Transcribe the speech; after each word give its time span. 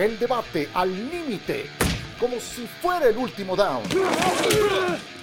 El 0.00 0.18
debate 0.18 0.66
al 0.72 0.90
límite, 1.10 1.66
como 2.18 2.40
si 2.40 2.66
fuera 2.66 3.06
el 3.10 3.18
último 3.18 3.54
down. 3.54 3.82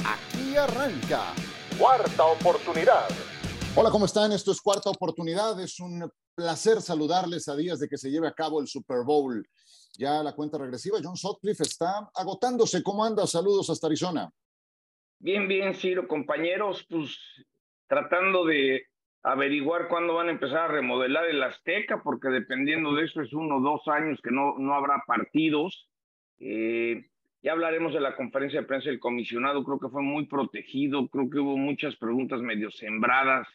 Aquí 0.06 0.56
arranca. 0.56 1.34
Cuarta 1.80 2.26
oportunidad. 2.26 3.08
Hola, 3.76 3.90
¿cómo 3.90 4.06
están? 4.06 4.34
Esto 4.34 4.52
es 4.52 4.62
Cuarta 4.62 4.92
Oportunidad. 4.92 5.60
Es 5.60 5.80
un 5.80 6.08
placer 6.36 6.80
saludarles 6.80 7.48
a 7.48 7.56
días 7.56 7.80
de 7.80 7.90
que 7.90 7.98
se 7.98 8.12
lleve 8.12 8.28
a 8.28 8.34
cabo 8.34 8.62
el 8.62 8.68
Super 8.68 9.04
Bowl. 9.04 9.44
Ya 9.98 10.22
la 10.22 10.36
cuenta 10.36 10.60
regresiva, 10.60 11.00
John 11.04 11.18
Sutcliffe 11.18 11.64
está 11.64 12.12
agotándose. 12.14 12.84
¿Cómo 12.84 13.04
anda? 13.04 13.26
Saludos 13.26 13.72
hasta 13.72 13.88
Arizona. 13.88 14.30
Bien, 15.18 15.48
bien, 15.48 15.74
Ciro, 15.74 16.08
compañeros, 16.08 16.86
pues 16.88 17.18
tratando 17.88 18.46
de 18.46 18.84
averiguar 19.24 19.88
cuándo 19.88 20.14
van 20.14 20.28
a 20.28 20.32
empezar 20.32 20.60
a 20.60 20.68
remodelar 20.68 21.26
el 21.26 21.44
Azteca, 21.44 22.02
porque 22.04 22.30
dependiendo 22.30 22.94
de 22.94 23.06
eso 23.06 23.22
es 23.22 23.34
uno 23.34 23.58
o 23.58 23.62
dos 23.62 23.88
años 23.88 24.20
que 24.22 24.32
no, 24.32 24.58
no 24.58 24.74
habrá 24.74 25.04
partidos. 25.06 25.90
Eh, 26.40 27.06
ya 27.42 27.52
hablaremos 27.52 27.94
de 27.94 28.00
la 28.00 28.16
conferencia 28.16 28.62
de 28.62 28.68
prensa 28.68 28.90
del 28.90 29.00
comisionado, 29.00 29.64
creo 29.64 29.80
que 29.80 29.90
fue 29.90 30.02
muy 30.02 30.26
protegido, 30.26 31.08
creo 31.08 31.30
que 31.30 31.40
hubo 31.40 31.58
muchas 31.58 31.96
preguntas 31.96 32.42
medio 32.42 32.72
sembradas. 32.72 33.48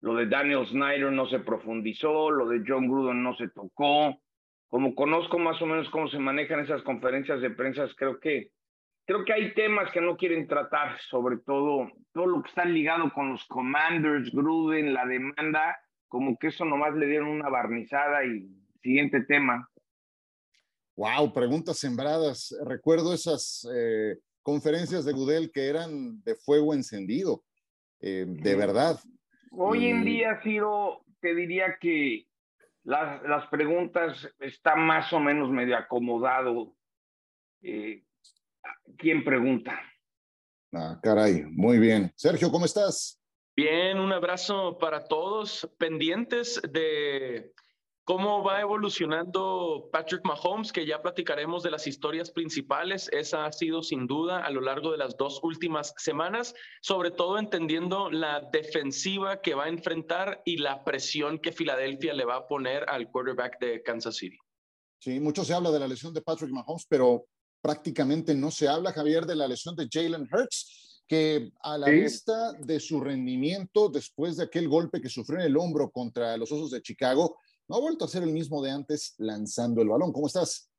Lo 0.00 0.14
de 0.14 0.26
Daniel 0.26 0.66
Snyder 0.66 1.12
no 1.12 1.26
se 1.26 1.40
profundizó, 1.40 2.30
lo 2.30 2.48
de 2.48 2.62
John 2.66 2.88
Gruden 2.88 3.22
no 3.22 3.34
se 3.34 3.48
tocó. 3.48 4.20
Como 4.68 4.94
conozco 4.94 5.38
más 5.38 5.60
o 5.62 5.66
menos 5.66 5.88
cómo 5.90 6.08
se 6.08 6.18
manejan 6.18 6.60
esas 6.60 6.82
conferencias 6.82 7.40
de 7.40 7.50
prensa, 7.50 7.88
creo 7.96 8.20
que 8.20 8.50
creo 9.06 9.24
que 9.24 9.32
hay 9.32 9.54
temas 9.54 9.90
que 9.92 10.00
no 10.00 10.16
quieren 10.16 10.46
tratar, 10.46 11.00
sobre 11.00 11.38
todo 11.38 11.90
todo 12.12 12.26
lo 12.26 12.42
que 12.42 12.48
está 12.48 12.64
ligado 12.64 13.12
con 13.12 13.30
los 13.30 13.44
commanders, 13.46 14.30
Gruden, 14.32 14.92
la 14.92 15.06
demanda, 15.06 15.78
como 16.08 16.36
que 16.38 16.48
eso 16.48 16.64
nomás 16.64 16.94
le 16.94 17.06
dieron 17.06 17.28
una 17.28 17.48
barnizada 17.48 18.24
y 18.24 18.48
siguiente 18.82 19.22
tema. 19.22 19.68
Wow, 20.96 21.32
preguntas 21.32 21.78
sembradas. 21.78 22.56
Recuerdo 22.64 23.12
esas 23.12 23.68
eh, 23.74 24.16
conferencias 24.42 25.04
de 25.04 25.12
Gudel 25.12 25.50
que 25.52 25.68
eran 25.68 26.22
de 26.22 26.34
fuego 26.36 26.72
encendido, 26.72 27.44
eh, 28.00 28.24
de 28.26 28.54
verdad. 28.56 28.98
Hoy 29.50 29.88
en 29.88 30.04
día, 30.04 30.40
Ciro, 30.42 31.04
te 31.20 31.34
diría 31.34 31.76
que 31.78 32.26
las, 32.82 33.22
las 33.24 33.46
preguntas 33.48 34.26
están 34.38 34.86
más 34.86 35.12
o 35.12 35.20
menos 35.20 35.50
medio 35.50 35.76
acomodado. 35.76 36.74
Eh, 37.60 38.05
¿Quién 38.98 39.24
pregunta? 39.24 39.80
Ah, 40.72 40.98
caray, 41.02 41.44
muy 41.44 41.78
bien. 41.78 42.12
Sergio, 42.16 42.50
¿cómo 42.50 42.64
estás? 42.64 43.20
Bien, 43.56 43.98
un 43.98 44.12
abrazo 44.12 44.76
para 44.78 45.04
todos, 45.04 45.66
pendientes 45.78 46.60
de 46.70 47.54
cómo 48.04 48.44
va 48.44 48.60
evolucionando 48.60 49.88
Patrick 49.90 50.24
Mahomes, 50.24 50.72
que 50.72 50.86
ya 50.86 51.02
platicaremos 51.02 51.62
de 51.62 51.70
las 51.70 51.86
historias 51.86 52.30
principales. 52.30 53.08
Esa 53.12 53.46
ha 53.46 53.52
sido 53.52 53.82
sin 53.82 54.06
duda 54.06 54.44
a 54.44 54.50
lo 54.50 54.60
largo 54.60 54.92
de 54.92 54.98
las 54.98 55.16
dos 55.16 55.40
últimas 55.42 55.94
semanas, 55.96 56.54
sobre 56.82 57.10
todo 57.10 57.38
entendiendo 57.38 58.10
la 58.10 58.42
defensiva 58.52 59.40
que 59.40 59.54
va 59.54 59.64
a 59.64 59.68
enfrentar 59.68 60.42
y 60.44 60.58
la 60.58 60.84
presión 60.84 61.38
que 61.38 61.50
Filadelfia 61.50 62.14
le 62.14 62.24
va 62.24 62.36
a 62.36 62.46
poner 62.46 62.88
al 62.88 63.10
quarterback 63.10 63.58
de 63.58 63.82
Kansas 63.82 64.16
City. 64.16 64.38
Sí, 65.00 65.18
mucho 65.18 65.44
se 65.44 65.54
habla 65.54 65.70
de 65.70 65.80
la 65.80 65.88
lesión 65.88 66.12
de 66.12 66.22
Patrick 66.22 66.50
Mahomes, 66.50 66.86
pero 66.88 67.26
prácticamente 67.60 68.34
no 68.34 68.50
se 68.50 68.68
habla, 68.68 68.92
Javier, 68.92 69.26
de 69.26 69.36
la 69.36 69.48
lesión 69.48 69.74
de 69.76 69.88
Jalen 69.90 70.28
Hurts, 70.32 71.02
que 71.08 71.52
a 71.62 71.78
la 71.78 71.88
vista 71.88 72.52
de 72.54 72.80
su 72.80 73.00
rendimiento 73.00 73.88
después 73.88 74.36
de 74.36 74.44
aquel 74.44 74.68
golpe 74.68 75.00
que 75.00 75.08
sufrió 75.08 75.40
en 75.40 75.46
el 75.46 75.56
hombro 75.56 75.90
contra 75.90 76.36
los 76.36 76.50
Osos 76.50 76.72
de 76.72 76.82
Chicago, 76.82 77.38
no 77.68 77.76
ha 77.76 77.80
vuelto 77.80 78.04
a 78.04 78.08
ser 78.08 78.22
el 78.22 78.32
mismo 78.32 78.62
de 78.62 78.70
antes 78.70 79.14
lanzando 79.18 79.82
el 79.82 79.88
balón. 79.88 80.12
¿Cómo 80.12 80.26
estás? 80.26 80.70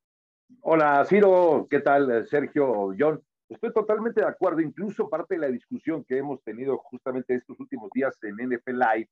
Hola, 0.61 1.05
Ciro. 1.05 1.67
¿Qué 1.69 1.79
tal, 1.79 2.25
Sergio? 2.27 2.93
John. 2.97 3.21
Estoy 3.49 3.71
totalmente 3.73 4.21
de 4.21 4.27
acuerdo. 4.27 4.61
Incluso 4.61 5.09
parte 5.09 5.35
de 5.35 5.41
la 5.41 5.47
discusión 5.47 6.03
que 6.03 6.17
hemos 6.17 6.41
tenido 6.43 6.77
justamente 6.77 7.35
estos 7.35 7.59
últimos 7.59 7.89
días 7.93 8.17
en 8.21 8.35
NFL 8.35 8.71
Live 8.71 9.09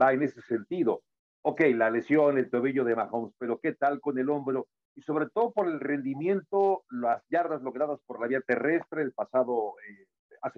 va 0.00 0.12
en 0.12 0.22
ese 0.22 0.40
sentido. 0.42 1.02
Ok, 1.42 1.62
la 1.74 1.90
lesión, 1.90 2.36
el 2.36 2.50
tobillo 2.50 2.84
de 2.84 2.96
Mahomes, 2.96 3.32
pero 3.38 3.58
¿qué 3.58 3.72
tal 3.72 4.00
con 4.00 4.18
el 4.18 4.28
hombro? 4.28 4.66
Y 4.98 5.02
sobre 5.02 5.28
todo 5.28 5.52
por 5.52 5.68
el 5.68 5.78
rendimiento, 5.78 6.82
las 6.90 7.22
yardas 7.28 7.62
logradas 7.62 8.00
por 8.04 8.20
la 8.20 8.26
vía 8.26 8.40
terrestre 8.40 9.02
el 9.02 9.12
pasado, 9.12 9.74
eh, 9.88 10.08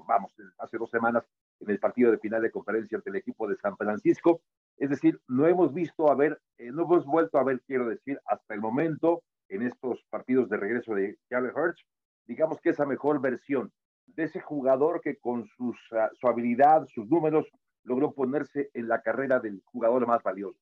vamos, 0.08 0.32
hace 0.56 0.78
dos 0.78 0.88
semanas 0.88 1.24
en 1.60 1.68
el 1.68 1.78
partido 1.78 2.10
de 2.10 2.16
final 2.16 2.40
de 2.40 2.50
conferencia 2.50 2.96
ante 2.96 3.10
el 3.10 3.16
equipo 3.16 3.46
de 3.46 3.56
San 3.56 3.76
Francisco. 3.76 4.40
Es 4.78 4.88
decir, 4.88 5.20
no 5.28 5.46
hemos 5.46 5.74
visto 5.74 6.10
a 6.10 6.14
ver, 6.14 6.40
eh, 6.56 6.70
no 6.72 6.84
hemos 6.84 7.04
vuelto 7.04 7.36
a 7.36 7.44
ver, 7.44 7.60
quiero 7.66 7.86
decir, 7.86 8.18
hasta 8.24 8.54
el 8.54 8.62
momento, 8.62 9.22
en 9.50 9.60
estos 9.60 10.02
partidos 10.08 10.48
de 10.48 10.56
regreso 10.56 10.94
de 10.94 11.18
Jalen 11.28 11.52
Hurts, 11.54 11.84
digamos 12.26 12.62
que 12.62 12.70
esa 12.70 12.86
mejor 12.86 13.20
versión 13.20 13.70
de 14.06 14.24
ese 14.24 14.40
jugador 14.40 15.02
que 15.02 15.18
con 15.18 15.44
sus, 15.48 15.76
ah, 15.92 16.08
su 16.18 16.28
habilidad, 16.28 16.86
sus 16.86 17.06
números, 17.10 17.46
logró 17.84 18.12
ponerse 18.12 18.70
en 18.72 18.88
la 18.88 19.02
carrera 19.02 19.38
del 19.38 19.60
jugador 19.66 20.06
más 20.06 20.22
valioso. 20.22 20.58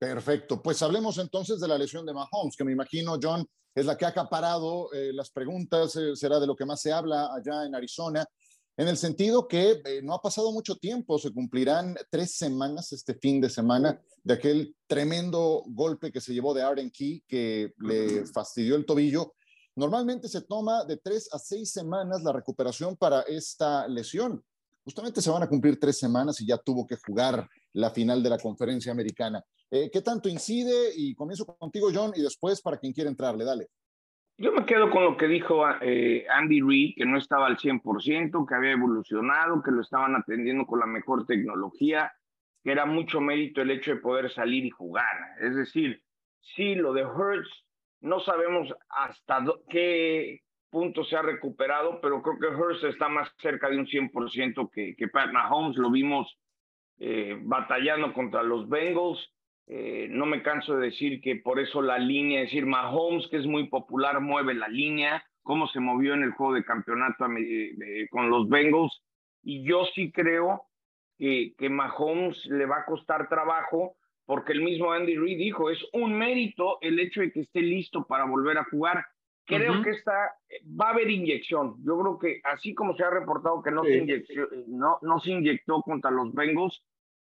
Perfecto. 0.00 0.62
Pues 0.62 0.80
hablemos 0.80 1.18
entonces 1.18 1.60
de 1.60 1.68
la 1.68 1.76
lesión 1.76 2.06
de 2.06 2.14
Mahomes, 2.14 2.56
que 2.56 2.64
me 2.64 2.72
imagino, 2.72 3.18
John, 3.22 3.46
es 3.74 3.84
la 3.84 3.98
que 3.98 4.06
ha 4.06 4.08
acaparado 4.08 4.90
eh, 4.94 5.12
las 5.12 5.30
preguntas, 5.30 5.94
eh, 5.94 6.16
será 6.16 6.40
de 6.40 6.46
lo 6.46 6.56
que 6.56 6.64
más 6.64 6.80
se 6.80 6.90
habla 6.90 7.28
allá 7.34 7.66
en 7.66 7.74
Arizona, 7.74 8.24
en 8.78 8.88
el 8.88 8.96
sentido 8.96 9.46
que 9.46 9.82
eh, 9.84 10.00
no 10.02 10.14
ha 10.14 10.22
pasado 10.22 10.52
mucho 10.52 10.76
tiempo, 10.76 11.18
se 11.18 11.34
cumplirán 11.34 11.94
tres 12.08 12.38
semanas 12.38 12.92
este 12.92 13.14
fin 13.14 13.42
de 13.42 13.50
semana 13.50 14.00
de 14.24 14.32
aquel 14.32 14.74
tremendo 14.86 15.64
golpe 15.66 16.10
que 16.10 16.22
se 16.22 16.32
llevó 16.32 16.54
de 16.54 16.62
Arden 16.62 16.90
Key, 16.90 17.22
que 17.28 17.74
le 17.80 18.24
fastidió 18.24 18.76
el 18.76 18.86
tobillo. 18.86 19.34
Normalmente 19.76 20.28
se 20.28 20.40
toma 20.40 20.86
de 20.86 20.96
tres 20.96 21.28
a 21.30 21.38
seis 21.38 21.72
semanas 21.72 22.22
la 22.22 22.32
recuperación 22.32 22.96
para 22.96 23.20
esta 23.22 23.86
lesión. 23.86 24.42
Justamente 24.82 25.20
se 25.20 25.28
van 25.28 25.42
a 25.42 25.48
cumplir 25.48 25.78
tres 25.78 25.98
semanas 25.98 26.40
y 26.40 26.46
ya 26.46 26.56
tuvo 26.56 26.86
que 26.86 26.96
jugar 26.96 27.46
la 27.74 27.90
final 27.90 28.22
de 28.22 28.30
la 28.30 28.38
conferencia 28.38 28.92
americana. 28.92 29.44
Eh, 29.70 29.90
¿Qué 29.92 30.00
tanto 30.02 30.28
incide? 30.28 30.90
Y 30.96 31.14
comienzo 31.14 31.46
contigo, 31.46 31.88
John, 31.94 32.12
y 32.16 32.22
después 32.22 32.60
para 32.60 32.78
quien 32.78 32.92
quiera 32.92 33.10
entrarle, 33.10 33.44
dale. 33.44 33.66
Yo 34.36 34.52
me 34.52 34.64
quedo 34.64 34.90
con 34.90 35.04
lo 35.04 35.16
que 35.16 35.26
dijo 35.26 35.64
eh, 35.82 36.26
Andy 36.30 36.62
Reid, 36.62 36.94
que 36.96 37.04
no 37.04 37.18
estaba 37.18 37.46
al 37.46 37.58
100%, 37.58 38.48
que 38.48 38.54
había 38.54 38.72
evolucionado, 38.72 39.62
que 39.62 39.70
lo 39.70 39.82
estaban 39.82 40.16
atendiendo 40.16 40.66
con 40.66 40.80
la 40.80 40.86
mejor 40.86 41.26
tecnología, 41.26 42.12
que 42.64 42.72
era 42.72 42.86
mucho 42.86 43.20
mérito 43.20 43.60
el 43.60 43.70
hecho 43.70 43.92
de 43.92 44.00
poder 44.00 44.32
salir 44.32 44.64
y 44.64 44.70
jugar. 44.70 45.14
Es 45.40 45.54
decir, 45.54 46.02
sí, 46.40 46.74
lo 46.74 46.94
de 46.94 47.02
Hertz, 47.02 47.50
no 48.00 48.18
sabemos 48.20 48.74
hasta 48.88 49.44
qué 49.68 50.40
punto 50.70 51.04
se 51.04 51.16
ha 51.16 51.22
recuperado, 51.22 52.00
pero 52.00 52.22
creo 52.22 52.38
que 52.38 52.56
Hurts 52.56 52.84
está 52.84 53.08
más 53.08 53.30
cerca 53.38 53.68
de 53.68 53.76
un 53.76 53.86
100% 53.86 54.70
que, 54.72 54.94
que 54.96 55.08
Pat 55.08 55.32
Mahomes. 55.32 55.76
Lo 55.76 55.90
vimos 55.90 56.38
eh, 56.98 57.38
batallando 57.42 58.12
contra 58.12 58.42
los 58.42 58.68
Bengals 58.68 59.30
eh, 59.72 60.08
no 60.10 60.26
me 60.26 60.42
canso 60.42 60.74
de 60.74 60.86
decir 60.86 61.20
que 61.20 61.36
por 61.36 61.60
eso 61.60 61.80
la 61.80 61.96
línea, 61.96 62.40
es 62.40 62.46
decir, 62.46 62.66
Mahomes, 62.66 63.28
que 63.28 63.36
es 63.36 63.46
muy 63.46 63.68
popular, 63.68 64.20
mueve 64.20 64.52
la 64.52 64.66
línea, 64.66 65.24
cómo 65.44 65.68
se 65.68 65.78
movió 65.78 66.14
en 66.14 66.24
el 66.24 66.32
juego 66.32 66.54
de 66.54 66.64
campeonato 66.64 67.26
con 68.10 68.30
los 68.30 68.48
Bengals. 68.48 69.00
Y 69.44 69.62
yo 69.62 69.84
sí 69.94 70.10
creo 70.10 70.64
que, 71.18 71.54
que 71.56 71.70
Mahomes 71.70 72.44
le 72.46 72.66
va 72.66 72.78
a 72.78 72.84
costar 72.84 73.28
trabajo, 73.28 73.94
porque 74.26 74.54
el 74.54 74.62
mismo 74.62 74.90
Andy 74.90 75.16
Reid 75.16 75.38
dijo, 75.38 75.70
es 75.70 75.78
un 75.92 76.18
mérito 76.18 76.78
el 76.80 76.98
hecho 76.98 77.20
de 77.20 77.30
que 77.30 77.42
esté 77.42 77.62
listo 77.62 78.04
para 78.08 78.24
volver 78.24 78.58
a 78.58 78.64
jugar. 78.64 79.06
Creo 79.44 79.82
que 79.82 79.90
está, 79.90 80.34
va 80.80 80.88
a 80.88 80.90
haber 80.90 81.08
inyección. 81.08 81.76
Yo 81.84 81.96
creo 82.00 82.18
que 82.18 82.40
así 82.42 82.74
como 82.74 82.96
se 82.96 83.04
ha 83.04 83.10
reportado 83.10 83.62
que 83.62 83.70
no, 83.70 83.84
se, 83.84 84.24
no, 84.66 84.98
no 85.02 85.20
se 85.20 85.30
inyectó 85.30 85.80
contra 85.82 86.10
los 86.10 86.32
Bengals, 86.34 86.84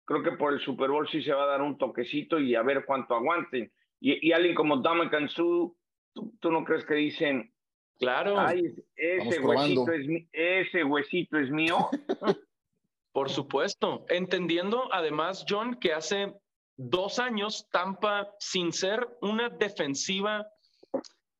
creo 0.05 0.23
que 0.23 0.31
por 0.31 0.53
el 0.53 0.59
Super 0.59 0.89
Bowl 0.89 1.07
sí 1.09 1.21
se 1.21 1.33
va 1.33 1.43
a 1.43 1.47
dar 1.47 1.61
un 1.61 1.77
toquecito 1.77 2.39
y 2.39 2.55
a 2.55 2.63
ver 2.63 2.85
cuánto 2.85 3.15
aguanten. 3.15 3.71
Y, 3.99 4.31
alguien 4.31 4.55
como 4.55 4.77
Dame 4.77 5.09
Kansu, 5.09 5.77
¿tú, 6.13 6.51
no 6.51 6.63
crees 6.63 6.83
que 6.85 6.95
dicen, 6.95 7.53
claro, 7.99 8.35
ese, 8.95 9.39
huesito 9.39 9.91
es, 9.91 10.07
ese 10.31 10.83
huesito 10.83 11.37
es 11.37 11.51
mío? 11.51 11.77
por 13.11 13.29
supuesto, 13.29 14.05
entendiendo 14.09 14.91
además, 14.91 15.45
John, 15.47 15.75
que 15.75 15.93
hace 15.93 16.33
dos 16.77 17.19
años 17.19 17.69
Tampa, 17.71 18.33
sin 18.39 18.73
ser 18.73 19.07
una 19.21 19.49
defensiva 19.49 20.47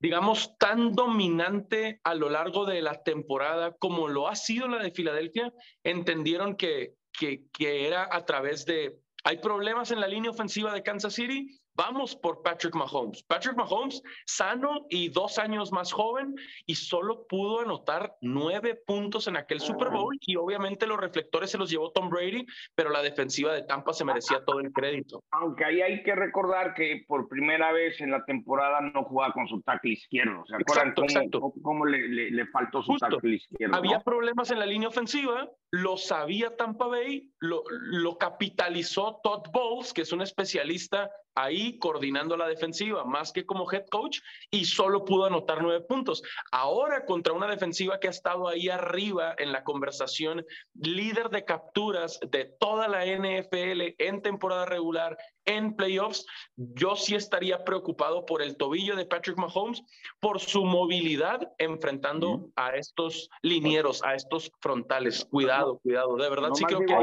digamos, 0.01 0.57
tan 0.57 0.93
dominante 0.93 2.01
a 2.03 2.15
lo 2.15 2.29
largo 2.29 2.65
de 2.65 2.81
la 2.81 3.03
temporada 3.03 3.73
como 3.77 4.07
lo 4.07 4.27
ha 4.27 4.35
sido 4.35 4.67
la 4.67 4.81
de 4.81 4.91
Filadelfia, 4.91 5.53
entendieron 5.83 6.55
que 6.55 6.95
que, 7.21 7.87
era 7.87 8.07
a 8.11 8.25
través 8.25 8.65
de, 8.65 8.99
hay 9.23 9.37
problemas 9.37 9.91
en 9.91 9.99
la 9.99 10.07
línea 10.07 10.31
ofensiva 10.31 10.73
de 10.73 10.83
Kansas 10.83 11.13
City, 11.13 11.61
Vamos 11.75 12.15
por 12.15 12.41
Patrick 12.41 12.75
Mahomes. 12.75 13.23
Patrick 13.23 13.55
Mahomes, 13.55 14.03
sano 14.25 14.85
y 14.89 15.09
dos 15.09 15.39
años 15.39 15.71
más 15.71 15.91
joven, 15.91 16.35
y 16.65 16.75
solo 16.75 17.25
pudo 17.27 17.61
anotar 17.61 18.15
nueve 18.21 18.75
puntos 18.75 19.27
en 19.27 19.37
aquel 19.37 19.61
Super 19.61 19.89
Bowl. 19.89 20.17
Y 20.21 20.35
obviamente 20.35 20.85
los 20.85 20.99
reflectores 20.99 21.49
se 21.49 21.57
los 21.57 21.69
llevó 21.69 21.91
Tom 21.91 22.09
Brady, 22.09 22.45
pero 22.75 22.89
la 22.89 23.01
defensiva 23.01 23.53
de 23.53 23.63
Tampa 23.63 23.93
se 23.93 24.03
merecía 24.03 24.43
todo 24.45 24.59
el 24.59 24.71
crédito. 24.73 25.23
Aunque 25.31 25.63
ahí 25.63 25.81
hay 25.81 26.03
que 26.03 26.13
recordar 26.13 26.73
que 26.73 27.05
por 27.07 27.29
primera 27.29 27.71
vez 27.71 28.01
en 28.01 28.11
la 28.11 28.25
temporada 28.25 28.81
no 28.81 29.03
jugaba 29.03 29.33
con 29.33 29.47
su 29.47 29.61
tackle 29.61 29.93
izquierdo. 29.93 30.43
¿Se 30.47 30.55
acuerdan 30.55 30.93
cómo, 31.31 31.53
cómo 31.61 31.85
le, 31.85 32.31
le, 32.31 32.45
faltó 32.47 32.83
su 32.83 32.97
tackle 32.97 33.35
izquierdo? 33.35 33.75
Había 33.75 34.01
problemas 34.01 34.51
en 34.51 34.59
la 34.59 34.65
línea 34.65 34.89
ofensiva, 34.89 35.49
lo 35.71 35.95
sabía 35.95 36.57
Tampa 36.57 36.87
Bay, 36.87 37.31
lo, 37.39 38.17
capitalizó 38.17 39.21
Todd 39.23 39.47
Bowles, 39.53 39.93
que 39.93 40.01
es 40.01 40.11
un 40.11 40.21
especialista 40.21 41.09
ahí 41.33 41.79
coordinando 41.79 42.35
la 42.35 42.45
defensiva 42.45 43.05
más 43.05 43.31
que 43.31 43.45
como 43.45 43.71
head 43.71 43.85
coach 43.89 44.19
y 44.51 44.65
solo 44.65 45.05
pudo 45.05 45.25
anotar 45.25 45.61
nueve 45.61 45.85
puntos. 45.87 46.21
Ahora 46.51 47.05
contra 47.05 47.31
una 47.31 47.47
defensiva 47.47 48.01
que 48.01 48.07
ha 48.07 48.11
estado 48.11 48.49
ahí 48.49 48.67
arriba 48.67 49.33
en 49.37 49.53
la 49.53 49.63
conversación, 49.63 50.45
líder 50.73 51.29
de 51.29 51.45
capturas 51.45 52.19
de 52.19 52.53
toda 52.59 52.89
la 52.89 53.05
NFL 53.05 53.95
en 53.97 54.21
temporada 54.21 54.65
regular, 54.65 55.17
en 55.45 55.75
playoffs, 55.75 56.25
yo 56.55 56.95
sí 56.95 57.15
estaría 57.15 57.63
preocupado 57.63 58.25
por 58.25 58.41
el 58.41 58.57
tobillo 58.57 58.95
de 58.95 59.05
Patrick 59.05 59.37
Mahomes, 59.37 59.83
por 60.19 60.39
su 60.39 60.65
movilidad 60.65 61.51
enfrentando 61.57 62.51
a 62.55 62.75
estos 62.75 63.29
linieros, 63.41 64.03
a 64.03 64.15
estos 64.15 64.51
frontales. 64.59 65.25
Cuidado, 65.25 65.79
cuidado. 65.79 66.15
De 66.17 66.29
verdad 66.29 66.49
sí 66.53 66.63
creo 66.65 66.79
que 66.79 66.95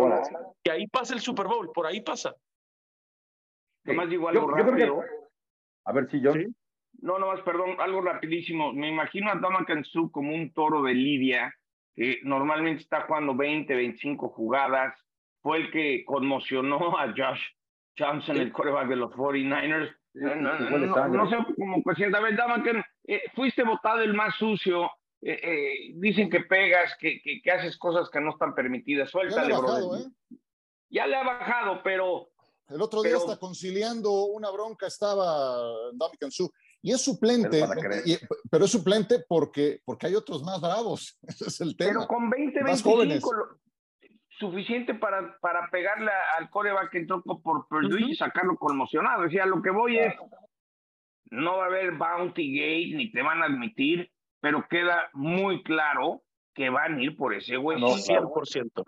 que 0.63 0.71
ahí 0.71 0.87
pasa 0.87 1.15
el 1.15 1.21
Super 1.21 1.47
Bowl, 1.47 1.71
por 1.73 1.87
ahí 1.87 2.01
pasa. 2.01 2.35
Nomás 3.85 4.11
digo 4.11 4.29
algo 4.29 4.49
rápido. 4.51 5.03
A 5.85 5.93
ver 5.93 6.11
si 6.11 6.21
yo. 6.21 6.33
No, 7.01 7.19
nomás, 7.19 7.41
perdón, 7.43 7.77
algo 7.79 8.01
rapidísimo. 8.01 8.73
Me 8.73 8.89
imagino 8.89 9.31
a 9.31 9.37
Dama 9.37 9.65
Kansu 9.65 10.11
como 10.11 10.35
un 10.35 10.53
toro 10.53 10.83
de 10.83 10.95
Lidia, 10.95 11.55
que 11.95 12.19
normalmente 12.25 12.83
está 12.83 13.03
jugando 13.03 13.35
20, 13.35 13.75
25 13.75 14.29
jugadas. 14.31 14.95
Fue 15.41 15.59
el 15.59 15.71
que 15.71 16.05
conmocionó 16.05 16.99
a 16.99 17.15
Josh 17.17 17.41
Johnson, 17.99 18.37
el 18.37 18.53
coreback 18.53 18.89
de 18.89 18.97
los 18.97 19.13
49ers. 19.13 19.95
No, 20.15 21.29
sé 21.29 21.37
cómo 21.57 21.83
A 22.17 22.21
ver, 22.21 22.37
Dama, 22.37 22.63
eh, 23.05 23.23
fuiste 23.35 23.63
votado 23.63 24.01
el 24.01 24.15
más 24.15 24.35
sucio. 24.37 24.91
Eh, 25.21 25.41
eh, 25.43 25.93
dicen 25.95 26.31
que 26.31 26.41
pegas, 26.41 26.97
que, 26.99 27.21
que, 27.21 27.51
haces 27.51 27.77
cosas 27.77 28.09
que 28.11 28.21
no 28.21 28.31
están 28.31 28.55
permitidas. 28.55 29.11
Suéltale, 29.11 29.57
bro. 29.57 29.91
Ya 30.91 31.07
le 31.07 31.17
ha 31.17 31.25
bajado, 31.25 31.83
pero 31.83 32.31
el 32.69 32.83
otro 32.83 33.03
día 33.03 33.17
está 33.17 33.39
conciliando 33.39 34.27
una 34.27 34.51
bronca, 34.51 34.87
estaba 34.87 35.59
Dominican 35.95 36.31
Su. 36.31 36.53
Y 36.83 36.93
es 36.93 37.03
suplente, 37.03 37.65
pero 38.51 38.65
es 38.67 38.71
suplente 38.71 39.25
porque, 39.27 39.81
porque 39.85 40.07
hay 40.07 40.15
otros 40.15 40.45
más 40.45 40.61
bravos. 40.61 41.19
Ese 41.23 41.47
es 41.47 41.61
el 41.61 41.77
tema. 41.77 41.93
Pero 41.93 42.07
con 42.07 42.31
20, 42.31 42.63
25, 42.63 43.59
suficiente 44.39 44.95
para, 44.95 45.37
para 45.41 45.69
pegarle 45.71 46.11
al 46.39 46.49
coreback 46.51 46.91
que 46.91 46.99
entró 46.99 47.23
por 47.23 47.67
Purdue 47.69 48.11
y 48.11 48.15
sacarlo 48.15 48.57
conmocionado. 48.57 49.23
Decía, 49.23 49.47
lo 49.47 49.61
que 49.63 49.71
voy 49.71 49.99
es, 49.99 50.15
no 51.31 51.59
va 51.59 51.65
a 51.65 51.67
haber 51.67 51.93
bounty 51.93 52.53
gate, 52.53 52.97
ni 52.97 53.11
te 53.11 53.23
van 53.23 53.43
a 53.43 53.47
admitir, 53.47 54.11
pero 54.41 54.67
queda 54.69 55.11
muy 55.13 55.63
claro 55.63 56.23
que 56.55 56.71
van 56.71 56.97
a 56.97 57.03
ir 57.03 57.17
por 57.17 57.35
ese 57.35 57.57
güey. 57.57 57.81
No, 57.81 57.89
100%. 57.89 58.85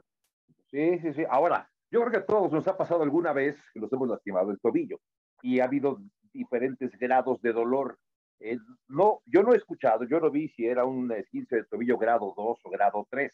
Sí, 0.70 0.98
sí, 1.00 1.12
sí. 1.14 1.24
Ahora, 1.28 1.68
yo 1.90 2.00
creo 2.00 2.10
que 2.12 2.18
a 2.18 2.26
todos 2.26 2.52
nos 2.52 2.66
ha 2.68 2.76
pasado 2.76 3.02
alguna 3.02 3.32
vez 3.32 3.56
que 3.74 3.80
nos 3.80 3.92
hemos 3.92 4.08
lastimado 4.08 4.50
el 4.50 4.60
tobillo 4.60 5.00
y 5.42 5.60
ha 5.60 5.64
habido 5.64 5.98
diferentes 6.32 6.90
grados 6.98 7.40
de 7.42 7.52
dolor. 7.52 7.98
Eh, 8.38 8.56
no, 8.88 9.20
yo 9.26 9.42
no 9.42 9.52
he 9.52 9.56
escuchado, 9.56 10.04
yo 10.04 10.20
no 10.20 10.30
vi 10.30 10.48
si 10.48 10.66
era 10.66 10.84
un 10.84 11.10
esguince 11.12 11.56
de 11.56 11.64
tobillo 11.64 11.98
grado 11.98 12.32
2 12.36 12.58
o 12.62 12.70
grado 12.70 13.06
3, 13.10 13.32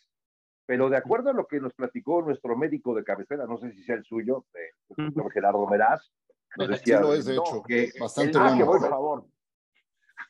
pero 0.67 0.91
de 0.91 0.97
acuerdo 0.97 1.31
a 1.31 1.33
lo 1.33 1.47
que 1.47 1.61
nos 1.61 1.73
platicó 1.75 2.23
nuestro 2.23 2.57
médico 2.57 2.93
de 2.95 3.05
cabecera, 3.05 3.47
no 3.47 3.57
sé 3.57 3.71
si 3.73 3.85
sea 3.85 3.95
el 3.95 4.05
suyo, 4.05 4.45
el 4.55 5.15
doctor 5.15 5.33
Gerardo 5.33 5.67
Meraz, 5.67 6.13
nos 6.57 6.69
decía 6.69 7.01
lo 7.01 7.15
es, 7.15 7.25
de 7.25 7.35
hecho, 7.35 7.63
que, 7.63 7.93
bastante 7.99 8.39
bueno. 8.39 8.67
por 8.67 8.81
favor. 8.81 9.25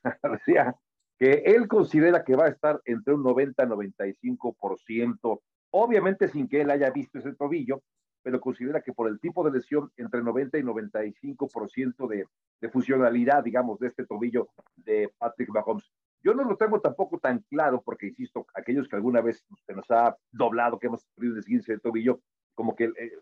decía 0.32 0.76
que 1.18 1.42
él 1.46 1.66
considera 1.66 2.22
que 2.24 2.36
va 2.36 2.44
a 2.44 2.50
estar 2.50 2.80
entre 2.84 3.14
un 3.14 3.24
90-95%, 3.24 5.40
obviamente 5.70 6.28
sin 6.28 6.46
que 6.48 6.60
él 6.60 6.70
haya 6.70 6.90
visto 6.90 7.18
ese 7.18 7.34
tobillo, 7.34 7.82
pero 8.22 8.38
considera 8.40 8.82
que 8.82 8.92
por 8.92 9.08
el 9.08 9.18
tipo 9.20 9.42
de 9.44 9.52
lesión, 9.52 9.90
entre 9.96 10.22
90 10.22 10.58
y 10.58 10.62
95% 10.62 12.06
de, 12.08 12.26
de 12.60 12.68
funcionalidad, 12.68 13.42
digamos, 13.42 13.78
de 13.78 13.88
este 13.88 14.04
tobillo 14.04 14.50
de 14.76 15.10
Patrick 15.16 15.48
Mahomes. 15.48 15.90
Yo 16.26 16.34
no 16.34 16.42
lo 16.42 16.56
tengo 16.56 16.80
tampoco 16.80 17.20
tan 17.20 17.38
claro, 17.48 17.82
porque 17.82 18.08
insisto, 18.08 18.48
aquellos 18.52 18.88
que 18.88 18.96
alguna 18.96 19.20
vez 19.20 19.46
se 19.64 19.72
nos 19.74 19.88
ha 19.92 20.16
doblado, 20.32 20.76
que 20.76 20.88
hemos 20.88 21.02
sufrido 21.02 21.34
un 21.34 21.38
esguince 21.38 21.74
de 21.74 21.78
tobillo, 21.78 22.20
como 22.56 22.74
que 22.74 22.86
eh, 22.86 23.12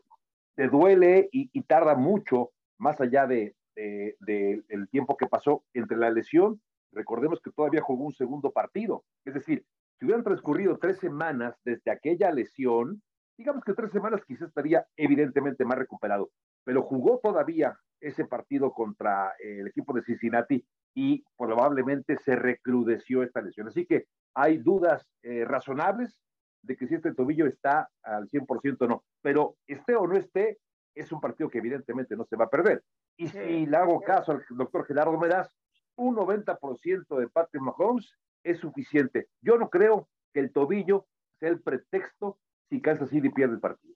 te 0.55 0.69
duele 0.69 1.29
y, 1.31 1.63
tarda 1.65 1.97
mucho, 1.97 2.53
más 2.79 3.03
allá 3.03 3.27
de, 3.27 3.55
de, 3.77 4.17
de, 4.21 4.65
del 4.69 4.89
tiempo 4.89 5.19
que 5.19 5.27
pasó 5.27 5.65
entre 5.75 5.99
la 5.99 6.09
lesión. 6.09 6.63
Recordemos 6.93 7.43
que 7.43 7.51
todavía 7.51 7.83
jugó 7.83 8.07
un 8.07 8.15
segundo 8.15 8.53
partido. 8.53 9.05
Es 9.27 9.35
decir, 9.35 9.67
si 9.99 10.07
hubieran 10.07 10.25
transcurrido 10.25 10.79
tres 10.79 10.97
semanas 10.97 11.61
desde 11.63 11.91
aquella 11.91 12.33
lesión, 12.33 13.03
digamos 13.37 13.65
que 13.65 13.75
tres 13.75 13.91
semanas 13.91 14.25
quizás 14.25 14.49
estaría 14.49 14.87
evidentemente 14.97 15.67
más 15.67 15.77
recuperado, 15.77 16.31
pero 16.65 16.81
jugó 16.81 17.21
todavía 17.23 17.79
ese 18.01 18.25
partido 18.25 18.73
contra 18.73 19.35
el 19.41 19.67
equipo 19.67 19.93
de 19.93 20.03
Cincinnati 20.05 20.65
y 20.95 21.25
probablemente 21.37 22.17
se 22.19 22.37
recrudeció 22.37 23.23
esta 23.23 23.43
lesión. 23.43 23.69
Así 23.69 23.85
que 23.85 24.07
hay 24.35 24.59
dudas 24.59 25.07
eh, 25.23 25.45
razonables 25.45 26.19
de 26.63 26.77
que 26.77 26.87
si 26.87 26.95
este 26.95 27.15
tobillo 27.15 27.47
está 27.47 27.91
al 28.03 28.29
100% 28.31 28.77
o 28.81 28.87
no, 28.87 29.05
pero 29.21 29.57
esté 29.67 29.97
o 29.97 30.07
no 30.07 30.17
esté, 30.17 30.59
es 30.95 31.11
un 31.13 31.21
partido 31.21 31.51
que 31.51 31.59
evidentemente 31.59 32.17
no 32.17 32.25
se 32.25 32.37
va 32.37 32.47
a 32.47 32.51
perder. 32.51 32.83
Y 33.17 33.29
si 33.29 33.67
le 33.67 33.77
hago 33.77 34.01
caso 34.01 34.33
al 34.33 34.45
doctor 34.51 34.87
Gerardo 34.87 35.19
Meraz, 35.19 35.49
un 35.97 36.17
90% 36.17 37.19
de 37.19 37.29
Patrick 37.29 37.63
Mahomes 37.63 38.15
es 38.43 38.61
suficiente. 38.61 39.29
Yo 39.41 39.59
no 39.59 39.71
creo 39.71 40.09
que 40.33 40.41
el 40.41 40.53
tobillo 40.53 41.07
sea 41.39 41.49
el 41.49 41.61
pretexto 41.61 42.39
si 42.69 42.81
Kansas 42.81 43.11
City 43.11 43.29
pierde 43.31 43.55
el 43.55 43.61
partido. 43.61 43.95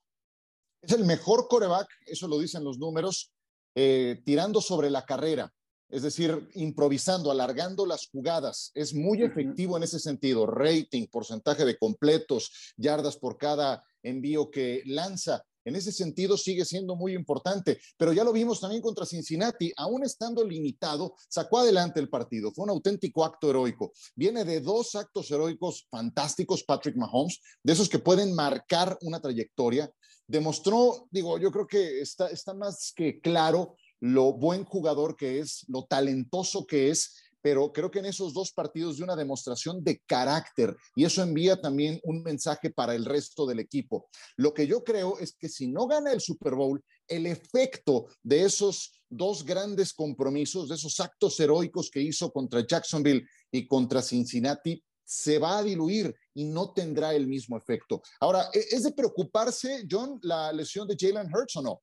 Es 0.82 0.92
el 0.92 1.04
mejor 1.04 1.48
coreback, 1.48 1.88
eso 2.06 2.28
lo 2.28 2.38
dicen 2.38 2.62
los 2.62 2.78
números, 2.78 3.32
eh, 3.74 4.20
tirando 4.24 4.60
sobre 4.60 4.90
la 4.90 5.04
carrera, 5.04 5.52
es 5.88 6.02
decir, 6.02 6.48
improvisando, 6.54 7.30
alargando 7.30 7.86
las 7.86 8.08
jugadas. 8.08 8.70
Es 8.74 8.94
muy 8.94 9.22
efectivo 9.22 9.76
en 9.76 9.82
ese 9.82 9.98
sentido. 9.98 10.46
Rating, 10.46 11.06
porcentaje 11.06 11.64
de 11.64 11.78
completos, 11.78 12.50
yardas 12.76 13.16
por 13.16 13.38
cada 13.38 13.82
envío 14.02 14.50
que 14.50 14.82
lanza. 14.86 15.44
En 15.64 15.76
ese 15.76 15.92
sentido 15.92 16.38
sigue 16.38 16.64
siendo 16.64 16.96
muy 16.96 17.14
importante, 17.14 17.78
pero 17.98 18.14
ya 18.14 18.24
lo 18.24 18.32
vimos 18.32 18.58
también 18.58 18.80
contra 18.80 19.04
Cincinnati, 19.04 19.70
aún 19.76 20.02
estando 20.02 20.42
limitado, 20.42 21.14
sacó 21.28 21.58
adelante 21.58 22.00
el 22.00 22.08
partido, 22.08 22.50
fue 22.52 22.64
un 22.64 22.70
auténtico 22.70 23.22
acto 23.22 23.50
heroico. 23.50 23.92
Viene 24.14 24.46
de 24.46 24.62
dos 24.62 24.94
actos 24.94 25.30
heroicos 25.30 25.86
fantásticos, 25.90 26.64
Patrick 26.64 26.96
Mahomes, 26.96 27.40
de 27.62 27.74
esos 27.74 27.90
que 27.90 27.98
pueden 27.98 28.34
marcar 28.34 28.96
una 29.02 29.20
trayectoria. 29.20 29.90
Demostró, 30.26 31.06
digo, 31.10 31.38
yo 31.38 31.52
creo 31.52 31.66
que 31.66 32.00
está, 32.00 32.28
está 32.28 32.54
más 32.54 32.92
que 32.96 33.20
claro 33.20 33.76
lo 34.00 34.32
buen 34.32 34.64
jugador 34.64 35.16
que 35.16 35.40
es, 35.40 35.64
lo 35.68 35.84
talentoso 35.84 36.66
que 36.66 36.90
es 36.90 37.14
pero 37.40 37.72
creo 37.72 37.90
que 37.90 38.00
en 38.00 38.06
esos 38.06 38.34
dos 38.34 38.52
partidos 38.52 38.96
de 38.96 39.04
una 39.04 39.16
demostración 39.16 39.82
de 39.82 40.00
carácter 40.06 40.76
y 40.94 41.04
eso 41.04 41.22
envía 41.22 41.60
también 41.60 42.00
un 42.02 42.22
mensaje 42.22 42.70
para 42.70 42.94
el 42.94 43.04
resto 43.04 43.46
del 43.46 43.60
equipo. 43.60 44.08
Lo 44.36 44.52
que 44.52 44.66
yo 44.66 44.82
creo 44.82 45.18
es 45.18 45.34
que 45.34 45.48
si 45.48 45.68
no 45.68 45.86
gana 45.86 46.12
el 46.12 46.20
Super 46.20 46.54
Bowl, 46.54 46.82
el 47.06 47.26
efecto 47.26 48.06
de 48.22 48.44
esos 48.44 48.92
dos 49.08 49.44
grandes 49.44 49.92
compromisos, 49.92 50.68
de 50.68 50.74
esos 50.74 50.98
actos 51.00 51.38
heroicos 51.40 51.90
que 51.90 52.02
hizo 52.02 52.30
contra 52.32 52.66
Jacksonville 52.66 53.26
y 53.50 53.66
contra 53.66 54.02
Cincinnati, 54.02 54.82
se 55.04 55.38
va 55.38 55.58
a 55.58 55.62
diluir 55.62 56.14
y 56.34 56.44
no 56.44 56.72
tendrá 56.74 57.14
el 57.14 57.26
mismo 57.26 57.56
efecto. 57.56 58.02
Ahora, 58.20 58.50
¿e-, 58.52 58.66
¿es 58.72 58.82
de 58.82 58.92
preocuparse, 58.92 59.86
John, 59.90 60.18
la 60.22 60.52
lesión 60.52 60.86
de 60.86 60.96
Jalen 60.98 61.34
Hurts 61.34 61.56
o 61.56 61.62
no? 61.62 61.82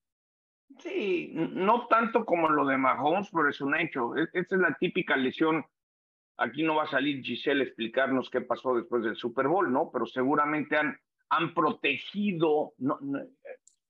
Sí, 0.79 1.31
no 1.33 1.87
tanto 1.87 2.25
como 2.25 2.49
lo 2.49 2.65
de 2.65 2.77
Mahomes, 2.77 3.29
pero 3.31 3.49
es 3.49 3.61
un 3.61 3.75
hecho. 3.75 4.15
E, 4.15 4.27
esta 4.33 4.55
es 4.55 4.61
la 4.61 4.75
típica 4.79 5.15
lesión. 5.15 5.65
Aquí 6.37 6.63
no 6.63 6.75
va 6.75 6.83
a 6.83 6.87
salir 6.87 7.23
Giselle 7.23 7.61
a 7.61 7.65
explicarnos 7.65 8.29
qué 8.29 8.41
pasó 8.41 8.75
después 8.75 9.03
del 9.03 9.15
Super 9.15 9.47
Bowl, 9.47 9.71
¿no? 9.71 9.89
Pero 9.91 10.05
seguramente 10.05 10.75
han, 10.77 10.97
han 11.29 11.53
protegido. 11.53 12.73
No, 12.77 12.99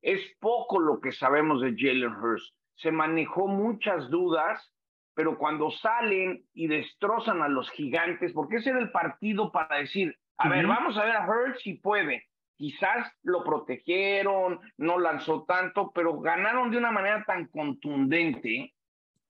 es 0.02 0.22
poco 0.40 0.80
lo 0.80 1.00
que 1.00 1.12
sabemos 1.12 1.62
de 1.62 1.76
Jalen 1.76 2.16
Hurst. 2.16 2.54
Se 2.76 2.92
manejó 2.92 3.48
muchas 3.48 4.10
dudas, 4.10 4.72
pero 5.16 5.38
cuando 5.38 5.72
salen 5.72 6.46
y 6.54 6.68
destrozan 6.68 7.42
a 7.42 7.48
los 7.48 7.72
gigantes, 7.72 8.32
porque 8.34 8.58
ese 8.58 8.70
era 8.70 8.80
el 8.80 8.92
partido 8.92 9.52
para 9.52 9.78
decir, 9.78 10.16
a 10.38 10.50
ver, 10.50 10.68
vamos 10.68 10.98
a 10.98 11.06
ver 11.06 11.16
a 11.16 11.28
Hurst 11.28 11.62
si 11.62 11.76
puede 11.76 12.26
quizás 12.56 13.12
lo 13.24 13.44
protegieron, 13.44 14.60
no 14.78 15.00
lanzó 15.00 15.44
tanto, 15.44 15.92
pero 15.94 16.20
ganaron 16.20 16.72
de 16.72 16.78
una 16.78 16.92
manera 16.92 17.24
tan 17.26 17.48
contundente 17.48 18.74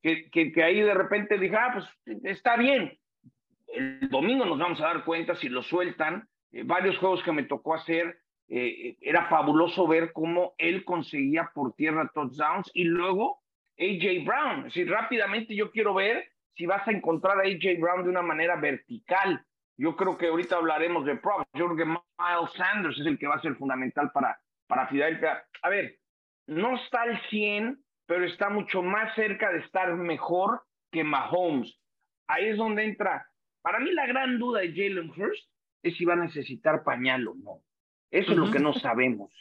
que, 0.02 0.30
que, 0.30 0.64
ahí 0.64 0.82
de 0.82 0.94
repente 0.94 1.40
dije, 1.40 1.56
ah, 1.56 1.72
pues 1.74 2.24
está 2.24 2.58
bien. 2.58 2.96
El 3.68 4.08
domingo 4.10 4.46
nos 4.46 4.60
vamos 4.60 4.80
a 4.80 4.86
dar 4.86 5.04
cuenta 5.04 5.36
si 5.36 5.50
lo 5.50 5.64
sueltan. 5.64 6.28
Eh, 6.52 6.62
varios 6.64 6.98
juegos 7.00 7.24
que 7.24 7.32
me 7.32 7.44
tocó 7.44 7.74
hacer, 7.74 8.20
eh, 8.48 8.98
era 9.02 9.26
fabuloso 9.26 9.88
ver 9.88 10.14
cómo 10.14 10.54
él 10.60 10.86
conseguía 10.86 11.50
por 11.56 11.74
tierra 11.74 12.12
touchdowns 12.14 12.70
y 12.76 12.84
luego 12.84 13.42
AJ 13.80 14.26
Brown. 14.26 14.68
Es 14.68 14.88
rápidamente 14.88 15.56
yo 15.56 15.72
quiero 15.72 15.96
ver 15.96 16.24
si 16.54 16.68
vas 16.68 16.88
a 16.88 16.92
encontrar 16.92 17.40
a 17.40 17.42
AJ 17.42 17.80
Brown 17.80 18.04
de 18.04 18.10
una 18.10 18.22
manera 18.22 18.56
vertical. 18.58 19.44
Yo 19.78 19.96
creo 19.96 20.18
que 20.18 20.28
ahorita 20.28 20.56
hablaremos 20.56 21.06
de 21.06 21.18
props. 21.18 21.46
Yo 21.54 21.66
creo 21.66 21.78
que 21.78 21.86
Miles 21.86 22.52
Sanders 22.56 23.00
es 23.00 23.06
el 23.06 23.18
que 23.20 23.28
va 23.28 23.36
a 23.36 23.42
ser 23.42 23.56
fundamental 23.56 24.12
para, 24.12 24.40
para 24.68 24.88
Filadelfia. 24.88 25.44
A 25.62 25.70
ver, 25.70 26.00
no 26.48 26.76
está 26.76 27.02
al 27.02 27.20
100, 27.30 27.84
pero 28.06 28.26
está 28.26 28.50
mucho 28.50 28.82
más 28.82 29.14
cerca 29.16 29.52
de 29.52 29.60
estar 29.60 29.94
mejor 29.96 30.62
que 30.92 31.04
Mahomes. 31.04 31.78
Ahí 32.28 32.48
es 32.48 32.58
donde 32.58 32.86
entra. 32.86 33.28
Para 33.62 33.80
mí 33.80 33.92
la 33.92 34.06
gran 34.06 34.40
duda 34.40 34.62
de 34.62 34.70
Jalen 34.70 35.10
Hurst 35.10 35.50
es 35.84 35.98
si 35.98 36.06
va 36.06 36.14
a 36.14 36.18
necesitar 36.18 36.84
pañal 36.84 37.28
o 37.28 37.36
no. 37.36 37.62
Eso 38.12 38.32
es 38.32 38.38
lo 38.38 38.50
que 38.52 38.60
no 38.60 38.74
sabemos. 38.74 39.32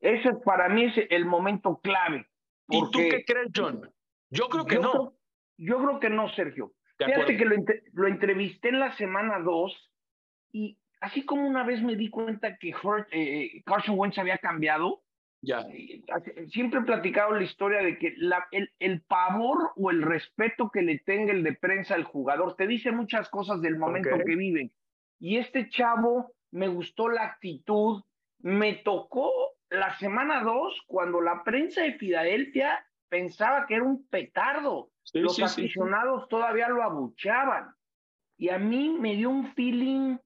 Ese 0.00 0.34
para 0.44 0.68
mí 0.68 0.84
es 0.84 1.06
el 1.10 1.24
momento 1.24 1.80
clave. 1.82 2.26
¿Y 2.68 2.80
tú 2.90 2.98
qué 2.98 3.24
crees, 3.24 3.48
John? 3.54 3.90
Yo 4.30 4.48
creo 4.48 4.66
que 4.66 4.78
no. 4.78 5.14
yo 5.56 5.78
creo 5.78 6.00
que 6.00 6.10
no, 6.10 6.28
Sergio. 6.34 6.72
Fíjate 7.06 7.36
que 7.36 7.44
lo, 7.44 7.56
lo, 7.92 8.08
entrevisté 8.08 8.68
en 8.68 8.80
la 8.80 8.92
semana 8.92 9.38
2 9.40 9.90
y 10.52 10.78
así 11.00 11.24
como 11.24 11.46
una 11.46 11.64
vez 11.64 11.82
me 11.82 11.96
di 11.96 12.10
cuenta 12.10 12.56
que 12.58 12.74
Hurt, 12.74 13.08
eh, 13.12 13.62
Carson 13.64 13.98
Wentz 13.98 14.18
había 14.18 14.38
cambiado, 14.38 15.02
ya. 15.42 15.64
Siempre 16.48 16.80
he 16.80 16.84
platicado 16.84 17.32
la 17.32 17.42
historia 17.42 17.82
de 17.82 17.98
que 17.98 18.12
la, 18.18 18.46
el, 18.50 18.70
el, 18.78 19.00
pavor 19.00 19.72
o 19.76 19.90
el 19.90 20.02
respeto 20.02 20.70
que 20.70 20.82
le 20.82 20.98
tenga 20.98 21.32
el 21.32 21.42
de 21.42 21.54
prensa 21.54 21.94
al 21.94 22.04
jugador 22.04 22.56
te 22.56 22.66
dice 22.66 22.92
muchas 22.92 23.30
cosas 23.30 23.62
del 23.62 23.78
momento 23.78 24.10
que 24.24 24.36
viven. 24.36 24.70
Y 25.18 25.38
este 25.38 25.70
chavo 25.70 26.34
me 26.50 26.68
gustó 26.68 27.08
la 27.08 27.24
actitud, 27.24 28.02
me 28.40 28.74
tocó 28.74 29.32
la 29.70 29.96
semana 29.98 30.42
dos 30.42 30.82
cuando 30.86 31.20
la 31.20 31.42
prensa 31.42 31.82
de 31.82 31.94
Filadelfia 31.94 32.84
pensaba 33.08 33.66
que 33.66 33.76
era 33.76 33.84
un 33.84 34.06
petardo. 34.08 34.89
Los 35.14 35.40
aficionados 35.40 36.28
todavía 36.28 36.68
lo 36.68 36.82
abuchaban. 36.82 37.74
Y 38.36 38.48
a 38.48 38.58
mí 38.58 38.96
me 38.98 39.16
dio 39.16 39.30
un 39.30 39.52
feeling, 39.54 40.16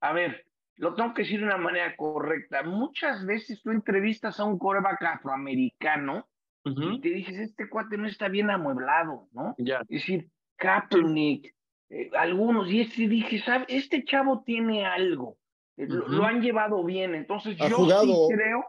a 0.00 0.12
ver, 0.12 0.44
lo 0.76 0.94
tengo 0.94 1.14
que 1.14 1.22
decir 1.22 1.40
de 1.40 1.46
una 1.46 1.56
manera 1.56 1.96
correcta. 1.96 2.62
Muchas 2.62 3.24
veces 3.26 3.62
tú 3.62 3.70
entrevistas 3.70 4.38
a 4.38 4.44
un 4.44 4.58
coreback 4.58 5.02
afroamericano 5.02 6.28
y 6.64 7.00
te 7.00 7.08
dices, 7.08 7.38
este 7.38 7.68
cuate 7.68 7.96
no 7.96 8.06
está 8.06 8.28
bien 8.28 8.50
amueblado, 8.50 9.28
¿no? 9.32 9.54
Es 9.58 9.88
decir, 9.88 10.28
Kaepernick, 10.56 11.54
eh, 11.88 12.10
algunos, 12.16 12.70
y 12.70 12.82
este 12.82 13.08
dije. 13.08 13.42
Este 13.68 14.04
chavo 14.04 14.42
tiene 14.44 14.84
algo, 14.84 15.38
eh, 15.78 15.86
lo, 15.88 16.24
han 16.24 16.42
llevado 16.42 16.84
bien, 16.84 17.14
entonces 17.14 17.56
yo 17.56 17.68
sí 17.68 18.34
creo... 18.34 18.66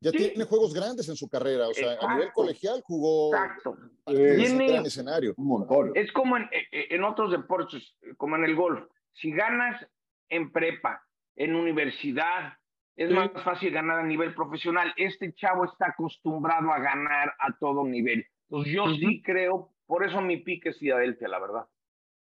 Ya 0.00 0.12
tiene 0.12 0.44
juegos 0.44 0.72
grandes 0.72 1.08
en 1.08 1.16
su 1.16 1.28
carrera, 1.28 1.68
o 1.68 1.74
sea, 1.74 1.98
a 2.00 2.14
nivel 2.14 2.32
colegial 2.32 2.82
jugó 2.84 3.34
Exacto. 3.34 3.76
en 4.06 4.58
gran 4.58 4.86
escenario. 4.86 5.34
Un 5.36 5.46
montón. 5.46 5.92
Es 5.94 6.12
como 6.12 6.36
en, 6.36 6.44
eh, 6.44 6.86
en 6.90 7.02
otros 7.02 7.32
deportes, 7.32 7.96
como 8.16 8.36
en 8.36 8.44
el 8.44 8.54
golf. 8.54 8.84
Si 9.12 9.32
ganas 9.32 9.84
en 10.28 10.52
prepa, 10.52 11.02
en 11.36 11.54
universidad. 11.54 12.54
Es 12.96 13.10
más 13.10 13.30
fácil 13.44 13.72
ganar 13.72 14.00
a 14.00 14.02
nivel 14.02 14.34
profesional. 14.34 14.92
Este 14.96 15.32
chavo 15.34 15.64
está 15.64 15.86
acostumbrado 15.86 16.72
a 16.72 16.80
ganar 16.80 17.32
a 17.38 17.56
todo 17.58 17.84
nivel. 17.84 18.26
Entonces 18.50 18.72
yo 18.72 18.88
sí 18.94 19.22
creo, 19.22 19.72
por 19.86 20.04
eso 20.04 20.20
mi 20.20 20.38
pique 20.38 20.70
es 20.70 20.78
Filadelfia, 20.78 21.28
la 21.28 21.38
verdad. 21.38 21.66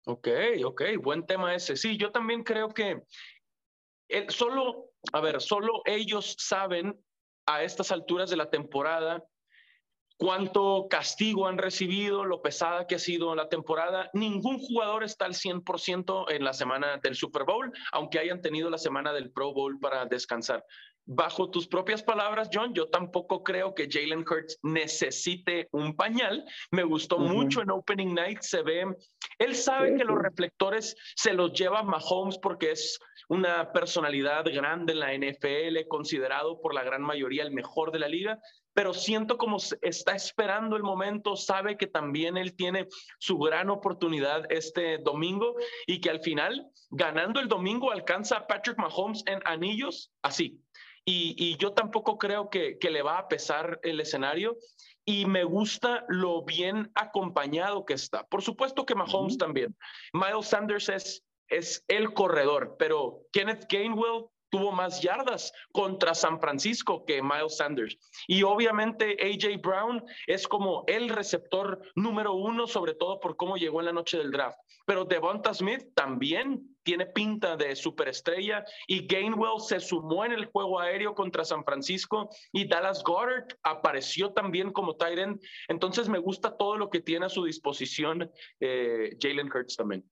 Ok, 0.05 0.27
ok, 0.63 0.81
buen 1.01 1.25
tema 1.25 1.53
ese. 1.53 1.75
Sí, 1.75 1.97
yo 1.97 2.11
también 2.11 2.43
creo 2.43 2.69
que 2.69 3.03
el, 4.07 4.29
solo, 4.29 4.91
a 5.13 5.21
ver, 5.21 5.39
solo 5.39 5.81
ellos 5.85 6.35
saben 6.39 6.99
a 7.45 7.63
estas 7.63 7.91
alturas 7.91 8.29
de 8.29 8.37
la 8.37 8.49
temporada 8.49 9.23
cuánto 10.17 10.87
castigo 10.89 11.47
han 11.47 11.57
recibido, 11.57 12.25
lo 12.25 12.41
pesada 12.41 12.87
que 12.87 12.95
ha 12.95 12.99
sido 12.99 13.35
la 13.35 13.49
temporada. 13.49 14.09
Ningún 14.13 14.59
jugador 14.59 15.03
está 15.03 15.25
al 15.25 15.33
100% 15.33 16.31
en 16.31 16.43
la 16.43 16.53
semana 16.53 16.97
del 16.97 17.15
Super 17.15 17.43
Bowl, 17.43 17.71
aunque 17.91 18.19
hayan 18.19 18.41
tenido 18.41 18.69
la 18.69 18.77
semana 18.77 19.13
del 19.13 19.31
Pro 19.31 19.53
Bowl 19.53 19.79
para 19.79 20.05
descansar. 20.05 20.63
Bajo 21.07 21.51
tus 21.51 21.67
propias 21.67 22.01
palabras, 22.01 22.49
John, 22.51 22.73
yo 22.73 22.87
tampoco 22.89 23.43
creo 23.43 23.75
que 23.75 23.87
Jalen 23.89 24.25
Hurts 24.27 24.57
necesite 24.63 25.67
un 25.71 25.95
pañal. 25.95 26.43
Me 26.71 26.83
gustó 26.83 27.19
mucho 27.19 27.61
en 27.61 27.69
Opening 27.69 28.13
Night, 28.15 28.41
se 28.41 28.63
ve, 28.63 28.85
él 29.37 29.55
sabe 29.55 29.95
que 29.95 30.03
los 30.03 30.17
reflectores 30.17 30.95
se 31.15 31.33
los 31.33 31.53
lleva 31.53 31.83
Mahomes 31.83 32.37
porque 32.37 32.71
es 32.71 32.99
una 33.27 33.71
personalidad 33.71 34.45
grande 34.45 34.93
en 34.93 34.99
la 34.99 35.13
NFL, 35.13 35.87
considerado 35.87 36.61
por 36.61 36.73
la 36.73 36.83
gran 36.83 37.01
mayoría 37.01 37.43
el 37.43 37.51
mejor 37.51 37.91
de 37.91 37.99
la 37.99 38.07
liga, 38.07 38.39
pero 38.73 38.93
siento 38.93 39.37
como 39.37 39.57
está 39.81 40.15
esperando 40.15 40.75
el 40.75 40.83
momento, 40.83 41.35
sabe 41.35 41.77
que 41.77 41.87
también 41.87 42.37
él 42.37 42.55
tiene 42.55 42.87
su 43.19 43.37
gran 43.37 43.69
oportunidad 43.69 44.51
este 44.51 44.97
domingo 44.99 45.55
y 45.87 46.01
que 46.01 46.09
al 46.09 46.19
final, 46.19 46.69
ganando 46.89 47.39
el 47.39 47.47
domingo, 47.47 47.91
alcanza 47.91 48.37
a 48.37 48.47
Patrick 48.47 48.77
Mahomes 48.77 49.23
en 49.27 49.39
anillos, 49.45 50.11
así. 50.21 50.61
Y, 51.07 51.55
yo 51.57 51.73
tampoco 51.73 52.17
creo 52.17 52.49
que, 52.49 52.79
que 52.79 52.89
le 52.89 53.03
va 53.03 53.19
a 53.19 53.27
pesar 53.27 53.79
el 53.83 53.99
escenario 53.99 54.57
y 55.05 55.25
me 55.27 55.43
gusta 55.43 56.03
lo 56.07 56.43
bien 56.43 56.91
acompañado 56.95 57.85
que 57.85 57.93
está. 57.93 58.25
Por 58.25 58.41
supuesto 58.41 58.85
que 58.85 58.95
Mahomes 58.95 59.37
también. 59.37 59.75
Miles 60.13 60.47
Sanders 60.47 60.89
es, 60.89 61.23
es 61.47 61.85
el 61.87 62.13
corredor, 62.13 62.75
pero 62.79 63.21
Kenneth 63.31 63.67
Gainwell 63.69 64.25
tuvo 64.49 64.71
más 64.71 65.01
yardas 65.01 65.51
contra 65.71 66.15
San 66.15 66.39
Francisco 66.39 67.05
que 67.05 67.21
Miles 67.21 67.57
Sanders. 67.57 67.97
Y 68.27 68.43
obviamente 68.43 69.17
AJ 69.21 69.61
Brown 69.61 70.03
es 70.27 70.47
como 70.47 70.85
el 70.87 71.09
receptor 71.09 71.81
número 71.95 72.33
uno, 72.33 72.65
sobre 72.65 72.95
todo 72.95 73.19
por 73.19 73.35
cómo 73.35 73.57
llegó 73.57 73.79
en 73.81 73.87
la 73.87 73.93
noche 73.93 74.17
del 74.17 74.31
draft. 74.31 74.57
Pero 74.85 75.05
Devonta 75.05 75.53
Smith 75.53 75.83
también 75.93 76.74
tiene 76.85 77.07
pinta 77.07 77.57
de 77.57 77.75
superestrella 77.75 78.63
y 78.87 79.07
Gainwell 79.07 79.59
se 79.59 79.79
sumó 79.79 80.23
en 80.23 80.31
el 80.31 80.45
juego 80.45 80.79
aéreo 80.79 81.15
contra 81.15 81.43
San 81.43 81.65
Francisco 81.65 82.29
y 82.51 82.67
Dallas 82.67 83.03
Goddard 83.03 83.47
apareció 83.63 84.31
también 84.31 84.71
como 84.71 84.95
tight 84.95 85.17
end. 85.17 85.41
Entonces 85.67 86.07
me 86.07 86.19
gusta 86.19 86.55
todo 86.55 86.77
lo 86.77 86.89
que 86.89 87.01
tiene 87.01 87.25
a 87.25 87.29
su 87.29 87.43
disposición 87.43 88.31
eh, 88.59 89.17
Jalen 89.19 89.51
Hurts 89.51 89.75
también. 89.75 90.03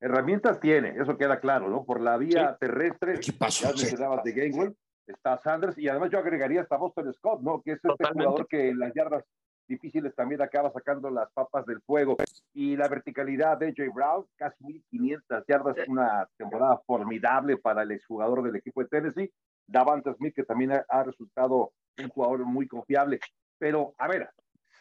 Herramientas 0.00 0.60
tiene, 0.60 0.94
eso 0.96 1.18
queda 1.18 1.40
claro, 1.40 1.68
¿no? 1.68 1.84
Por 1.84 2.00
la 2.00 2.16
vía 2.16 2.56
terrestre, 2.60 3.20
ya 3.20 3.68
mencionabas 3.68 4.22
de 4.22 4.32
Gainwell, 4.32 4.76
está 5.04 5.36
Sanders 5.38 5.76
y 5.76 5.88
además 5.88 6.10
yo 6.12 6.20
agregaría 6.20 6.60
hasta 6.60 6.76
Boston 6.76 7.12
Scott, 7.12 7.40
¿no? 7.40 7.60
Que 7.60 7.72
es 7.72 7.80
este 7.84 8.04
jugador 8.12 8.46
que 8.46 8.68
en 8.68 8.78
las 8.78 8.94
yardas 8.94 9.24
difíciles 9.68 10.14
también 10.14 10.42
acaba 10.42 10.72
sacando 10.72 11.10
las 11.10 11.30
papas 11.32 11.66
del 11.66 11.80
fuego. 11.82 12.16
Y 12.54 12.76
la 12.76 12.88
verticalidad 12.88 13.58
de 13.58 13.74
Jay 13.76 13.88
Brown, 13.88 14.26
casi 14.36 14.64
1500 14.64 15.44
yardas, 15.46 15.76
una 15.86 16.28
temporada 16.36 16.80
formidable 16.86 17.56
para 17.58 17.82
el 17.82 17.92
exjugador 17.92 18.42
del 18.42 18.56
equipo 18.56 18.82
de 18.82 18.88
Tennessee. 18.88 19.32
Davante 19.66 20.12
Smith, 20.14 20.34
que 20.34 20.44
también 20.44 20.72
ha, 20.72 20.84
ha 20.88 21.04
resultado 21.04 21.72
un 22.02 22.08
jugador 22.08 22.44
muy 22.46 22.66
confiable. 22.66 23.20
Pero, 23.58 23.94
a 23.98 24.08
ver, 24.08 24.30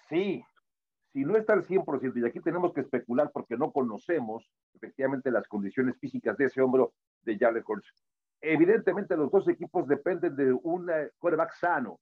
sí, 0.10 0.44
si 1.12 1.26
no 1.26 1.36
está 1.36 1.54
al 1.54 1.66
100%, 1.66 2.16
y 2.16 2.26
aquí 2.26 2.40
tenemos 2.40 2.74
que 2.74 2.82
especular 2.82 3.32
porque 3.34 3.58
no 3.58 3.72
conocemos 3.72 4.50
efectivamente 4.76 5.32
las 5.32 5.48
condiciones 5.48 5.98
físicas 6.00 6.38
de 6.38 6.46
ese 6.46 6.62
hombro 6.62 6.94
de 7.24 7.38
Jalen 7.38 7.64
Hurts. 7.68 7.94
Evidentemente 8.40 9.18
los 9.18 9.32
dos 9.32 9.48
equipos 9.48 9.88
dependen 9.88 10.36
de 10.36 10.54
un 10.54 10.92
quarterback 11.18 11.54
sano, 11.54 12.00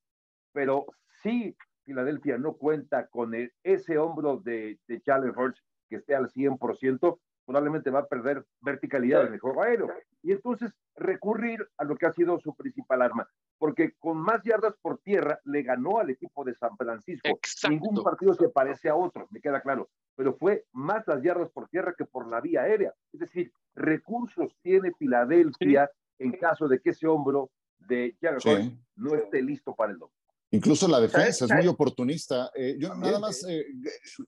pero 0.51 0.85
si 1.23 1.55
Filadelfia 1.85 2.37
no 2.37 2.53
cuenta 2.53 3.07
con 3.07 3.33
ese 3.63 3.97
hombro 3.97 4.37
de, 4.37 4.79
de 4.87 5.01
Jalen 5.05 5.33
Hurts 5.37 5.63
que 5.89 5.97
esté 5.97 6.15
al 6.15 6.29
100%, 6.29 7.19
probablemente 7.45 7.91
va 7.91 7.99
a 7.99 8.07
perder 8.07 8.45
verticalidad 8.61 9.27
en 9.27 9.33
el 9.33 9.39
juego 9.39 9.63
aéreo. 9.63 9.89
Y 10.23 10.31
entonces 10.31 10.73
recurrir 10.95 11.65
a 11.77 11.83
lo 11.83 11.95
que 11.95 12.07
ha 12.07 12.11
sido 12.11 12.39
su 12.39 12.55
principal 12.55 13.01
arma, 13.01 13.27
porque 13.57 13.93
con 13.99 14.17
más 14.17 14.41
yardas 14.43 14.75
por 14.81 14.97
tierra 14.99 15.39
le 15.45 15.61
ganó 15.61 15.99
al 15.99 16.09
equipo 16.09 16.43
de 16.43 16.55
San 16.55 16.75
Francisco. 16.75 17.39
Ningún 17.69 18.03
partido 18.03 18.33
se 18.33 18.49
parece 18.49 18.89
a 18.89 18.95
otro, 18.95 19.27
me 19.29 19.39
queda 19.39 19.61
claro, 19.61 19.89
pero 20.15 20.33
fue 20.33 20.65
más 20.71 21.07
las 21.07 21.21
yardas 21.21 21.49
por 21.51 21.67
tierra 21.69 21.93
que 21.97 22.05
por 22.05 22.27
la 22.27 22.41
vía 22.41 22.63
aérea. 22.63 22.93
Es 23.13 23.19
decir, 23.19 23.51
recursos 23.75 24.57
tiene 24.61 24.91
Filadelfia 24.97 25.89
en 26.17 26.31
caso 26.33 26.67
de 26.67 26.79
que 26.79 26.91
ese 26.91 27.07
hombro 27.07 27.51
de 27.79 28.15
Jalen 28.19 28.79
no 28.95 29.13
esté 29.13 29.41
listo 29.41 29.75
para 29.75 29.91
el 29.91 29.99
domingo. 29.99 30.14
Incluso 30.55 30.87
la 30.87 30.99
defensa 30.99 31.45
es 31.45 31.51
muy 31.51 31.67
oportunista. 31.67 32.49
Eh, 32.55 32.77
yo 32.79 32.95
nada 32.95 33.19
más 33.19 33.43
eh, 33.47 33.65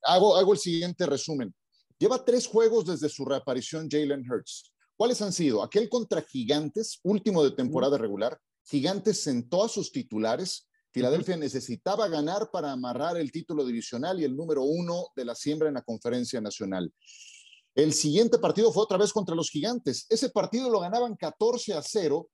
hago, 0.03 0.36
hago 0.36 0.53
el 0.53 0.60
siguiente 0.60 1.05
resumen. 1.05 1.53
Lleva 1.98 2.24
tres 2.24 2.48
juegos 2.48 2.86
desde 2.86 3.10
su 3.10 3.24
reaparición 3.25 3.88
Jalen 3.89 4.29
Hurts. 4.29 4.74
¿Cuáles 4.96 5.22
han 5.22 5.31
sido? 5.31 5.63
Aquel 5.63 5.89
contra 5.89 6.22
Gigantes, 6.22 7.00
último 7.03 7.43
de 7.43 7.51
temporada 7.51 7.98
regular. 7.98 8.38
Gigantes 8.65 9.22
sentó 9.22 9.63
a 9.63 9.69
sus 9.69 9.91
titulares, 9.91 10.67
Filadelfia 10.91 11.38
necesitaba 11.38 12.07
ganar 12.07 12.50
para 12.51 12.72
amarrar 12.72 13.17
el 13.17 13.31
título 13.31 13.65
divisional 13.65 14.19
y 14.19 14.24
el 14.24 14.36
número 14.36 14.63
uno 14.63 15.07
de 15.15 15.25
la 15.25 15.36
siembra 15.36 15.67
en 15.67 15.75
la 15.75 15.84
conferencia 15.84 16.41
nacional. 16.41 16.91
El 17.75 17.93
siguiente 17.93 18.39
partido 18.39 18.74
fue 18.74 18.84
otra 18.84 18.98
vez 18.98 19.13
contra 19.13 19.36
los 19.36 19.51
gigantes. 19.51 20.07
Ese 20.10 20.29
partido 20.29 20.69
lo 20.69 20.79
ganaban 20.79 21.15
14 21.15 21.74
a 21.75 21.81
0 21.84 22.27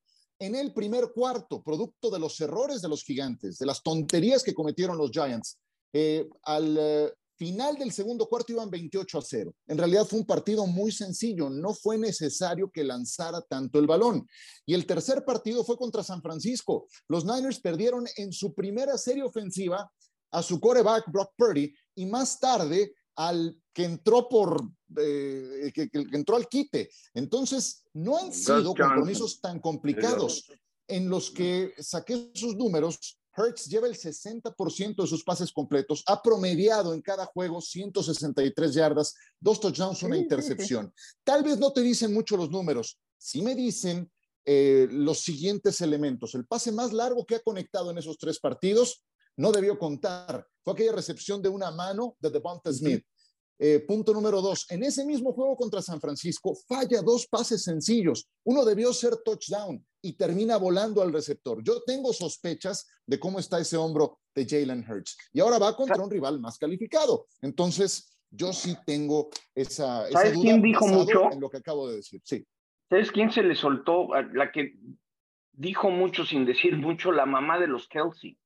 en 0.46 0.56
el 0.56 0.74
primer 0.74 1.12
cuarto, 1.14 1.62
producto 1.64 2.10
de 2.10 2.20
los 2.20 2.40
errores 2.42 2.82
de 2.82 2.90
los 2.90 3.04
gigantes, 3.04 3.58
de 3.58 3.66
las 3.66 3.82
tonterías 3.82 4.44
que 4.44 4.54
cometieron 4.54 4.98
los 4.98 5.10
Giants. 5.10 5.58
Eh, 5.94 6.28
al 6.44 6.78
eh, 6.78 7.14
final 7.38 7.78
del 7.78 7.94
segundo 7.94 8.28
cuarto 8.28 8.52
iban 8.52 8.70
28 8.70 9.18
a 9.18 9.22
0. 9.22 9.56
En 9.68 9.78
realidad 9.78 10.06
fue 10.06 10.20
un 10.20 10.26
partido 10.26 10.68
muy 10.68 10.92
sencillo, 10.92 11.50
no 11.50 11.74
fue 11.74 11.98
necesario 11.98 12.70
que 12.70 12.84
lanzara 12.84 13.42
tanto 13.42 13.80
el 13.80 13.88
balón. 13.88 14.28
Y 14.66 14.74
el 14.74 14.86
tercer 14.86 15.24
partido 15.24 15.64
fue 15.64 15.78
contra 15.78 16.04
San 16.04 16.22
Francisco. 16.22 16.88
Los 17.08 17.24
Niners 17.24 17.62
perdieron 17.62 18.06
en 18.18 18.34
su 18.34 18.54
primera 18.54 18.98
serie 18.98 19.24
ofensiva 19.24 19.90
a 20.32 20.44
su 20.44 20.60
coreback 20.60 21.10
Brock 21.10 21.32
Purdy 21.38 21.74
y 21.96 22.06
más 22.06 22.40
tarde 22.40 22.94
al 23.16 23.60
que 23.74 23.86
entró 23.86 24.28
por 24.30 24.64
eh, 24.98 25.72
que, 25.74 25.90
entró 25.94 26.36
al 26.36 26.48
quite. 26.48 26.90
Entonces, 27.14 27.84
no 27.94 28.18
han 28.18 28.32
sido 28.34 28.74
compromisos 28.76 29.42
tan 29.42 29.60
complicados 29.60 30.52
en 30.88 31.10
los 31.10 31.32
que 31.32 31.74
saqué 31.80 32.32
sus 32.34 32.56
números 32.56 33.18
Hertz 33.36 33.68
lleva 33.68 33.88
el 33.88 33.96
60% 33.96 34.96
de 34.96 35.08
sus 35.08 35.24
pases 35.24 35.52
completos, 35.52 36.04
ha 36.06 36.22
promediado 36.22 36.94
en 36.94 37.02
cada 37.02 37.26
juego 37.26 37.62
163 37.62 38.74
yardas, 38.74 39.16
dos 39.40 39.60
touchdowns, 39.60 40.04
una 40.04 40.18
intercepción. 40.18 40.94
Tal 41.24 41.44
vez 41.44 41.58
no 41.58 41.74
te 41.74 41.82
dicen 41.82 42.14
mucho 42.14 42.38
los 42.38 42.52
números, 42.52 43.00
sí 43.18 43.42
me 43.42 43.56
dicen 43.56 44.12
eh, 44.46 44.88
los 44.92 45.22
siguientes 45.22 45.82
elementos. 45.82 46.36
El 46.36 46.46
pase 46.46 46.72
más 46.72 46.94
largo 46.94 47.26
que 47.26 47.36
ha 47.36 47.40
conectado 47.40 47.92
en 47.92 47.98
esos 47.98 48.18
tres 48.18 48.40
partidos 48.40 49.04
no 49.38 49.52
debió 49.52 49.78
contar. 49.78 50.46
Fue 50.64 50.74
aquella 50.74 50.94
recepción 50.94 51.42
de 51.42 51.50
una 51.50 51.72
mano 51.72 52.16
de 52.20 52.30
Devonta 52.30 52.72
Smith. 52.72 53.04
Eh, 53.60 53.80
punto 53.88 54.14
número 54.14 54.42
dos, 54.42 54.66
en 54.72 54.84
ese 54.84 55.06
mismo 55.06 55.32
juego 55.32 55.56
contra 55.56 55.82
San 55.82 56.02
Francisco 56.02 56.56
falla 56.68 57.02
dos 57.02 57.28
pases 57.28 57.64
sencillos. 57.64 58.28
Uno 58.44 58.66
debió 58.66 58.92
ser 58.92 59.18
touchdown 59.24 59.86
y 60.02 60.14
termina 60.14 60.58
volando 60.58 61.02
al 61.02 61.14
receptor. 61.14 61.64
Yo 61.64 61.82
tengo 61.84 62.12
sospechas 62.12 62.88
de 63.06 63.20
cómo 63.20 63.40
está 63.40 63.60
ese 63.60 63.78
hombro 63.78 64.20
de 64.36 64.46
Jalen 64.46 64.86
Hurts. 64.90 65.18
Y 65.32 65.40
ahora 65.40 65.60
va 65.60 65.76
contra 65.76 66.04
un 66.04 66.10
rival 66.10 66.40
más 66.40 66.58
calificado. 66.58 67.28
Entonces, 67.42 68.18
yo 68.30 68.52
sí 68.52 68.76
tengo 68.86 69.30
esa, 69.54 70.10
esa 70.10 70.20
¿Sabes 70.20 70.34
quién 70.34 70.62
dijo 70.62 70.88
mucho? 70.88 71.32
En 71.32 71.40
lo 71.40 71.50
que 71.50 71.58
acabo 71.58 71.88
de 71.88 71.98
decir. 71.98 72.22
Sí. 72.26 72.46
¿Sabes 72.90 73.12
quién 73.12 73.32
se 73.32 73.44
le 73.44 73.56
soltó? 73.56 74.10
La 74.34 74.52
que 74.52 74.74
dijo 75.54 75.90
mucho 75.90 76.26
sin 76.26 76.46
decir 76.46 76.76
mucho, 76.76 77.12
la 77.12 77.26
mamá 77.26 77.60
de 77.60 77.68
los 77.68 77.88
Kelsey. 77.88 78.38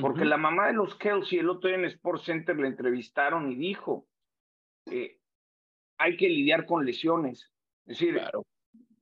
Porque 0.00 0.24
la 0.24 0.36
mamá 0.36 0.68
de 0.68 0.74
los 0.74 0.94
Kelsey, 0.96 1.38
el 1.38 1.48
otro 1.48 1.68
día 1.68 1.78
en 1.78 1.84
Sports 1.86 2.24
Center 2.24 2.56
le 2.56 2.68
entrevistaron 2.68 3.50
y 3.50 3.56
dijo, 3.56 4.06
eh, 4.86 5.18
hay 5.98 6.16
que 6.16 6.28
lidiar 6.28 6.66
con 6.66 6.84
lesiones. 6.84 7.52
Es 7.86 7.98
decir, 7.98 8.20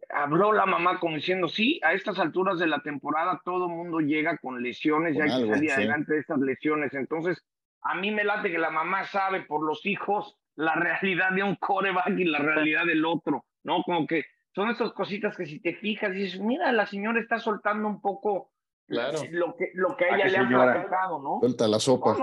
habló 0.09 0.53
la 0.53 0.67
mamá 0.67 0.99
como 0.99 1.17
diciendo, 1.17 1.49
sí, 1.49 1.81
a 1.83 1.93
estas 1.93 2.19
alturas 2.19 2.59
de 2.59 2.67
la 2.67 2.81
temporada 2.81 3.43
todo 3.45 3.69
mundo 3.69 4.01
llega 4.01 4.39
con 4.39 4.63
lesiones 4.63 5.17
y 5.17 5.21
hay 5.21 5.43
que 5.43 5.49
salir 5.53 5.73
adelante 5.73 6.15
de 6.15 6.21
estas 6.21 6.39
lesiones. 6.39 6.95
Entonces, 6.95 7.45
a 7.83 7.95
mí 7.95 8.11
me 8.11 8.25
late 8.25 8.51
que 8.51 8.59
la 8.59 8.71
mamá 8.71 9.05
sabe 9.05 9.43
por 9.43 9.65
los 9.65 9.85
hijos 9.87 10.39
la 10.55 10.75
realidad 10.75 11.33
de 11.33 11.43
un 11.43 11.57
coreback 11.57 12.19
y 12.19 12.25
la 12.25 12.39
realidad 12.39 12.87
del 12.87 13.05
otro, 13.05 13.45
¿no? 13.63 13.83
Como 13.83 14.07
que 14.07 14.25
son 14.55 14.71
estas 14.71 14.93
cositas 14.93 15.37
que 15.37 15.45
si 15.45 15.61
te 15.61 15.75
fijas 15.75 16.13
dices, 16.13 16.41
mira, 16.41 16.73
la 16.73 16.87
señora 16.87 17.21
está 17.21 17.39
soltando 17.39 17.87
un 17.87 18.01
poco 18.01 18.53
Claro. 18.87 19.19
Lo 19.31 19.57
que, 19.57 19.71
lo 19.75 19.97
que 19.97 20.05
a 20.05 20.17
ella 20.17 20.27
le 20.27 20.39
ha 20.39 20.73
platicado, 20.73 21.21
¿no? 21.21 21.39
Suelta 21.41 21.67
la 21.67 21.81
sopa. 21.81 22.17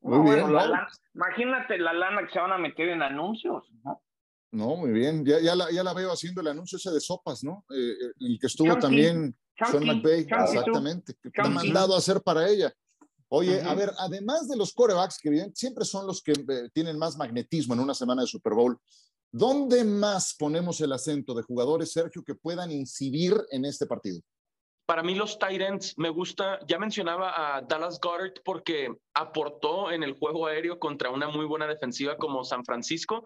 Muy 0.00 0.34
bien. 0.34 0.46
imagínate 1.14 1.78
la 1.78 1.92
lana 1.92 2.26
que 2.26 2.32
se 2.32 2.40
van 2.40 2.52
a 2.52 2.58
meter 2.58 2.88
en 2.88 3.02
anuncios, 3.02 3.64
¿no? 3.84 4.02
No, 4.52 4.76
muy 4.76 4.90
bien. 4.92 5.24
Ya, 5.24 5.40
ya, 5.40 5.54
la, 5.54 5.70
ya 5.70 5.82
la 5.82 5.94
veo 5.94 6.12
haciendo 6.12 6.40
el 6.40 6.48
anuncio 6.48 6.76
ese 6.76 6.90
de 6.90 7.00
sopas, 7.00 7.42
¿no? 7.42 7.64
Eh, 7.70 7.92
eh 7.92 8.12
el 8.20 8.38
que 8.38 8.46
estuvo 8.46 8.76
también 8.78 9.34
Sean 9.56 9.86
McVay, 9.86 10.20
exactamente, 10.20 11.14
que 11.22 11.40
ha 11.40 11.48
mandado 11.48 11.94
a 11.94 11.98
hacer 11.98 12.20
para 12.22 12.48
ella. 12.48 12.72
Oye, 13.28 13.62
a 13.62 13.74
ver, 13.74 13.90
además 13.98 14.46
de 14.48 14.56
los 14.56 14.74
corebacks, 14.74 15.18
que 15.18 15.50
siempre 15.54 15.86
son 15.86 16.06
los 16.06 16.22
que 16.22 16.32
eh, 16.32 16.68
tienen 16.74 16.98
más 16.98 17.16
magnetismo 17.16 17.72
en 17.72 17.80
una 17.80 17.94
semana 17.94 18.22
de 18.22 18.28
Super 18.28 18.52
Bowl, 18.52 18.78
¿dónde 19.30 19.84
más 19.84 20.36
ponemos 20.38 20.80
el 20.82 20.92
acento 20.92 21.34
de 21.34 21.42
jugadores, 21.42 21.92
Sergio, 21.92 22.22
que 22.22 22.34
puedan 22.34 22.70
incidir 22.70 23.34
en 23.50 23.64
este 23.64 23.86
partido? 23.86 24.20
Para 24.92 25.02
mí 25.02 25.14
los 25.14 25.38
Titans 25.38 25.96
me 25.96 26.10
gusta, 26.10 26.58
ya 26.66 26.78
mencionaba 26.78 27.56
a 27.56 27.62
Dallas 27.62 27.98
Goddard 27.98 28.42
porque 28.44 28.94
aportó 29.14 29.90
en 29.90 30.02
el 30.02 30.12
juego 30.12 30.46
aéreo 30.46 30.78
contra 30.78 31.08
una 31.08 31.28
muy 31.28 31.46
buena 31.46 31.66
defensiva 31.66 32.18
como 32.18 32.44
San 32.44 32.62
Francisco, 32.62 33.24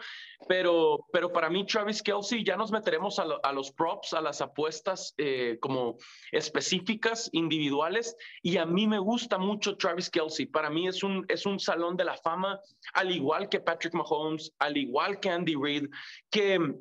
pero, 0.48 1.06
pero 1.12 1.32
para 1.32 1.50
mí 1.50 1.66
Travis 1.66 2.04
Kelsey 2.04 2.44
ya 2.44 2.56
nos 2.56 2.70
meteremos 2.70 3.18
a, 3.18 3.52
los 3.52 3.72
props, 3.72 4.14
a 4.14 4.20
las 4.20 4.40
apuestas 4.40 5.12
eh, 5.18 5.58
como 5.60 5.96
específicas, 6.30 7.30
individuales, 7.32 8.14
y 8.42 8.58
a 8.58 8.64
mí 8.64 8.86
me 8.86 9.00
gusta 9.00 9.36
mucho 9.36 9.76
Travis 9.76 10.08
Kelsey. 10.08 10.46
Para 10.46 10.70
mí 10.70 10.86
es 10.86 11.02
un, 11.02 11.26
es 11.26 11.46
un 11.46 11.58
salón 11.58 11.96
de 11.96 12.04
la 12.04 12.16
fama, 12.16 12.60
al 12.92 13.10
igual 13.10 13.48
que 13.48 13.58
Patrick 13.58 13.94
Mahomes, 13.94 14.52
al 14.60 14.76
igual 14.76 15.18
que 15.18 15.30
Andy 15.30 15.56
Reid, 15.60 15.88
que 16.30 16.76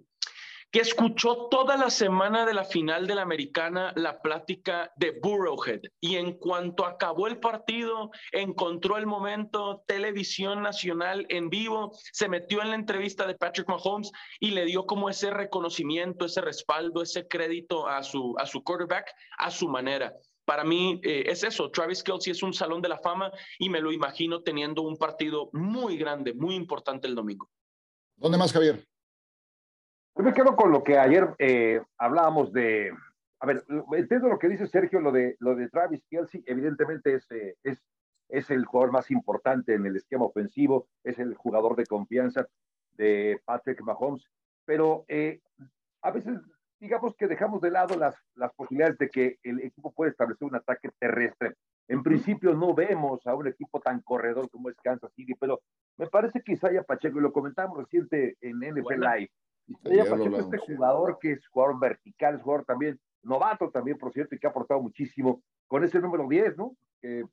que 0.75 0.81
escuchó 0.81 1.47
toda 1.49 1.77
la 1.77 1.89
semana 1.89 2.45
de 2.45 2.53
la 2.53 2.65
final 2.65 3.07
de 3.07 3.15
la 3.15 3.21
americana 3.21 3.93
la 3.95 4.21
plática 4.21 4.91
de 4.97 5.11
Burrowhead 5.23 5.79
y 6.01 6.17
en 6.17 6.33
cuanto 6.33 6.85
acabó 6.85 7.27
el 7.27 7.39
partido, 7.39 8.11
encontró 8.33 8.97
el 8.97 9.05
momento, 9.05 9.85
televisión 9.87 10.61
nacional 10.61 11.27
en 11.29 11.49
vivo, 11.49 11.93
se 12.11 12.27
metió 12.27 12.61
en 12.61 12.71
la 12.71 12.75
entrevista 12.75 13.25
de 13.25 13.35
Patrick 13.35 13.69
Mahomes 13.69 14.11
y 14.41 14.51
le 14.51 14.65
dio 14.65 14.85
como 14.85 15.09
ese 15.09 15.29
reconocimiento, 15.29 16.25
ese 16.25 16.41
respaldo, 16.41 17.01
ese 17.01 17.25
crédito 17.25 17.87
a 17.87 18.03
su, 18.03 18.35
a 18.37 18.45
su 18.45 18.61
quarterback 18.61 19.13
a 19.37 19.51
su 19.51 19.69
manera. 19.69 20.11
Para 20.43 20.65
mí 20.65 20.99
eh, 21.05 21.23
es 21.27 21.45
eso, 21.45 21.71
Travis 21.71 22.03
Kelsey 22.03 22.31
es 22.31 22.43
un 22.43 22.53
salón 22.53 22.81
de 22.81 22.89
la 22.89 22.99
fama 22.99 23.31
y 23.59 23.69
me 23.69 23.79
lo 23.79 23.93
imagino 23.93 24.41
teniendo 24.41 24.81
un 24.81 24.97
partido 24.97 25.49
muy 25.53 25.95
grande, 25.95 26.33
muy 26.33 26.53
importante 26.53 27.07
el 27.07 27.15
domingo. 27.15 27.49
¿Dónde 28.17 28.37
más, 28.37 28.51
Javier? 28.51 28.85
Yo 30.17 30.23
me 30.23 30.33
quedo 30.33 30.55
con 30.55 30.71
lo 30.71 30.83
que 30.83 30.97
ayer 30.97 31.35
eh, 31.39 31.81
hablábamos 31.97 32.53
de. 32.53 32.93
A 33.41 33.45
ver, 33.45 33.65
entiendo 33.91 34.29
lo 34.29 34.39
que 34.39 34.47
dice 34.47 34.65
Sergio, 34.65 35.01
lo 35.01 35.11
de, 35.11 35.35
lo 35.39 35.55
de 35.55 35.69
Travis 35.69 36.05
Kelsey, 36.09 36.41
evidentemente 36.47 37.15
es, 37.15 37.29
eh, 37.31 37.57
es, 37.63 37.83
es 38.29 38.49
el 38.49 38.65
jugador 38.65 38.93
más 38.93 39.11
importante 39.11 39.73
en 39.73 39.85
el 39.85 39.97
esquema 39.97 40.23
ofensivo, 40.23 40.87
es 41.03 41.19
el 41.19 41.35
jugador 41.35 41.75
de 41.75 41.85
confianza 41.85 42.47
de 42.93 43.41
Patrick 43.43 43.81
Mahomes, 43.81 44.25
pero 44.63 45.03
eh, 45.09 45.41
a 46.01 46.11
veces 46.11 46.39
digamos 46.79 47.13
que 47.15 47.27
dejamos 47.27 47.61
de 47.61 47.71
lado 47.71 47.97
las, 47.97 48.15
las 48.35 48.53
posibilidades 48.53 48.97
de 48.97 49.09
que 49.09 49.37
el 49.43 49.59
equipo 49.59 49.91
pueda 49.91 50.11
establecer 50.11 50.47
un 50.47 50.55
ataque 50.55 50.89
terrestre. 50.97 51.55
En 51.87 52.03
principio 52.03 52.53
no 52.53 52.73
vemos 52.73 53.27
a 53.27 53.35
un 53.35 53.47
equipo 53.47 53.79
tan 53.81 54.01
corredor 54.01 54.49
como 54.49 54.69
es 54.69 54.77
Kansas 54.81 55.11
City, 55.13 55.33
pero 55.39 55.61
me 55.97 56.07
parece 56.07 56.41
que 56.41 56.53
Isaiah 56.53 56.83
Pacheco, 56.83 57.19
y 57.19 57.21
lo 57.21 57.33
comentamos 57.33 57.77
reciente 57.77 58.37
en 58.41 58.59
NFL 58.59 59.01
Live, 59.01 59.29
este 59.83 60.57
jugador 60.57 61.17
que 61.19 61.33
es 61.33 61.47
jugador 61.47 61.79
vertical, 61.79 62.35
es 62.35 62.41
jugador 62.41 62.65
también 62.65 62.99
novato 63.25 63.69
también, 63.71 63.97
por 63.97 64.13
cierto, 64.13 64.35
y 64.35 64.39
que 64.39 64.47
ha 64.47 64.51
aportado 64.51 64.81
muchísimo 64.81 65.43
con 65.67 65.83
ese 65.83 65.99
número 65.99 66.27
10, 66.27 66.57
¿no? 66.57 66.77
Que 67.01 67.25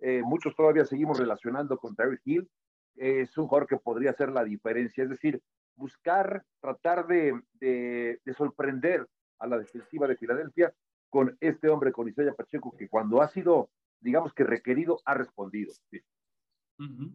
eh, 0.00 0.22
muchos 0.24 0.54
todavía 0.54 0.84
seguimos 0.84 1.18
relacionando 1.18 1.76
con 1.78 1.96
Terry 1.96 2.18
Hill. 2.24 2.48
es 2.96 3.36
un 3.36 3.46
jugador 3.46 3.66
que 3.66 3.78
podría 3.78 4.10
hacer 4.10 4.30
la 4.30 4.44
diferencia, 4.44 5.04
es 5.04 5.10
decir, 5.10 5.42
buscar, 5.76 6.44
tratar 6.60 7.06
de, 7.06 7.40
de, 7.54 8.34
sorprender 8.36 9.06
a 9.38 9.46
la 9.46 9.58
defensiva 9.58 10.06
de 10.06 10.16
Filadelfia 10.16 10.74
con 11.08 11.36
este 11.40 11.68
hombre, 11.68 11.92
con 11.92 12.08
Isaiah 12.08 12.34
Pacheco, 12.34 12.76
que 12.76 12.88
cuando 12.88 13.22
ha 13.22 13.28
sido, 13.28 13.70
digamos 14.00 14.34
que 14.34 14.44
requerido, 14.44 15.00
ha 15.06 15.14
respondido. 15.14 15.72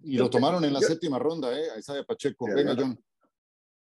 Y 0.04 0.17
lo 0.17 0.30
tomaron 0.30 0.63
en 0.63 0.73
la 0.73 0.80
séptima 0.80 1.19
ronda, 1.19 1.58
¿eh? 1.58 1.69
A 1.75 1.80
Isaiah 1.80 2.04
Pacheco. 2.04 2.45
Venga, 2.47 2.75
John. 2.78 2.97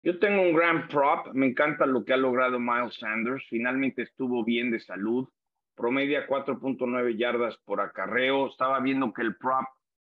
Yo 0.04 0.18
tengo 0.18 0.42
un 0.42 0.54
gran 0.54 0.88
prop, 0.88 1.28
me 1.34 1.46
encanta 1.46 1.86
lo 1.86 2.04
que 2.04 2.14
ha 2.14 2.18
logrado 2.18 2.60
Miles 2.60 2.96
Sanders, 2.96 3.46
finalmente 3.50 4.02
estuvo 4.02 4.44
bien 4.44 4.72
de 4.72 4.80
salud, 4.80 5.30
promedia 5.76 6.26
4.9 6.28 7.18
yardas 7.18 7.56
por 7.66 7.82
acarreo, 7.82 8.48
estaba 8.48 8.80
viendo 8.80 9.14
que 9.14 9.22
el 9.22 9.36
prop 9.36 9.66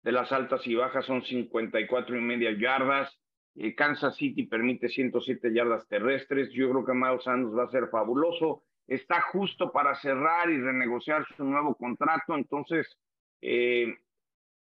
de 0.04 0.12
las 0.12 0.30
altas 0.30 0.64
y 0.68 0.76
bajas 0.76 1.04
son 1.04 1.22
54 1.22 2.16
y 2.16 2.20
media 2.20 2.52
yardas, 2.52 3.12
eh, 3.56 3.74
Kansas 3.74 4.14
City 4.16 4.44
permite 4.44 4.88
107 4.88 5.52
yardas 5.52 5.88
terrestres, 5.88 6.52
yo 6.52 6.70
creo 6.70 6.84
que 6.84 6.94
Miles 6.94 7.24
Sanders 7.24 7.58
va 7.58 7.64
a 7.64 7.70
ser 7.70 7.88
fabuloso, 7.88 8.62
está 8.86 9.20
justo 9.20 9.72
para 9.72 9.96
cerrar 9.96 10.48
y 10.48 10.60
renegociar 10.60 11.26
su 11.36 11.42
nuevo 11.42 11.74
contrato, 11.74 12.36
entonces 12.36 12.86
eh, 13.40 13.92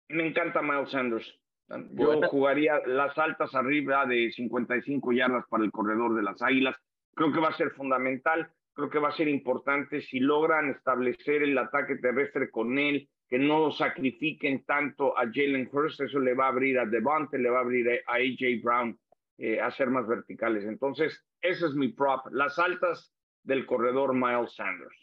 me 0.09 0.27
encanta 0.27 0.63
Miles 0.63 0.91
Sanders. 0.91 1.39
Yo 1.69 2.21
jugaría 2.29 2.81
las 2.87 3.17
altas 3.19 3.55
arriba 3.55 4.07
de 4.07 4.31
55 4.31 5.13
yardas 5.13 5.45
para 5.49 5.65
el 5.65 5.73
corredor 5.73 6.15
de 6.15 6.23
las 6.23 6.41
Águilas. 6.41 6.77
Creo 7.15 7.33
que 7.33 7.41
va 7.41 7.49
a 7.49 7.57
ser 7.57 7.71
fundamental. 7.73 8.51
creo 8.73 8.91
que 8.91 8.99
va 8.99 9.09
a 9.09 9.17
ser 9.17 9.29
importante 9.29 10.03
si 10.03 10.21
logran 10.21 10.71
establecer 10.71 11.43
el 11.43 11.57
ataque 11.57 11.97
terrestre 11.97 12.51
con 12.51 12.79
él, 12.79 13.09
que 13.27 13.39
no 13.39 13.73
sacrifiquen 13.73 14.65
tanto 14.65 15.19
a 15.19 15.23
Jalen 15.33 15.69
Hurst, 15.73 16.03
eso 16.03 16.21
le 16.21 16.35
va 16.35 16.45
a 16.45 16.49
abrir 16.49 16.79
a 16.79 16.85
Devante, 16.85 17.39
le 17.39 17.49
va 17.49 17.59
a 17.59 17.63
abrir 17.63 17.89
a 18.07 18.15
AJ 18.17 18.63
Brown 18.63 18.99
eh, 19.39 19.61
a 19.61 19.71
ser 19.71 19.89
más 19.89 20.07
verticales. 20.07 20.65
Entonces, 20.65 21.25
ese 21.41 21.67
es 21.67 21.75
mi 21.75 21.89
prop, 21.89 22.27
las 22.33 22.59
altas 22.59 23.15
del 23.43 23.67
corredor 23.67 24.15
Miles 24.15 24.55
Sanders. 24.55 24.97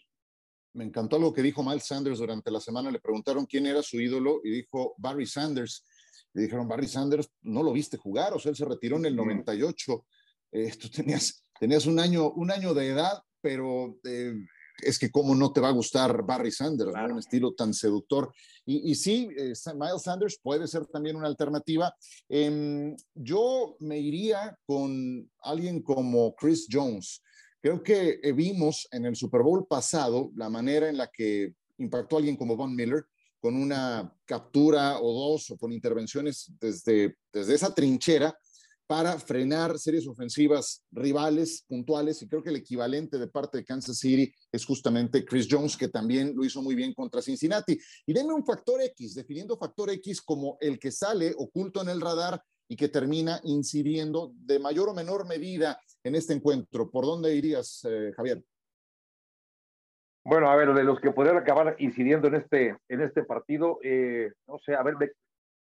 Me 0.73 0.83
encantó 0.83 1.19
lo 1.19 1.33
que 1.33 1.41
dijo 1.41 1.63
Miles 1.63 1.85
Sanders 1.85 2.19
durante 2.19 2.49
la 2.49 2.59
semana. 2.59 2.89
Le 2.89 2.99
preguntaron 2.99 3.45
quién 3.45 3.67
era 3.67 3.81
su 3.81 3.99
ídolo 3.99 4.41
y 4.43 4.51
dijo 4.51 4.95
Barry 4.97 5.25
Sanders. 5.25 5.85
Le 6.33 6.43
dijeron, 6.43 6.67
Barry 6.67 6.87
Sanders, 6.87 7.29
no 7.41 7.63
lo 7.63 7.71
viste 7.73 7.97
jugar, 7.97 8.33
o 8.33 8.39
sea, 8.39 8.49
él 8.49 8.55
se 8.55 8.65
retiró 8.65 8.97
en 8.97 9.05
el 9.05 9.15
98. 9.15 10.05
Eh, 10.51 10.71
tú 10.79 10.89
tenías, 10.89 11.45
tenías 11.59 11.85
un, 11.85 11.99
año, 11.99 12.31
un 12.31 12.51
año 12.51 12.73
de 12.73 12.87
edad, 12.89 13.21
pero 13.41 13.99
eh, 14.03 14.33
es 14.81 14.99
que 14.99 15.11
cómo 15.11 15.35
no 15.35 15.51
te 15.51 15.61
va 15.61 15.69
a 15.69 15.73
gustar 15.73 16.25
Barry 16.25 16.51
Sanders, 16.51 16.93
un 16.93 17.19
estilo 17.19 17.53
tan 17.53 17.73
seductor. 17.73 18.33
Y, 18.65 18.91
y 18.91 18.95
sí, 18.95 19.29
eh, 19.37 19.53
Miles 19.75 20.03
Sanders 20.03 20.39
puede 20.41 20.67
ser 20.67 20.85
también 20.87 21.15
una 21.15 21.27
alternativa. 21.27 21.93
Em, 22.29 22.95
yo 23.13 23.75
me 23.79 23.99
iría 23.99 24.57
con 24.65 25.29
alguien 25.41 25.81
como 25.81 26.35
Chris 26.35 26.67
Jones. 26.71 27.21
Creo 27.61 27.81
que 27.81 28.19
eh, 28.21 28.31
vimos 28.33 28.87
en 28.91 29.05
el 29.05 29.15
Super 29.15 29.41
Bowl 29.41 29.65
pasado 29.67 30.31
la 30.35 30.49
manera 30.49 30.89
en 30.89 30.97
la 30.97 31.07
que 31.07 31.53
impactó 31.77 32.15
a 32.15 32.19
alguien 32.19 32.35
como 32.35 32.57
Von 32.57 32.75
Miller 32.75 33.05
con 33.43 33.57
una 33.57 34.09
captura 34.23 35.01
o 35.01 35.31
dos 35.31 35.51
o 35.51 35.57
con 35.57 35.73
intervenciones 35.73 36.49
desde, 36.61 37.17
desde 37.29 37.55
esa 37.55 37.75
trinchera 37.75 38.33
para 38.87 39.19
frenar 39.19 39.77
series 39.77 40.07
ofensivas 40.07 40.85
rivales 40.93 41.65
puntuales 41.67 42.21
y 42.21 42.29
creo 42.29 42.41
que 42.41 42.51
el 42.51 42.55
equivalente 42.55 43.17
de 43.17 43.27
parte 43.27 43.57
de 43.57 43.65
Kansas 43.65 43.97
City 43.97 44.33
es 44.49 44.63
justamente 44.65 45.25
Chris 45.25 45.45
Jones 45.51 45.75
que 45.75 45.89
también 45.89 46.33
lo 46.33 46.45
hizo 46.45 46.61
muy 46.61 46.73
bien 46.73 46.93
contra 46.93 47.21
Cincinnati. 47.21 47.77
Y 48.05 48.13
denme 48.13 48.33
un 48.33 48.45
factor 48.45 48.81
X, 48.81 49.13
definiendo 49.13 49.57
factor 49.57 49.89
X 49.89 50.21
como 50.21 50.57
el 50.61 50.79
que 50.79 50.93
sale 50.93 51.33
oculto 51.37 51.81
en 51.81 51.89
el 51.89 51.99
radar 51.99 52.41
y 52.69 52.77
que 52.77 52.87
termina 52.87 53.41
incidiendo 53.43 54.31
de 54.37 54.57
mayor 54.57 54.87
o 54.87 54.93
menor 54.93 55.27
medida 55.27 55.77
en 56.01 56.15
este 56.15 56.31
encuentro. 56.31 56.89
¿Por 56.89 57.03
dónde 57.03 57.35
irías, 57.35 57.81
eh, 57.89 58.13
Javier? 58.15 58.41
Bueno, 60.25 60.49
a 60.49 60.55
ver, 60.55 60.73
de 60.73 60.83
los 60.83 60.99
que 61.01 61.11
podrían 61.11 61.37
acabar 61.37 61.75
incidiendo 61.79 62.29
en 62.29 62.35
este, 62.35 62.77
en 62.87 63.01
este 63.01 63.23
partido, 63.23 63.79
eh, 63.83 64.31
no 64.47 64.57
sé, 64.57 64.73
a 64.73 64.81
ver, 64.81 64.95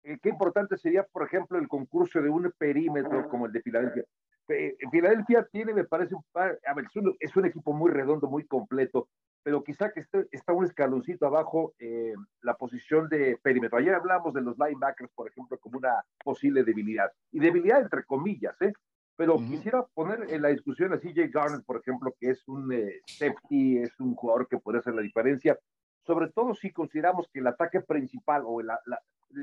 eh, 0.02 0.18
qué 0.22 0.28
importante 0.30 0.78
sería, 0.78 1.02
por 1.02 1.24
ejemplo, 1.24 1.58
el 1.58 1.68
concurso 1.68 2.22
de 2.22 2.30
un 2.30 2.50
perímetro 2.56 3.28
como 3.28 3.46
el 3.46 3.52
de 3.52 3.60
Filadelfia. 3.60 4.04
Eh, 4.48 4.76
Filadelfia 4.90 5.46
tiene, 5.50 5.74
me 5.74 5.84
parece, 5.84 6.14
un 6.14 6.22
par, 6.32 6.58
a 6.64 6.74
ver, 6.74 6.86
es 7.20 7.36
un, 7.36 7.44
equipo 7.44 7.74
muy 7.74 7.90
redondo, 7.90 8.28
muy 8.28 8.46
completo, 8.46 9.08
pero 9.42 9.62
quizá 9.62 9.90
que 9.90 10.00
esté, 10.00 10.26
está 10.30 10.52
un 10.52 10.64
escaloncito 10.64 11.26
abajo 11.26 11.74
eh, 11.78 12.14
la 12.42 12.54
posición 12.54 13.08
de 13.08 13.38
perímetro. 13.42 13.78
Ayer 13.78 13.94
hablamos 13.94 14.32
de 14.32 14.40
los 14.40 14.56
linebackers, 14.58 15.10
por 15.14 15.28
ejemplo, 15.28 15.58
como 15.58 15.78
una 15.78 16.02
posible 16.24 16.64
debilidad, 16.64 17.10
y 17.32 17.40
debilidad 17.40 17.82
entre 17.82 18.04
comillas, 18.04 18.56
¿eh? 18.62 18.72
Pero 19.16 19.38
quisiera 19.38 19.82
poner 19.94 20.30
en 20.30 20.42
la 20.42 20.48
discusión 20.48 20.92
a 20.92 20.98
CJ 20.98 21.28
Garnett, 21.32 21.64
por 21.64 21.78
ejemplo, 21.78 22.14
que 22.20 22.30
es 22.30 22.46
un 22.48 22.70
safety, 23.06 23.78
es 23.78 23.98
un 23.98 24.14
jugador 24.14 24.46
que 24.46 24.58
puede 24.58 24.78
hacer 24.78 24.94
la 24.94 25.00
diferencia, 25.00 25.58
sobre 26.06 26.28
todo 26.30 26.54
si 26.54 26.70
consideramos 26.70 27.26
que 27.32 27.40
el 27.40 27.46
ataque 27.46 27.80
principal 27.80 28.42
o 28.44 28.60
la, 28.62 28.78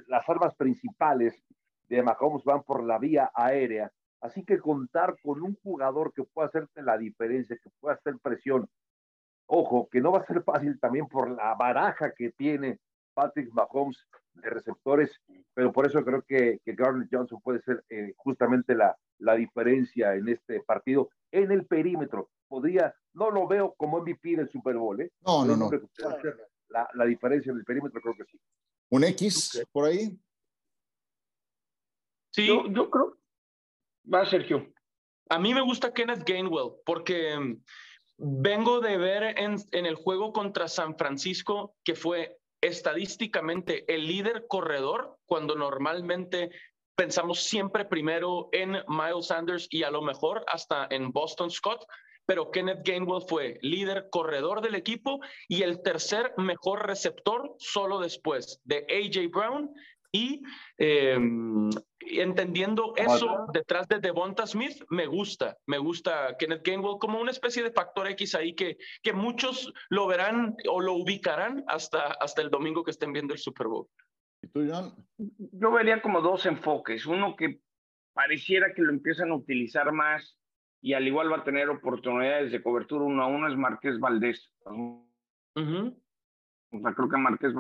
las 0.07 0.29
armas 0.29 0.55
principales 0.55 1.43
de 1.89 2.03
Mahomes 2.03 2.43
van 2.43 2.63
por 2.63 2.83
la 2.83 2.97
vía 2.97 3.31
aérea. 3.33 3.91
Así 4.21 4.45
que 4.45 4.57
contar 4.57 5.15
con 5.21 5.41
un 5.41 5.55
jugador 5.61 6.13
que 6.13 6.23
pueda 6.23 6.47
hacerte 6.47 6.81
la 6.81 6.97
diferencia, 6.97 7.57
que 7.61 7.69
pueda 7.79 7.95
hacer 7.95 8.15
presión. 8.21 8.69
Ojo, 9.47 9.89
que 9.91 9.99
no 9.99 10.11
va 10.11 10.19
a 10.19 10.25
ser 10.25 10.41
fácil 10.43 10.79
también 10.79 11.07
por 11.07 11.29
la 11.29 11.53
baraja 11.55 12.13
que 12.13 12.31
tiene 12.31 12.79
Patrick 13.13 13.51
Mahomes 13.51 14.07
de 14.33 14.49
receptores, 14.49 15.21
pero 15.53 15.71
por 15.73 15.85
eso 15.85 16.03
creo 16.03 16.21
que, 16.21 16.59
que 16.63 16.73
Garner 16.73 17.07
Johnson 17.11 17.41
puede 17.41 17.61
ser 17.61 17.83
eh, 17.89 18.13
justamente 18.15 18.73
la, 18.75 18.97
la 19.23 19.35
diferencia 19.35 20.13
en 20.15 20.29
este 20.29 20.61
partido. 20.61 21.09
En 21.31 21.51
el 21.51 21.65
perímetro, 21.65 22.29
podría, 22.47 22.93
no 23.13 23.31
lo 23.31 23.47
veo 23.47 23.73
como 23.77 24.01
MVP 24.01 24.35
del 24.35 24.49
Super 24.49 24.75
Bowl, 24.75 25.01
¿eh? 25.01 25.11
No, 25.25 25.45
no, 25.45 25.55
no. 25.55 25.69
La, 26.69 26.87
la 26.93 27.05
diferencia 27.05 27.51
en 27.51 27.57
el 27.57 27.65
perímetro 27.65 28.01
creo 28.01 28.15
que 28.15 28.25
sí. 28.25 28.39
¿Un 28.89 29.03
X 29.05 29.65
por 29.71 29.85
ahí? 29.85 30.17
Sí, 32.31 32.47
yo, 32.47 32.89
creo. 32.89 33.17
Va, 34.11 34.25
Sergio. 34.25 34.73
A 35.29 35.39
mí 35.39 35.53
me 35.53 35.61
gusta 35.61 35.93
Kenneth 35.93 36.27
Gainwell 36.27 36.73
porque 36.85 37.37
mm, 37.39 37.63
vengo 38.17 38.81
de 38.81 38.97
ver 38.97 39.39
en, 39.39 39.55
en 39.71 39.85
el 39.85 39.95
juego 39.95 40.33
contra 40.33 40.67
San 40.67 40.97
Francisco 40.97 41.75
que 41.83 41.95
fue 41.95 42.39
estadísticamente 42.61 43.91
el 43.93 44.07
líder 44.07 44.47
corredor 44.47 45.17
cuando 45.25 45.55
normalmente 45.55 46.51
pensamos 46.95 47.43
siempre 47.43 47.85
primero 47.85 48.49
en 48.51 48.71
Miles 48.87 49.27
Sanders 49.27 49.67
y 49.69 49.83
a 49.83 49.91
lo 49.91 50.01
mejor 50.01 50.43
hasta 50.47 50.87
en 50.89 51.11
Boston 51.11 51.49
Scott 51.49 51.85
pero 52.25 52.51
Kenneth 52.51 52.85
Gainwell 52.85 53.23
fue 53.27 53.57
líder 53.61 54.07
corredor 54.09 54.61
del 54.61 54.75
equipo 54.75 55.19
y 55.47 55.63
el 55.63 55.81
tercer 55.81 56.33
mejor 56.37 56.87
receptor 56.87 57.55
solo 57.57 57.99
después 57.99 58.61
de 58.63 58.85
AJ 58.89 59.29
Brown 59.29 59.69
y 60.15 60.43
em, 60.77 61.71
entendiendo 61.99 62.93
eso 62.95 63.47
detrás 63.51 63.87
de 63.87 63.99
Devonta 63.99 64.45
Smith, 64.45 64.83
me 64.89 65.07
gusta, 65.07 65.57
me 65.65 65.79
gusta 65.79 66.35
Kenneth 66.37 66.61
Gainwell 66.63 66.99
como 66.99 67.19
una 67.19 67.31
especie 67.31 67.63
de 67.63 67.71
factor 67.71 68.07
X 68.11 68.35
ahí 68.35 68.53
que, 68.53 68.77
que 69.01 69.11
muchos 69.11 69.73
lo 69.89 70.05
verán 70.05 70.55
o 70.69 70.81
lo 70.81 70.93
ubicarán 70.93 71.63
hasta, 71.67 72.13
hasta 72.19 72.43
el 72.43 72.51
domingo 72.51 72.83
que 72.83 72.91
estén 72.91 73.11
viendo 73.11 73.33
el 73.33 73.39
Super 73.39 73.67
Bowl. 73.67 73.87
¿Y 74.43 74.47
tú, 74.49 74.67
John? 74.69 74.93
Yo 75.17 75.71
vería 75.71 76.01
como 76.01 76.21
dos 76.21 76.45
enfoques. 76.45 77.05
Uno 77.05 77.35
que 77.35 77.61
pareciera 78.13 78.73
que 78.73 78.81
lo 78.81 78.91
empiezan 78.91 79.31
a 79.31 79.35
utilizar 79.35 79.91
más 79.93 80.37
y 80.81 80.93
al 80.93 81.07
igual 81.07 81.31
va 81.31 81.37
a 81.37 81.43
tener 81.45 81.69
oportunidades 81.69 82.51
de 82.51 82.61
cobertura 82.61 83.05
uno 83.05 83.23
a 83.23 83.27
uno 83.27 83.47
es 83.47 83.55
Marqués 83.55 83.99
Valdés. 83.99 84.51
O 84.65 85.07
sea, 85.55 86.93
creo 86.93 87.09
que 87.09 87.17
Marqués 87.17 87.53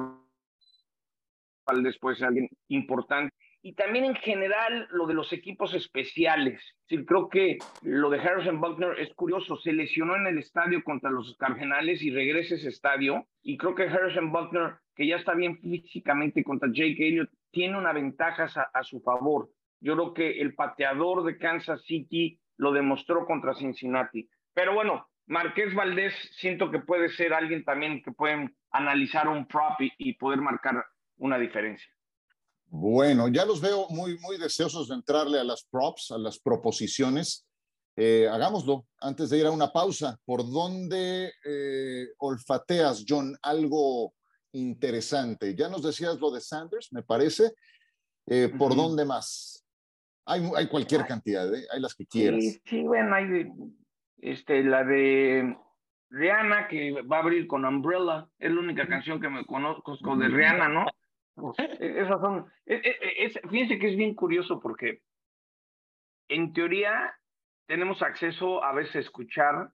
Valdés 1.65 1.97
puede 1.99 2.17
ser 2.17 2.27
alguien 2.27 2.49
importante. 2.67 3.33
Y 3.65 3.75
también 3.75 4.03
en 4.03 4.15
general 4.15 4.89
lo 4.91 5.07
de 5.07 5.13
los 5.13 5.31
equipos 5.31 5.73
especiales. 5.73 6.61
Sí, 6.89 7.05
creo 7.05 7.29
que 7.29 7.59
lo 7.81 8.09
de 8.09 8.19
Harrison 8.19 8.59
Buckner 8.59 8.99
es 8.99 9.13
curioso. 9.13 9.55
Se 9.55 9.71
lesionó 9.71 10.17
en 10.17 10.27
el 10.27 10.37
estadio 10.37 10.83
contra 10.83 11.09
los 11.09 11.37
Cardenales 11.37 12.01
y 12.01 12.11
regresa 12.11 12.55
a 12.55 12.57
ese 12.57 12.67
estadio. 12.67 13.25
Y 13.41 13.55
creo 13.55 13.73
que 13.73 13.83
Harrison 13.83 14.33
Buckner, 14.33 14.75
que 14.93 15.07
ya 15.07 15.15
está 15.15 15.33
bien 15.33 15.57
físicamente 15.59 16.43
contra 16.43 16.67
Jake 16.73 17.07
Elliott, 17.07 17.29
tiene 17.51 17.77
una 17.77 17.93
ventaja 17.93 18.49
a, 18.73 18.83
su 18.83 18.99
favor. 18.99 19.49
Yo 19.79 19.95
creo 19.95 20.13
que 20.13 20.41
el 20.41 20.55
pateador 20.55 21.23
de 21.23 21.37
Kansas 21.37 21.83
City 21.83 22.37
lo 22.57 22.73
demostró 22.73 23.25
contra 23.25 23.53
Cincinnati. 23.53 24.27
Pero 24.53 24.73
bueno, 24.73 25.07
Marqués 25.25 25.73
Valdés 25.73 26.13
siento 26.35 26.69
que 26.69 26.79
puede 26.79 27.07
ser 27.07 27.33
alguien 27.33 27.63
también 27.63 28.03
que 28.03 28.11
pueden 28.11 28.53
analizar 28.71 29.29
un 29.29 29.47
prop 29.47 29.79
y, 29.79 30.13
poder 30.15 30.41
marcar 30.41 30.85
una 31.15 31.37
diferencia. 31.37 31.89
Bueno, 32.75 33.27
ya 33.27 33.45
los 33.45 33.61
veo 33.61 33.87
muy, 33.89 34.17
muy 34.17 34.39
deseosos 34.39 34.87
de 34.87 34.95
entrarle 34.95 35.39
a 35.39 35.43
las 35.43 35.63
props, 35.63 36.09
a 36.09 36.17
las 36.17 36.39
proposiciones. 36.39 37.45
Eh, 37.95 38.27
hagámoslo 38.27 38.87
antes 38.99 39.29
de 39.29 39.37
ir 39.37 39.45
a 39.45 39.51
una 39.51 39.71
pausa. 39.71 40.17
¿Por 40.25 40.49
dónde 40.49 41.31
eh, 41.45 42.07
olfateas, 42.17 43.05
John, 43.07 43.37
algo 43.43 44.15
interesante? 44.53 45.53
Ya 45.53 45.69
nos 45.69 45.83
decías 45.83 46.19
lo 46.19 46.31
de 46.31 46.41
Sanders, 46.41 46.91
me 46.91 47.03
parece. 47.03 47.51
Eh, 48.25 48.51
¿Por 48.57 48.75
dónde 48.75 49.05
más? 49.05 49.63
Hay, 50.25 50.41
hay 50.57 50.67
cualquier 50.67 51.05
cantidad, 51.05 51.47
hay 51.53 51.79
las 51.79 51.93
que 51.93 52.07
quieras. 52.07 52.41
Sí, 52.41 52.61
sí, 52.65 52.81
bueno, 52.81 53.13
hay 53.13 53.53
este, 54.17 54.63
la 54.63 54.83
de 54.83 55.55
Rihanna 56.09 56.67
que 56.67 57.03
va 57.03 57.17
a 57.17 57.19
abrir 57.19 57.45
con 57.45 57.65
Umbrella, 57.65 58.27
es 58.39 58.51
la 58.51 58.59
única 58.59 58.87
canción 58.87 59.21
que 59.21 59.29
me 59.29 59.45
conozco 59.45 60.15
de 60.15 60.27
Rihanna, 60.27 60.69
¿no? 60.69 60.87
E, 61.57 62.01
esas 62.01 62.21
son, 62.21 62.45
e, 62.65 62.75
e, 62.75 63.49
fíjense 63.49 63.79
que 63.79 63.89
es 63.89 63.97
bien 63.97 64.13
curioso 64.13 64.59
porque 64.59 65.01
en 66.29 66.53
teoría 66.53 67.13
tenemos 67.65 68.01
acceso 68.01 68.63
a 68.63 68.73
veces 68.73 68.95
a 68.95 68.99
escuchar 68.99 69.71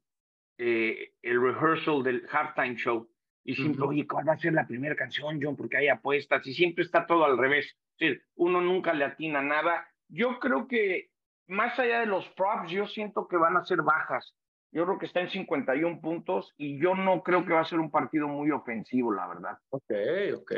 eh, 0.58 1.14
el 1.22 1.42
rehearsal 1.42 2.04
del 2.04 2.26
halftime 2.32 2.76
show 2.76 3.10
y 3.44 3.56
siempre, 3.56 3.86
oye, 3.86 4.08
¿cuál 4.08 4.28
va 4.28 4.34
a 4.34 4.38
ser 4.38 4.54
la 4.54 4.68
primera 4.68 4.96
canción, 4.96 5.40
John? 5.42 5.56
Porque 5.56 5.78
hay 5.78 5.88
apuestas 5.88 6.46
y 6.46 6.54
siempre 6.54 6.84
está 6.84 7.06
todo 7.06 7.26
al 7.26 7.38
revés. 7.38 7.76
Es 7.98 8.22
uno 8.36 8.62
nunca 8.62 8.94
le 8.94 9.06
atina 9.06 9.42
nada 9.42 9.90
yo 10.10 10.40
creo 10.40 10.68
que 10.68 11.12
más 11.48 11.78
allá 11.80 12.02
de 12.02 12.06
los 12.08 12.28
props, 12.30 12.70
yo 12.72 12.88
siento 12.88 13.28
que 13.28 13.38
van 13.38 13.58
a 13.58 13.64
ser 13.64 13.82
bajas. 13.82 14.36
Yo 14.72 14.86
creo 14.86 15.00
que 15.00 15.06
está 15.08 15.22
en 15.22 15.30
51 15.30 16.00
puntos 16.02 16.54
y 16.58 16.80
yo 16.80 16.94
no 16.96 17.24
creo 17.24 17.46
que 17.46 17.54
va 17.54 17.62
a 17.62 17.66
ser 17.66 17.80
un 17.80 17.90
partido 17.90 18.28
muy 18.28 18.52
ofensivo, 18.52 19.12
la 19.14 19.28
verdad. 19.28 19.58
Ok, 19.70 19.92
ok. 20.36 20.52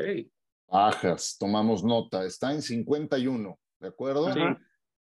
Bajas, 0.72 1.36
tomamos 1.38 1.84
nota. 1.84 2.24
Está 2.24 2.54
en 2.54 2.62
51, 2.62 3.60
¿de 3.80 3.88
acuerdo? 3.88 4.32
Sí. 4.32 4.40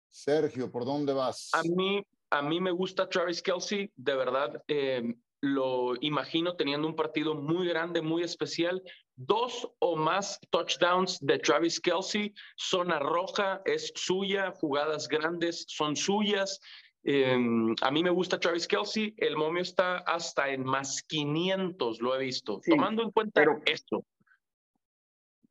Sergio, 0.09 0.69
¿por 0.69 0.83
dónde 0.83 1.13
vas? 1.13 1.49
A 1.53 1.63
mí, 1.63 2.03
a 2.29 2.41
mí 2.41 2.59
me 2.59 2.71
gusta 2.71 3.07
Travis 3.07 3.41
Kelsey, 3.41 3.89
de 3.95 4.15
verdad. 4.15 4.61
Eh, 4.67 5.15
lo 5.41 5.93
imagino 6.01 6.57
teniendo 6.57 6.87
un 6.87 6.95
partido 6.95 7.33
muy 7.35 7.67
grande, 7.67 8.01
muy 8.01 8.23
especial. 8.23 8.83
Dos 9.15 9.69
o 9.79 9.95
más 9.95 10.37
touchdowns 10.49 11.19
de 11.21 11.39
Travis 11.39 11.79
Kelsey, 11.79 12.33
zona 12.57 12.99
roja 12.99 13.61
es 13.63 13.91
suya, 13.95 14.51
jugadas 14.59 15.07
grandes 15.07 15.63
son 15.69 15.95
suyas. 15.95 16.59
Em, 17.05 17.73
a 17.81 17.91
mí 17.91 18.03
me 18.03 18.09
gusta 18.09 18.39
Travis 18.39 18.67
Kelsey, 18.67 19.13
el 19.17 19.37
momio 19.37 19.61
está 19.61 19.97
hasta 19.99 20.49
en 20.49 20.63
más 20.63 21.03
500, 21.03 22.01
lo 22.01 22.15
he 22.15 22.19
visto. 22.19 22.59
Tomando 22.65 23.03
en 23.03 23.11
cuenta 23.11 23.43
esto. 23.65 24.03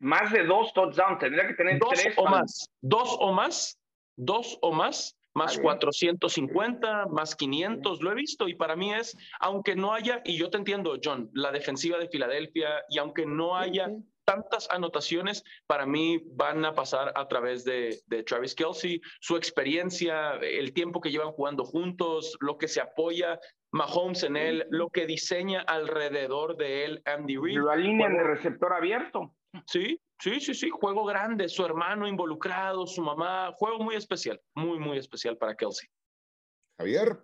Más 0.02 0.32
de 0.32 0.44
dos 0.44 0.72
touchdowns, 0.74 1.18
tendría 1.18 1.46
que 1.46 1.54
tener 1.54 1.78
dos 1.78 1.90
tres. 1.90 2.14
O 2.18 2.26
más, 2.26 2.68
dos 2.82 3.16
o 3.20 3.32
más, 3.32 3.78
dos 4.16 4.58
o 4.60 4.72
más 4.72 5.16
más 5.34 5.58
450, 5.58 7.06
más 7.06 7.34
500, 7.34 8.02
lo 8.02 8.12
he 8.12 8.14
visto 8.14 8.48
y 8.48 8.54
para 8.54 8.76
mí 8.76 8.92
es, 8.92 9.16
aunque 9.40 9.74
no 9.74 9.94
haya, 9.94 10.20
y 10.24 10.36
yo 10.36 10.50
te 10.50 10.58
entiendo, 10.58 10.98
John, 11.02 11.30
la 11.32 11.50
defensiva 11.52 11.98
de 11.98 12.08
Filadelfia, 12.08 12.84
y 12.90 12.98
aunque 12.98 13.24
no 13.24 13.56
haya 13.56 13.88
tantas 14.24 14.68
anotaciones, 14.70 15.42
para 15.66 15.86
mí 15.86 16.22
van 16.34 16.64
a 16.64 16.74
pasar 16.74 17.12
a 17.16 17.26
través 17.28 17.64
de, 17.64 17.98
de, 18.06 18.22
Travis 18.22 18.54
Kelsey, 18.54 19.00
su 19.20 19.36
experiencia, 19.36 20.34
el 20.34 20.72
tiempo 20.72 21.00
que 21.00 21.10
llevan 21.10 21.32
jugando 21.32 21.64
juntos, 21.64 22.36
lo 22.40 22.58
que 22.58 22.68
se 22.68 22.80
apoya 22.80 23.40
Mahomes 23.72 24.22
en 24.22 24.36
él, 24.36 24.66
lo 24.70 24.90
que 24.90 25.06
diseña 25.06 25.62
alrededor 25.62 26.56
de 26.56 26.84
él 26.84 27.02
Andy 27.06 27.36
Reid. 27.36 27.58
La 27.58 27.74
línea 27.74 28.08
de 28.08 28.22
receptor 28.22 28.72
abierto. 28.74 29.34
Sí, 29.66 30.00
Sí, 30.22 30.38
sí, 30.38 30.54
sí, 30.54 30.70
juego 30.70 31.04
grande, 31.04 31.48
su 31.48 31.64
hermano 31.64 32.06
involucrado, 32.06 32.86
su 32.86 33.02
mamá, 33.02 33.50
juego 33.56 33.80
muy 33.80 33.96
especial, 33.96 34.40
muy, 34.54 34.78
muy 34.78 34.96
especial 34.96 35.36
para 35.36 35.56
Kelsey. 35.56 35.88
Javier. 36.78 37.18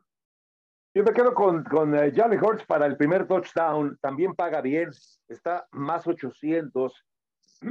Yo 0.93 1.05
me 1.05 1.13
quedo 1.13 1.33
con, 1.33 1.63
con 1.63 1.95
uh, 1.95 2.13
Jalen 2.13 2.43
Hurts 2.43 2.67
para 2.67 2.87
el 2.87 2.97
primer 2.97 3.29
touchdown, 3.29 3.97
también 4.01 4.35
paga 4.35 4.61
bien, 4.61 4.91
está 5.29 5.69
más 5.71 6.09
800. 6.09 6.93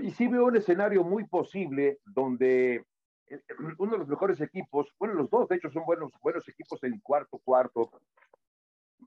Y 0.02 0.12
sí 0.12 0.30
veo 0.30 0.46
un 0.46 0.56
escenario 0.56 1.04
muy 1.04 1.28
posible 1.28 2.00
donde 2.06 2.86
eh, 3.26 3.42
uno 3.80 3.92
de 3.92 3.98
los 3.98 4.08
mejores 4.08 4.40
equipos, 4.40 4.88
bueno, 4.98 5.16
los 5.16 5.30
dos 5.30 5.50
de 5.50 5.58
hecho 5.58 5.70
son 5.70 5.84
buenos, 5.86 6.14
buenos 6.22 6.48
equipos 6.48 6.82
en 6.86 7.02
cuarto 7.02 7.42
cuarto, 7.44 7.92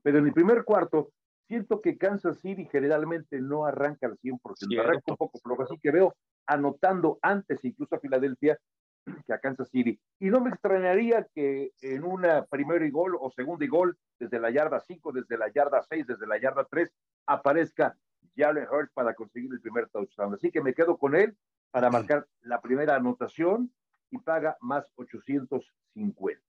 pero 0.03 0.19
en 0.19 0.27
el 0.27 0.33
primer 0.33 0.63
cuarto 0.65 1.09
siento 1.51 1.81
que 1.81 1.97
Kansas 1.97 2.39
City 2.39 2.65
generalmente 2.71 3.41
no 3.41 3.65
arranca 3.65 4.07
al 4.07 4.17
100%, 4.17 4.79
arranca 4.79 5.03
un 5.11 5.17
poco 5.17 5.37
flojo, 5.39 5.63
así 5.63 5.77
que 5.79 5.91
veo 5.91 6.15
anotando 6.47 7.19
antes 7.21 7.59
incluso 7.65 7.93
a 7.93 7.99
Filadelfia 7.99 8.57
que 9.27 9.33
a 9.33 9.39
Kansas 9.39 9.67
City. 9.67 9.99
Y 10.17 10.29
no 10.29 10.39
me 10.39 10.49
extrañaría 10.49 11.27
que 11.35 11.73
en 11.81 12.05
una 12.05 12.45
primera 12.45 12.85
y 12.85 12.89
gol 12.89 13.17
o 13.19 13.29
segunda 13.31 13.65
y 13.65 13.67
gol, 13.67 13.97
desde 14.17 14.39
la 14.39 14.49
yarda 14.49 14.79
5, 14.79 15.11
desde 15.11 15.37
la 15.37 15.51
yarda 15.51 15.81
6, 15.81 16.07
desde 16.07 16.25
la 16.25 16.39
yarda 16.39 16.65
3, 16.71 16.89
aparezca 17.25 17.97
Jalen 18.37 18.67
Hurts 18.71 18.93
para 18.93 19.13
conseguir 19.13 19.51
el 19.51 19.59
primer 19.59 19.89
touchdown. 19.89 20.33
Así 20.35 20.51
que 20.51 20.61
me 20.61 20.73
quedo 20.73 20.97
con 20.97 21.17
él 21.17 21.35
para 21.71 21.89
marcar 21.89 22.27
la 22.43 22.61
primera 22.61 22.95
anotación 22.95 23.73
y 24.09 24.19
paga 24.19 24.55
más 24.61 24.89
850. 24.95 26.41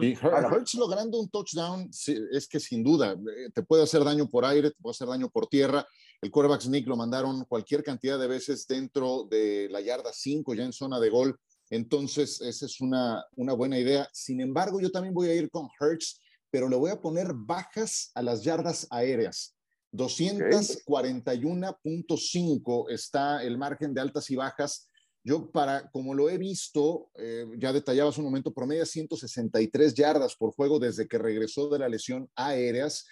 Y 0.00 0.14
Hurts 0.14 0.74
logrando 0.74 1.18
un 1.18 1.30
touchdown 1.30 1.88
es 1.88 2.46
que 2.46 2.60
sin 2.60 2.84
duda 2.84 3.12
eh, 3.12 3.48
te 3.54 3.62
puede 3.62 3.84
hacer 3.84 4.04
daño 4.04 4.28
por 4.28 4.44
aire, 4.44 4.70
te 4.70 4.76
puede 4.82 4.92
hacer 4.92 5.08
daño 5.08 5.30
por 5.30 5.46
tierra. 5.46 5.86
El 6.20 6.30
quarterback 6.30 6.60
sneak 6.60 6.86
lo 6.86 6.96
mandaron 6.96 7.46
cualquier 7.46 7.82
cantidad 7.82 8.18
de 8.18 8.26
veces 8.26 8.66
dentro 8.66 9.26
de 9.30 9.68
la 9.70 9.80
yarda 9.80 10.10
5, 10.12 10.52
ya 10.54 10.64
en 10.64 10.74
zona 10.74 11.00
de 11.00 11.08
gol. 11.08 11.38
Entonces, 11.70 12.42
esa 12.42 12.66
es 12.66 12.82
una, 12.82 13.24
una 13.36 13.54
buena 13.54 13.78
idea. 13.78 14.06
Sin 14.12 14.42
embargo, 14.42 14.78
yo 14.78 14.90
también 14.90 15.14
voy 15.14 15.28
a 15.28 15.34
ir 15.34 15.48
con 15.48 15.70
Hurts, 15.80 16.20
pero 16.50 16.68
le 16.68 16.76
voy 16.76 16.90
a 16.90 17.00
poner 17.00 17.32
bajas 17.34 18.10
a 18.14 18.22
las 18.22 18.44
yardas 18.44 18.86
aéreas. 18.90 19.56
241.5 19.92 22.90
está 22.90 23.42
el 23.42 23.56
margen 23.56 23.94
de 23.94 24.02
altas 24.02 24.30
y 24.30 24.36
bajas 24.36 24.86
yo, 25.24 25.50
para, 25.50 25.88
como 25.90 26.14
lo 26.14 26.28
he 26.28 26.36
visto, 26.36 27.10
eh, 27.14 27.46
ya 27.56 27.72
detallaba 27.72 28.10
hace 28.10 28.20
un 28.20 28.26
momento, 28.26 28.52
promedia 28.52 28.84
163 28.84 29.94
yardas 29.94 30.34
por 30.34 30.52
juego 30.52 30.78
desde 30.78 31.06
que 31.06 31.18
regresó 31.18 31.68
de 31.68 31.78
la 31.78 31.88
lesión 31.88 32.28
aéreas. 32.34 33.06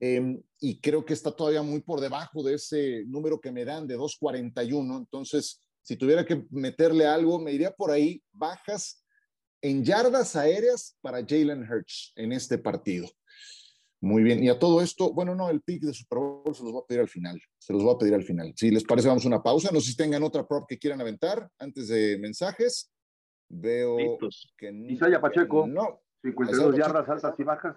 Em, 0.00 0.40
y 0.60 0.80
creo 0.80 1.04
que 1.04 1.14
está 1.14 1.32
todavía 1.32 1.62
muy 1.62 1.80
por 1.80 2.00
debajo 2.00 2.44
de 2.44 2.54
ese 2.54 3.04
número 3.06 3.40
que 3.40 3.50
me 3.50 3.64
dan 3.64 3.88
de 3.88 3.94
241. 3.94 4.96
Entonces, 4.98 5.60
si 5.82 5.96
tuviera 5.96 6.24
que 6.24 6.44
meterle 6.50 7.06
algo, 7.06 7.40
me 7.40 7.52
iría 7.52 7.72
por 7.72 7.90
ahí, 7.90 8.22
bajas 8.32 9.04
en 9.60 9.84
yardas 9.84 10.36
aéreas 10.36 10.96
para 11.00 11.24
Jalen 11.26 11.68
Hurts 11.68 12.12
en 12.14 12.32
este 12.32 12.58
partido. 12.58 13.08
Muy 14.00 14.22
bien, 14.22 14.42
y 14.44 14.48
a 14.48 14.58
todo 14.58 14.80
esto, 14.80 15.12
bueno, 15.12 15.34
no, 15.34 15.50
el 15.50 15.60
pick 15.60 15.82
de 15.82 15.92
Super 15.92 16.18
Bowl 16.18 16.54
se 16.54 16.62
los 16.62 16.72
voy 16.72 16.82
a 16.82 16.86
pedir 16.86 17.00
al 17.00 17.08
final, 17.08 17.40
se 17.58 17.72
los 17.72 17.82
voy 17.82 17.94
a 17.94 17.98
pedir 17.98 18.14
al 18.14 18.22
final. 18.22 18.52
Si 18.54 18.70
les 18.70 18.84
parece, 18.84 19.08
vamos 19.08 19.24
a 19.24 19.28
una 19.28 19.42
pausa, 19.42 19.70
no 19.72 19.80
sé 19.80 19.90
si 19.90 19.96
tengan 19.96 20.22
otra 20.22 20.46
prop 20.46 20.66
que 20.68 20.78
quieran 20.78 21.00
aventar 21.00 21.48
antes 21.58 21.88
de 21.88 22.16
mensajes. 22.18 22.92
Veo 23.48 23.96
que 24.56 24.70
no. 24.70 24.88
Isaya 24.88 25.20
Pacheco, 25.20 25.66
no. 25.66 26.00
52 26.22 26.76
yardas 26.76 27.08
altas 27.08 27.38
y 27.38 27.42
bajas. 27.42 27.76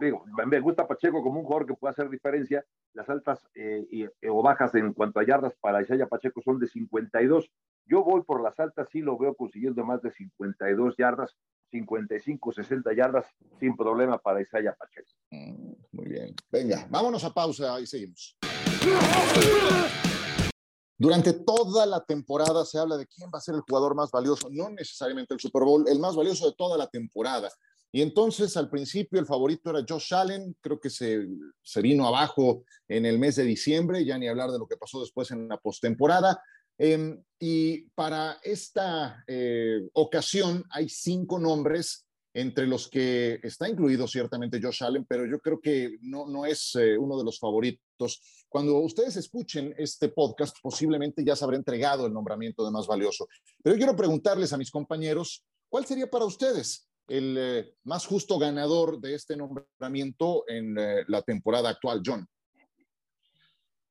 Digo, 0.00 0.24
me 0.46 0.60
gusta 0.60 0.86
Pacheco 0.86 1.22
como 1.22 1.40
un 1.40 1.46
jugador 1.46 1.66
que 1.66 1.74
puede 1.74 1.92
hacer 1.92 2.10
diferencia. 2.10 2.64
Las 2.92 3.08
altas 3.08 3.48
eh, 3.54 3.86
y, 3.90 4.06
o 4.28 4.42
bajas 4.42 4.74
en 4.74 4.92
cuanto 4.92 5.20
a 5.20 5.26
yardas 5.26 5.54
para 5.60 5.82
Isaya 5.82 6.06
Pacheco 6.06 6.42
son 6.42 6.58
de 6.58 6.66
52. 6.66 7.50
Yo 7.86 8.04
voy 8.04 8.22
por 8.22 8.42
las 8.42 8.58
altas, 8.60 8.88
sí 8.90 9.00
lo 9.00 9.16
veo 9.16 9.34
consiguiendo 9.34 9.84
más 9.84 10.02
de 10.02 10.10
52 10.12 10.96
yardas. 10.96 11.34
55, 11.74 12.52
60 12.52 12.94
yardas 12.94 13.26
sin 13.58 13.76
problema 13.76 14.16
para 14.18 14.40
Isaiah 14.40 14.76
Pacheco. 14.78 15.10
Mm, 15.30 15.72
muy 15.90 16.06
bien. 16.06 16.34
Venga, 16.50 16.86
vámonos 16.88 17.24
a 17.24 17.34
pausa 17.34 17.80
y 17.80 17.86
seguimos. 17.86 18.36
Durante 20.96 21.32
toda 21.32 21.84
la 21.84 22.04
temporada 22.04 22.64
se 22.64 22.78
habla 22.78 22.96
de 22.96 23.06
quién 23.06 23.28
va 23.34 23.38
a 23.38 23.40
ser 23.40 23.56
el 23.56 23.62
jugador 23.62 23.96
más 23.96 24.12
valioso, 24.12 24.48
no 24.50 24.70
necesariamente 24.70 25.34
el 25.34 25.40
Super 25.40 25.64
Bowl, 25.64 25.84
el 25.88 25.98
más 25.98 26.14
valioso 26.14 26.46
de 26.46 26.54
toda 26.56 26.78
la 26.78 26.86
temporada. 26.86 27.50
Y 27.90 28.02
entonces 28.02 28.56
al 28.56 28.70
principio 28.70 29.18
el 29.18 29.26
favorito 29.26 29.70
era 29.70 29.84
Josh 29.88 30.14
Allen, 30.14 30.56
creo 30.60 30.78
que 30.78 30.90
se, 30.90 31.26
se 31.62 31.82
vino 31.82 32.06
abajo 32.06 32.64
en 32.86 33.04
el 33.04 33.18
mes 33.18 33.36
de 33.36 33.42
diciembre, 33.42 34.04
ya 34.04 34.16
ni 34.16 34.28
hablar 34.28 34.50
de 34.52 34.58
lo 34.58 34.66
que 34.68 34.76
pasó 34.76 35.00
después 35.00 35.30
en 35.32 35.48
la 35.48 35.58
postemporada. 35.58 36.40
Em, 36.78 37.22
y 37.38 37.82
para 37.90 38.38
esta 38.42 39.22
eh, 39.26 39.88
ocasión 39.92 40.64
hay 40.70 40.88
cinco 40.88 41.38
nombres, 41.38 42.06
entre 42.36 42.66
los 42.66 42.88
que 42.88 43.38
está 43.44 43.68
incluido 43.68 44.08
ciertamente 44.08 44.60
Josh 44.60 44.82
Allen, 44.82 45.04
pero 45.04 45.24
yo 45.24 45.38
creo 45.38 45.60
que 45.60 45.98
no, 46.00 46.26
no 46.26 46.44
es 46.44 46.74
eh, 46.74 46.98
uno 46.98 47.16
de 47.16 47.24
los 47.24 47.38
favoritos. 47.38 48.20
Cuando 48.48 48.78
ustedes 48.78 49.14
escuchen 49.16 49.72
este 49.78 50.08
podcast, 50.08 50.56
posiblemente 50.60 51.24
ya 51.24 51.36
se 51.36 51.44
habrá 51.44 51.56
entregado 51.56 52.06
el 52.06 52.12
nombramiento 52.12 52.64
de 52.64 52.72
más 52.72 52.88
valioso. 52.88 53.28
Pero 53.62 53.76
yo 53.76 53.78
quiero 53.78 53.96
preguntarles 53.96 54.52
a 54.52 54.58
mis 54.58 54.72
compañeros, 54.72 55.44
¿cuál 55.68 55.86
sería 55.86 56.10
para 56.10 56.24
ustedes 56.24 56.88
el 57.06 57.36
eh, 57.38 57.74
más 57.84 58.04
justo 58.04 58.36
ganador 58.36 59.00
de 59.00 59.14
este 59.14 59.36
nombramiento 59.36 60.42
en 60.48 60.74
la 61.06 61.22
temporada 61.22 61.68
actual, 61.68 62.02
John? 62.04 62.26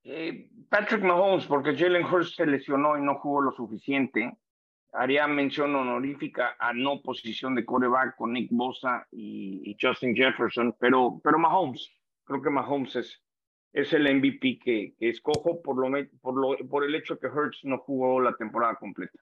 Eh, 0.04 0.50
Patrick 0.70 1.02
Mahomes, 1.02 1.46
porque 1.46 1.78
Jalen 1.78 2.06
Hurst 2.06 2.36
se 2.36 2.46
lesionó 2.46 2.98
y 2.98 3.02
no 3.02 3.20
jugó 3.20 3.42
lo 3.42 3.52
suficiente. 3.52 4.38
Haría 4.92 5.28
mención 5.28 5.76
honorífica 5.76 6.56
a 6.60 6.74
no 6.74 7.02
posición 7.02 7.56
de 7.56 7.66
coreback 7.66 8.16
con 8.16 8.34
Nick 8.34 8.50
Bosa 8.52 9.08
y, 9.12 9.76
Justin 9.80 10.16
Jefferson, 10.16 10.76
pero, 10.80 11.20
pero 11.24 11.40
Mahomes, 11.40 11.90
creo 12.26 12.42
que 12.42 12.50
Mahomes 12.50 12.96
es, 12.98 13.22
es 13.72 13.92
el 13.94 14.04
MVP 14.16 14.60
que, 14.60 14.94
que 15.00 15.10
escojo 15.10 15.62
por, 15.62 15.78
lo, 15.78 15.98
por, 16.22 16.36
lo, 16.36 16.68
por 16.68 16.84
el 16.84 16.94
hecho 16.94 17.18
que 17.18 17.28
Hurts 17.28 17.62
no 17.64 17.80
jugó 17.80 18.20
la 18.20 18.36
temporada 18.36 18.76
completa. 18.76 19.18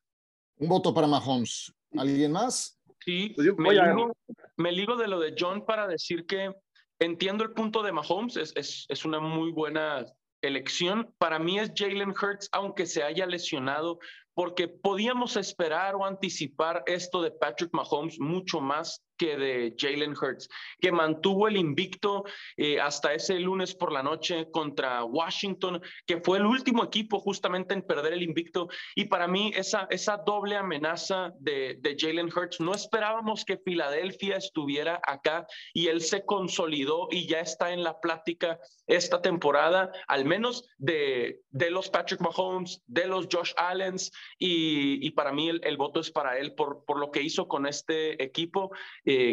Un 0.58 0.67
voto 0.67 0.94
para 0.94 1.08
Mahomes. 1.08 1.74
¿Alguien 1.98 2.34
más? 2.34 2.82
Sí, 3.00 3.34
pues 3.36 3.48
me, 3.58 3.74
ligo, 3.74 4.13
me, 4.58 4.72
ligo, 4.72 4.96
de 4.96 5.08
lo 5.08 5.20
de 5.20 5.36
John 5.38 5.65
para 5.65 5.88
decir 5.88 6.26
que 6.26 6.54
entiendo 7.00 7.44
el 7.44 7.52
punto 7.52 7.82
de 7.82 7.91
Mahomes, 7.91 8.36
es, 8.38 8.54
es, 8.56 8.86
es 8.89 9.06
una 9.06 9.20
muy 9.20 9.52
buena 9.52 10.06
elección 10.41 11.13
para 11.17 11.39
mí 11.39 11.60
es 11.60 11.71
Jalen 11.75 12.10
Hurts, 12.10 12.49
aunque 12.51 12.86
se 12.86 13.04
haya 13.04 13.25
lesionado, 13.25 13.99
porque 14.34 14.67
podíamos 14.67 15.36
esperar 15.36 15.95
o 15.95 16.06
anticipar 16.06 16.84
esto 16.86 17.21
de 17.21 17.32
Patrick 17.32 17.73
Mahomes 17.73 18.19
mucho 18.19 18.62
más 18.62 19.04
que 19.21 19.38
de 19.38 19.75
Jalen 19.77 20.15
Hurts, 20.19 20.49
que 20.79 20.91
mantuvo 20.91 21.47
el 21.47 21.55
invicto 21.55 22.23
eh, 22.57 22.79
hasta 22.79 23.13
ese 23.13 23.39
lunes 23.39 23.75
por 23.75 23.91
la 23.91 24.01
noche 24.01 24.49
contra 24.49 25.03
Washington, 25.03 25.79
que 26.07 26.21
fue 26.21 26.39
el 26.39 26.47
último 26.47 26.84
equipo 26.84 27.19
justamente 27.19 27.75
en 27.75 27.84
perder 27.84 28.13
el 28.13 28.23
invicto. 28.23 28.67
Y 28.95 29.05
para 29.05 29.27
mí 29.27 29.51
esa, 29.55 29.86
esa 29.91 30.17
doble 30.17 30.55
amenaza 30.55 31.34
de, 31.38 31.77
de 31.81 31.95
Jalen 31.95 32.31
Hurts, 32.36 32.60
no 32.60 32.73
esperábamos 32.73 33.45
que 33.45 33.57
Filadelfia 33.57 34.38
estuviera 34.38 34.99
acá 35.05 35.45
y 35.71 35.86
él 35.86 36.01
se 36.01 36.25
consolidó 36.25 37.07
y 37.12 37.27
ya 37.27 37.41
está 37.41 37.73
en 37.73 37.84
la 37.84 37.99
plática 37.99 38.57
esta 38.88 39.21
temporada, 39.21 39.91
al 40.07 40.25
menos 40.25 40.67
de, 40.79 41.41
de 41.51 41.69
los 41.69 41.89
Patrick 41.89 42.21
Mahomes, 42.21 42.81
de 42.88 43.05
los 43.05 43.27
Josh 43.31 43.53
Allens, 43.55 44.12
y, 44.39 45.12
para 45.12 45.31
mí 45.31 45.49
el, 45.49 45.77
voto 45.77 45.99
es 45.99 46.10
para 46.10 46.38
él 46.38 46.53
por, 46.55 46.84
por 46.86 46.97
lo 46.97 47.12
que 47.12 47.21
hizo 47.21 47.47
con 47.47 47.67
este 47.67 48.21
equipo, 48.23 48.71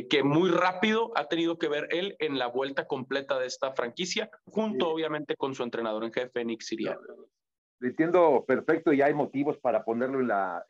que 0.08 0.22
muy 0.22 0.50
rápido 0.50 1.12
ha 1.16 1.26
tenido 1.26 1.58
que 1.58 1.68
ver 1.68 1.88
él 1.90 2.16
en 2.18 2.38
la 2.38 2.46
vuelta 2.46 2.86
completa 2.86 3.38
de 3.38 3.46
esta 3.46 3.72
franquicia, 3.72 4.30
junto 4.44 4.88
obviamente 4.88 5.36
con 5.36 5.54
su 5.54 5.62
entrenador 5.62 6.04
en 6.04 6.12
jefe, 6.12 6.44
Nick 6.44 6.62
Sirianni. 6.62 7.00
entiendo 7.80 8.44
perfecto 8.46 8.92
y 8.92 9.02
hay 9.02 9.14
motivos 9.14 9.58
para 9.58 9.84
ponerlo 9.84 10.20
en 10.20 10.28
la, 10.28 10.64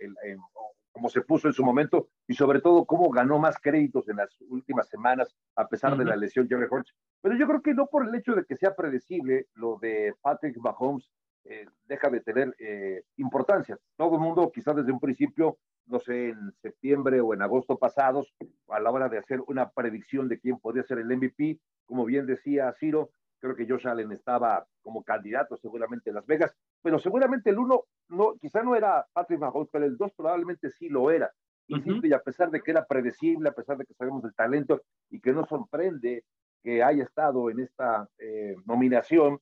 como 0.93 1.09
se 1.09 1.21
puso 1.21 1.47
en 1.47 1.55
su 1.55 1.65
momento 1.65 2.09
y 2.27 2.35
sobre 2.35 2.61
todo 2.61 2.85
cómo 2.85 3.09
ganó 3.11 3.39
más 3.39 3.57
créditos 3.61 4.09
en 4.09 4.17
las 4.17 4.37
últimas 4.49 4.89
semanas 4.89 5.37
a 5.55 5.69
pesar 5.69 5.97
de 5.97 6.05
la 6.05 6.17
lesión 6.17 6.49
Jerry 6.49 6.67
Hurts. 6.69 6.95
Pero 7.23 7.37
yo 7.37 7.47
creo 7.47 7.63
que 7.63 7.75
no 7.75 7.87
por 7.87 8.07
el 8.07 8.15
hecho 8.15 8.35
de 8.35 8.45
que 8.45 8.57
sea 8.57 8.75
predecible 8.75 9.47
lo 9.55 9.79
de 9.81 10.15
Patrick 10.23 10.57
Mahomes 10.59 11.09
eh, 11.45 11.67
deja 11.87 12.11
de 12.11 12.21
tener 12.21 12.55
eh, 12.59 13.03
importancia. 13.17 13.79
Todo 13.97 14.15
el 14.17 14.21
mundo 14.21 14.51
quizás 14.53 14.77
desde 14.77 14.93
un 14.93 15.01
principio, 15.01 15.59
no 15.87 16.01
sé, 16.01 16.31
en 16.31 16.53
septiembre 16.61 17.21
o 17.21 17.33
en 17.35 17.43
agosto 17.43 17.79
pasados, 17.79 18.35
a 18.69 18.81
la 18.81 18.91
hora 18.91 19.09
de 19.09 19.19
hacer 19.19 19.41
una 19.47 19.71
predicción 19.71 20.29
de 20.29 20.39
quién 20.39 20.59
podía 20.59 20.83
ser 20.83 20.99
el 20.99 21.17
MVP, 21.17 21.59
como 21.87 22.05
bien 22.05 22.27
decía 22.27 22.75
Ciro, 22.79 23.11
creo 23.41 23.55
que 23.55 23.67
Josh 23.69 23.87
Allen 23.87 24.13
estaba 24.13 24.67
como 24.83 25.03
candidato 25.03 25.57
seguramente 25.57 26.11
en 26.11 26.17
Las 26.17 26.27
Vegas, 26.27 26.55
pero 26.83 26.99
seguramente 26.99 27.51
el 27.51 27.59
uno, 27.59 27.85
no, 28.09 28.35
quizá 28.41 28.63
no 28.63 28.75
era 28.75 29.07
Patrick 29.13 29.41
Mahomes, 29.41 29.69
pero 29.73 29.85
el 29.85 29.97
dos 29.97 30.13
probablemente 30.17 30.71
sí 30.71 30.89
lo 30.89 31.11
era. 31.11 31.33
y 31.67 32.13
a 32.13 32.21
pesar 32.21 32.51
de 32.51 32.63
que 32.63 32.71
era 32.71 32.87
predecible, 32.87 33.51
a 33.51 33.53
pesar 33.53 33.77
de 33.77 33.85
que 33.85 33.95
sabemos 33.95 34.25
el 34.25 34.35
talento 34.35 34.83
y 35.11 35.21
que 35.21 35.33
no 35.33 35.45
sorprende 35.47 36.25
que 36.63 36.83
haya 36.83 37.05
estado 37.05 37.51
en 37.51 37.61
esta 37.61 38.09
eh, 38.19 38.55
nominación 38.65 39.39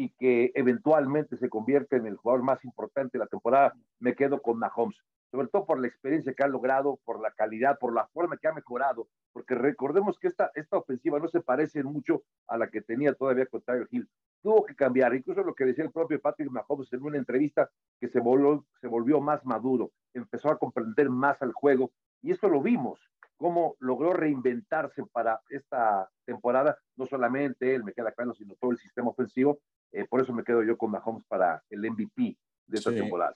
y 0.00 0.08
que 0.18 0.50
eventualmente 0.54 1.36
se 1.36 1.50
convierte 1.50 1.96
en 1.96 2.06
el 2.06 2.16
jugador 2.16 2.42
más 2.42 2.64
importante 2.64 3.18
de 3.18 3.24
la 3.24 3.28
temporada, 3.28 3.74
me 3.98 4.14
quedo 4.14 4.40
con 4.40 4.58
Mahomes 4.58 4.96
sobre 5.30 5.46
todo 5.48 5.64
por 5.64 5.80
la 5.80 5.86
experiencia 5.86 6.34
que 6.34 6.42
ha 6.42 6.48
logrado, 6.48 6.98
por 7.04 7.20
la 7.20 7.30
calidad, 7.30 7.78
por 7.78 7.94
la 7.94 8.06
forma 8.08 8.36
que 8.36 8.48
ha 8.48 8.52
mejorado, 8.52 9.08
porque 9.32 9.54
recordemos 9.54 10.18
que 10.18 10.26
esta, 10.26 10.50
esta 10.54 10.76
ofensiva 10.76 11.20
no 11.20 11.28
se 11.28 11.40
parece 11.40 11.84
mucho 11.84 12.22
a 12.48 12.58
la 12.58 12.68
que 12.68 12.82
tenía 12.82 13.14
todavía 13.14 13.46
con 13.46 13.62
Tyler 13.62 13.86
Hill. 13.90 14.08
Tuvo 14.42 14.64
que 14.64 14.74
cambiar, 14.74 15.14
incluso 15.14 15.42
lo 15.44 15.54
que 15.54 15.66
decía 15.66 15.84
el 15.84 15.92
propio 15.92 16.20
Patrick 16.20 16.50
Mahomes 16.50 16.92
en 16.92 17.02
una 17.02 17.18
entrevista, 17.18 17.70
que 18.00 18.08
se 18.08 18.18
volvió, 18.20 18.66
se 18.80 18.88
volvió 18.88 19.20
más 19.20 19.44
maduro, 19.44 19.92
empezó 20.14 20.50
a 20.50 20.58
comprender 20.58 21.10
más 21.10 21.40
al 21.42 21.52
juego, 21.52 21.92
y 22.22 22.32
esto 22.32 22.48
lo 22.48 22.60
vimos, 22.60 22.98
cómo 23.36 23.76
logró 23.78 24.12
reinventarse 24.12 25.02
para 25.12 25.40
esta 25.48 26.10
temporada, 26.24 26.76
no 26.96 27.06
solamente 27.06 27.74
él, 27.74 27.84
me 27.84 27.92
queda 27.92 28.12
claro, 28.12 28.34
sino 28.34 28.54
todo 28.56 28.72
el 28.72 28.78
sistema 28.78 29.10
ofensivo, 29.10 29.60
eh, 29.92 30.04
por 30.08 30.20
eso 30.20 30.32
me 30.32 30.44
quedo 30.44 30.62
yo 30.62 30.76
con 30.76 30.90
Mahomes 30.90 31.24
para 31.26 31.62
el 31.70 31.80
MVP 31.80 32.36
de 32.66 32.78
esta 32.78 32.92
temporada. 32.92 33.34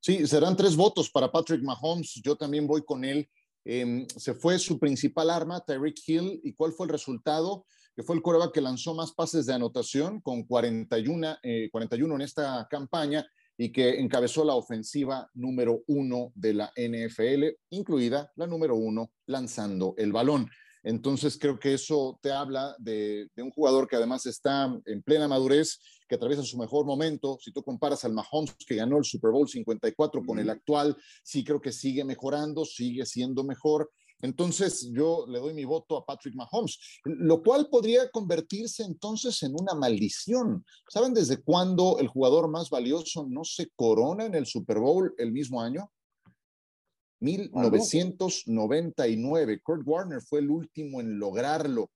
Sí, 0.00 0.26
serán 0.26 0.56
tres 0.56 0.74
votos 0.74 1.10
para 1.10 1.30
Patrick 1.30 1.62
Mahomes. 1.62 2.20
Yo 2.24 2.36
también 2.36 2.66
voy 2.66 2.82
con 2.82 3.04
él. 3.04 3.28
Em, 3.64 4.06
se 4.08 4.34
fue 4.34 4.58
su 4.58 4.78
principal 4.78 5.28
arma, 5.28 5.60
Tyreek 5.60 5.96
Hill. 6.06 6.40
¿Y 6.42 6.54
cuál 6.54 6.72
fue 6.72 6.86
el 6.86 6.92
resultado? 6.92 7.66
Que 7.94 8.02
fue 8.02 8.16
el 8.16 8.22
coreback 8.22 8.52
que 8.52 8.60
lanzó 8.62 8.94
más 8.94 9.12
pases 9.12 9.44
de 9.44 9.52
anotación 9.52 10.20
con 10.20 10.44
41, 10.44 11.36
41 11.70 12.14
eh, 12.14 12.16
en 12.16 12.20
esta 12.22 12.66
campaña 12.70 13.26
y 13.58 13.70
que 13.70 14.00
encabezó 14.00 14.42
la 14.42 14.54
ofensiva 14.54 15.28
número 15.34 15.82
uno 15.88 16.32
de 16.34 16.54
la 16.54 16.72
NFL, 16.74 17.44
incluida 17.68 18.32
la 18.36 18.46
número 18.46 18.74
uno 18.74 19.12
lanzando 19.26 19.94
el 19.98 20.12
balón. 20.12 20.48
Entonces 20.82 21.38
creo 21.38 21.58
que 21.58 21.74
eso 21.74 22.18
te 22.22 22.32
habla 22.32 22.74
de, 22.78 23.28
un 23.36 23.50
jugador 23.50 23.86
que 23.86 23.96
además 23.96 24.26
está 24.26 24.74
en 24.86 25.02
plena 25.02 25.28
madurez, 25.28 25.78
que 26.08 26.14
atraviesa 26.14 26.42
su 26.42 26.56
mejor 26.56 26.86
momento. 26.86 27.38
Si 27.40 27.52
tú 27.52 27.62
comparas 27.62 28.04
al 28.04 28.14
Mahomes 28.14 28.54
que 28.66 28.76
ganó 28.76 28.98
el 28.98 29.04
Super 29.04 29.30
Bowl 29.30 29.48
54 29.48 30.22
con 30.24 30.38
el 30.38 30.48
actual, 30.50 30.96
sí 31.22 31.44
creo 31.44 31.60
que 31.60 31.72
sigue 31.72 32.04
mejorando, 32.04 32.64
sigue 32.64 33.04
siendo 33.04 33.44
mejor. 33.44 33.90
Entonces 34.22 34.90
yo 34.92 35.24
le 35.28 35.38
doy 35.38 35.54
mi 35.54 35.64
voto 35.64 35.96
a 35.96 36.04
Patrick 36.04 36.34
Mahomes, 36.34 36.78
lo 37.04 37.42
cual 37.42 37.68
podría 37.70 38.10
convertirse 38.10 38.82
entonces 38.82 39.42
en 39.42 39.54
una 39.58 39.74
maldición. 39.74 40.64
¿Saben 40.88 41.14
desde 41.14 41.42
cuándo 41.42 41.98
el 41.98 42.08
jugador 42.08 42.48
más 42.48 42.68
valioso 42.70 43.26
no 43.28 43.44
se 43.44 43.70
corona 43.76 44.26
en 44.26 44.34
el 44.34 44.46
Super 44.46 44.78
Bowl 44.78 45.14
el 45.16 45.32
mismo 45.32 45.60
año? 45.60 45.90
1999. 47.20 49.60
Kurt 49.62 49.82
Warner 49.86 50.20
fue 50.22 50.40
el 50.40 50.50
último 50.50 51.00
en 51.00 51.18
lograrlo. 51.18 51.90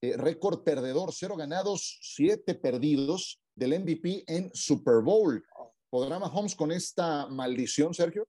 Eh, 0.00 0.16
récord 0.16 0.62
perdedor, 0.62 1.12
cero 1.12 1.36
ganados, 1.36 1.98
siete 2.02 2.54
perdidos 2.54 3.40
del 3.54 3.80
MVP 3.80 4.24
en 4.26 4.50
Super 4.52 5.02
Bowl. 5.02 5.42
¿Podrá 5.88 6.18
Mahomes 6.18 6.54
con 6.54 6.70
esta 6.70 7.26
maldición, 7.28 7.94
Sergio? 7.94 8.28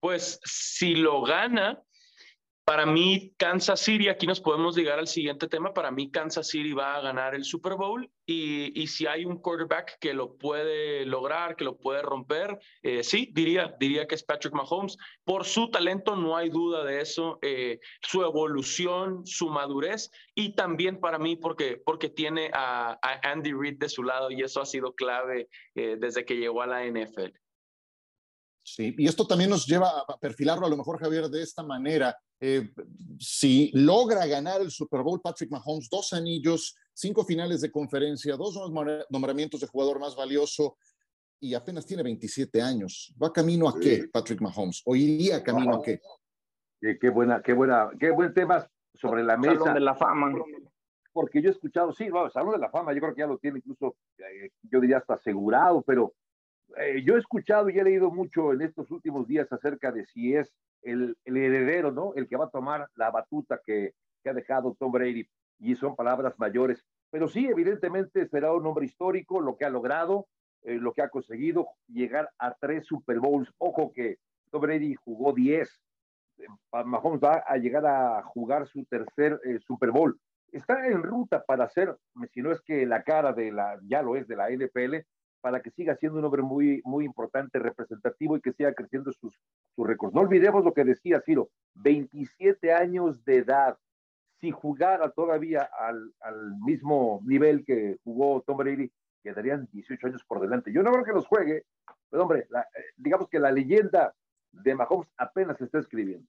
Pues 0.00 0.38
si 0.44 0.94
lo 0.94 1.22
gana, 1.22 1.82
para 2.64 2.86
mí, 2.86 3.34
Kansas 3.36 3.80
City, 3.80 4.08
aquí 4.08 4.26
nos 4.26 4.40
podemos 4.40 4.74
llegar 4.74 4.98
al 4.98 5.06
siguiente 5.06 5.48
tema, 5.48 5.74
para 5.74 5.90
mí 5.90 6.10
Kansas 6.10 6.48
City 6.48 6.72
va 6.72 6.96
a 6.96 7.00
ganar 7.02 7.34
el 7.34 7.44
Super 7.44 7.74
Bowl 7.74 8.10
y, 8.24 8.80
y 8.80 8.86
si 8.86 9.06
hay 9.06 9.26
un 9.26 9.36
quarterback 9.38 9.98
que 10.00 10.14
lo 10.14 10.38
puede 10.38 11.04
lograr, 11.04 11.56
que 11.56 11.64
lo 11.64 11.76
puede 11.76 12.00
romper, 12.00 12.58
eh, 12.82 13.04
sí, 13.04 13.30
diría, 13.34 13.76
diría 13.78 14.06
que 14.06 14.14
es 14.14 14.24
Patrick 14.24 14.54
Mahomes. 14.54 14.96
Por 15.24 15.44
su 15.44 15.70
talento, 15.70 16.16
no 16.16 16.36
hay 16.36 16.48
duda 16.48 16.84
de 16.84 17.02
eso, 17.02 17.38
eh, 17.42 17.80
su 18.00 18.22
evolución, 18.22 19.26
su 19.26 19.50
madurez 19.50 20.10
y 20.34 20.54
también 20.54 21.00
para 21.00 21.18
mí 21.18 21.36
porque, 21.36 21.76
porque 21.84 22.08
tiene 22.08 22.50
a, 22.54 22.98
Andy 23.24 23.52
Reid 23.52 23.78
de 23.78 23.90
su 23.90 24.02
lado 24.02 24.30
y 24.30 24.42
eso 24.42 24.62
ha 24.62 24.66
sido 24.66 24.94
clave 24.94 25.48
eh, 25.74 25.96
desde 26.00 26.24
que 26.24 26.36
llegó 26.36 26.62
a 26.62 26.66
la 26.66 26.86
NFL. 26.86 27.43
Sí, 28.66 28.94
y 28.96 29.06
esto 29.06 29.26
también 29.26 29.50
nos 29.50 29.66
lleva 29.66 29.90
a 30.08 30.18
perfilarlo 30.18 30.64
a 30.64 30.70
lo 30.70 30.76
mejor, 30.78 30.98
Javier, 30.98 31.28
de 31.28 31.42
esta 31.42 31.62
manera. 31.62 32.16
Eh, 32.40 32.72
si 33.18 33.70
logra 33.74 34.24
ganar 34.26 34.62
el 34.62 34.70
Super 34.70 35.02
Bowl 35.02 35.20
Patrick 35.20 35.50
Mahomes, 35.50 35.90
dos 35.90 36.14
anillos, 36.14 36.74
cinco 36.94 37.24
finales 37.24 37.60
de 37.60 37.70
conferencia, 37.70 38.36
dos 38.36 38.58
nombramientos 39.10 39.60
de 39.60 39.66
jugador 39.66 40.00
más 40.00 40.16
valioso 40.16 40.78
y 41.38 41.52
apenas 41.52 41.84
tiene 41.84 42.02
27 42.02 42.62
años. 42.62 43.14
¿Va 43.22 43.30
camino 43.30 43.68
a 43.68 43.78
qué, 43.78 44.08
Patrick 44.10 44.40
Mahomes? 44.40 44.80
¿O 44.86 44.96
iría 44.96 45.42
camino 45.42 45.76
a 45.76 45.82
qué? 45.82 46.00
qué? 46.98 47.10
buena, 47.10 47.42
qué 47.42 47.52
buena, 47.52 47.90
qué 48.00 48.10
buen 48.12 48.32
tema 48.32 48.66
sobre 48.94 49.22
la 49.22 49.36
mesa. 49.36 49.58
Salón 49.58 49.74
de 49.74 49.80
la 49.80 49.94
fama. 49.94 50.32
Porque 51.12 51.42
yo 51.42 51.50
he 51.50 51.52
escuchado, 51.52 51.92
sí, 51.92 52.08
bueno, 52.08 52.30
Salón 52.30 52.52
de 52.52 52.60
la 52.60 52.70
fama, 52.70 52.94
yo 52.94 53.00
creo 53.00 53.14
que 53.14 53.20
ya 53.20 53.26
lo 53.26 53.36
tiene 53.36 53.58
incluso, 53.58 53.96
eh, 54.18 54.50
yo 54.62 54.80
diría 54.80 54.98
hasta 54.98 55.14
asegurado, 55.14 55.82
pero 55.82 56.14
eh, 56.76 57.02
yo 57.04 57.16
he 57.16 57.18
escuchado 57.18 57.70
y 57.70 57.78
he 57.78 57.84
leído 57.84 58.10
mucho 58.10 58.52
en 58.52 58.62
estos 58.62 58.90
últimos 58.90 59.26
días 59.26 59.50
acerca 59.52 59.92
de 59.92 60.04
si 60.06 60.34
es 60.34 60.52
el, 60.82 61.16
heredero, 61.24 61.92
¿no? 61.92 62.12
El 62.14 62.28
que 62.28 62.36
va 62.36 62.46
a 62.46 62.50
tomar 62.50 62.88
la 62.94 63.10
batuta 63.10 63.60
que, 63.64 63.94
ha 64.26 64.32
dejado 64.32 64.74
Tom 64.78 64.90
Brady. 64.90 65.28
Y 65.58 65.74
son 65.76 65.94
palabras 65.94 66.34
mayores. 66.38 66.82
Pero 67.10 67.28
sí, 67.28 67.46
evidentemente 67.46 68.26
será 68.28 68.52
un 68.52 68.66
hombre 68.66 68.86
histórico, 68.86 69.40
lo 69.40 69.56
que 69.56 69.66
ha 69.66 69.70
logrado, 69.70 70.26
eh, 70.62 70.76
lo 70.76 70.92
que 70.92 71.02
ha 71.02 71.10
conseguido, 71.10 71.68
llegar 71.88 72.30
a 72.38 72.54
tres 72.54 72.86
Super 72.86 73.20
Bowls. 73.20 73.52
Ojo 73.58 73.92
que 73.92 74.16
Tom 74.50 74.62
Brady 74.62 74.94
jugó 74.94 75.32
diez. 75.32 75.80
Eh, 76.38 76.46
Mahomes 76.84 77.20
va 77.22 77.44
a 77.46 77.56
llegar 77.58 77.84
a 77.86 78.22
jugar 78.22 78.66
su 78.66 78.84
tercer 78.86 79.38
Super 79.60 79.90
Bowl. 79.90 80.18
Está 80.50 80.86
en 80.86 81.02
ruta 81.02 81.44
para 81.44 81.68
ser, 81.68 81.94
si 82.32 82.40
no 82.40 82.50
es 82.50 82.62
que 82.62 82.86
la 82.86 83.02
cara 83.02 83.32
de 83.32 83.52
la, 83.52 83.78
ya 83.82 84.02
lo 84.02 84.16
es 84.16 84.26
de 84.26 84.36
la 84.36 84.48
NFL, 84.50 85.04
para 85.44 85.60
que 85.60 85.70
siga 85.72 85.94
siendo 85.96 86.18
un 86.18 86.24
hombre 86.24 86.40
muy, 86.40 86.80
muy 86.86 87.04
importante, 87.04 87.58
representativo 87.58 88.34
y 88.34 88.40
que 88.40 88.54
siga 88.54 88.72
creciendo 88.72 89.12
sus, 89.12 89.38
sus 89.76 89.86
récords. 89.86 90.14
No 90.14 90.22
olvidemos 90.22 90.64
lo 90.64 90.72
que 90.72 90.84
decía 90.84 91.20
Ciro, 91.20 91.50
27 91.74 92.72
años 92.72 93.22
de 93.26 93.36
edad. 93.36 93.76
Si 94.40 94.50
jugara 94.50 95.10
todavía 95.10 95.68
al, 95.78 96.14
al 96.20 96.56
mismo 96.64 97.20
nivel 97.26 97.62
que 97.62 97.98
jugó 98.04 98.40
Tom 98.40 98.56
Brady, 98.56 98.90
quedarían 99.22 99.68
18 99.70 100.06
años 100.06 100.24
por 100.24 100.40
delante. 100.40 100.72
Yo 100.72 100.82
no 100.82 100.90
creo 100.90 101.04
que 101.04 101.12
los 101.12 101.26
juegue, 101.26 101.66
pero 102.08 102.22
hombre, 102.22 102.48
eh, 102.50 102.82
digamos 102.96 103.28
que 103.28 103.38
la 103.38 103.52
leyenda 103.52 104.14
de 104.50 104.74
Mahomes 104.74 105.10
apenas 105.18 105.58
se 105.58 105.64
está 105.64 105.78
escribiendo. 105.78 106.26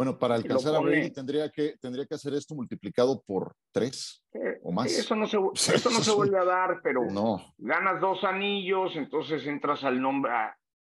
Bueno, 0.00 0.18
para 0.18 0.34
alcanzar 0.36 0.74
a 0.74 0.78
Brady 0.78 1.10
tendría 1.10 1.50
que, 1.50 1.74
tendría 1.78 2.06
que 2.06 2.14
hacer 2.14 2.32
esto 2.32 2.54
multiplicado 2.54 3.22
por 3.26 3.54
tres 3.70 4.24
eh, 4.32 4.58
o 4.62 4.72
más. 4.72 4.86
Eso 4.86 5.14
no 5.14 5.26
se, 5.26 5.36
eso 5.74 5.90
no 5.90 6.00
se 6.00 6.10
vuelve 6.12 6.38
a 6.38 6.44
dar, 6.46 6.80
pero 6.82 7.04
no. 7.04 7.52
ganas 7.58 8.00
dos 8.00 8.24
anillos, 8.24 8.96
entonces 8.96 9.46
entras 9.46 9.84
al 9.84 10.00
nombre, 10.00 10.32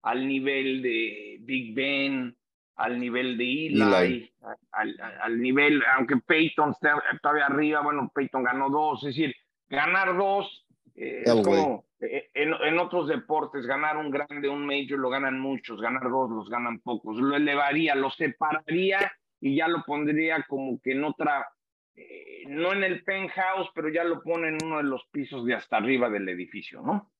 al 0.01 0.27
nivel 0.27 0.81
de 0.81 1.37
Big 1.41 1.75
Ben, 1.75 2.35
al 2.75 2.99
nivel 2.99 3.37
de 3.37 3.67
Eli, 3.67 4.33
Al, 4.71 4.99
al, 5.21 5.39
nivel, 5.39 5.83
aunque 5.95 6.17
Peyton 6.17 6.71
está 6.71 6.99
todavía 7.21 7.45
arriba, 7.45 7.83
bueno, 7.83 8.11
Peyton 8.11 8.41
ganó 8.41 8.71
dos, 8.71 9.03
es 9.03 9.15
decir, 9.15 9.35
ganar 9.69 10.17
dos 10.17 10.62
eh, 10.95 11.23
es 11.25 11.31
como 11.31 11.85
eh, 11.99 12.29
en, 12.33 12.79
otros 12.79 13.07
deportes, 13.07 13.65
ganar 13.65 13.97
un 13.97 14.11
grande, 14.11 14.49
un 14.49 14.65
major, 14.65 14.99
lo 14.99 15.09
ganan 15.09 15.39
muchos, 15.39 15.81
ganar 15.81 16.03
dos, 16.09 16.29
los 16.29 16.49
ganan 16.49 16.79
pocos. 16.79 17.17
Lo 17.17 17.35
elevaría, 17.35 17.95
lo 17.95 18.11
separaría 18.11 19.11
y 19.39 19.55
ya 19.55 19.67
lo 19.67 19.83
pondría 19.85 20.45
como 20.47 20.79
que 20.81 20.91
en 20.91 21.03
otra, 21.03 21.47
eh, 21.95 22.43
no 22.47 22.73
en 22.73 22.83
el 22.83 23.03
penthouse, 23.03 23.69
pero 23.73 23.89
ya 23.89 24.03
lo 24.03 24.21
pone 24.21 24.49
en 24.49 24.57
uno 24.63 24.77
de 24.77 24.83
los 24.83 25.05
pisos 25.11 25.45
de 25.45 25.55
hasta 25.55 25.77
arriba 25.77 26.09
del 26.09 26.27
edificio, 26.29 26.81
¿no? 26.81 27.11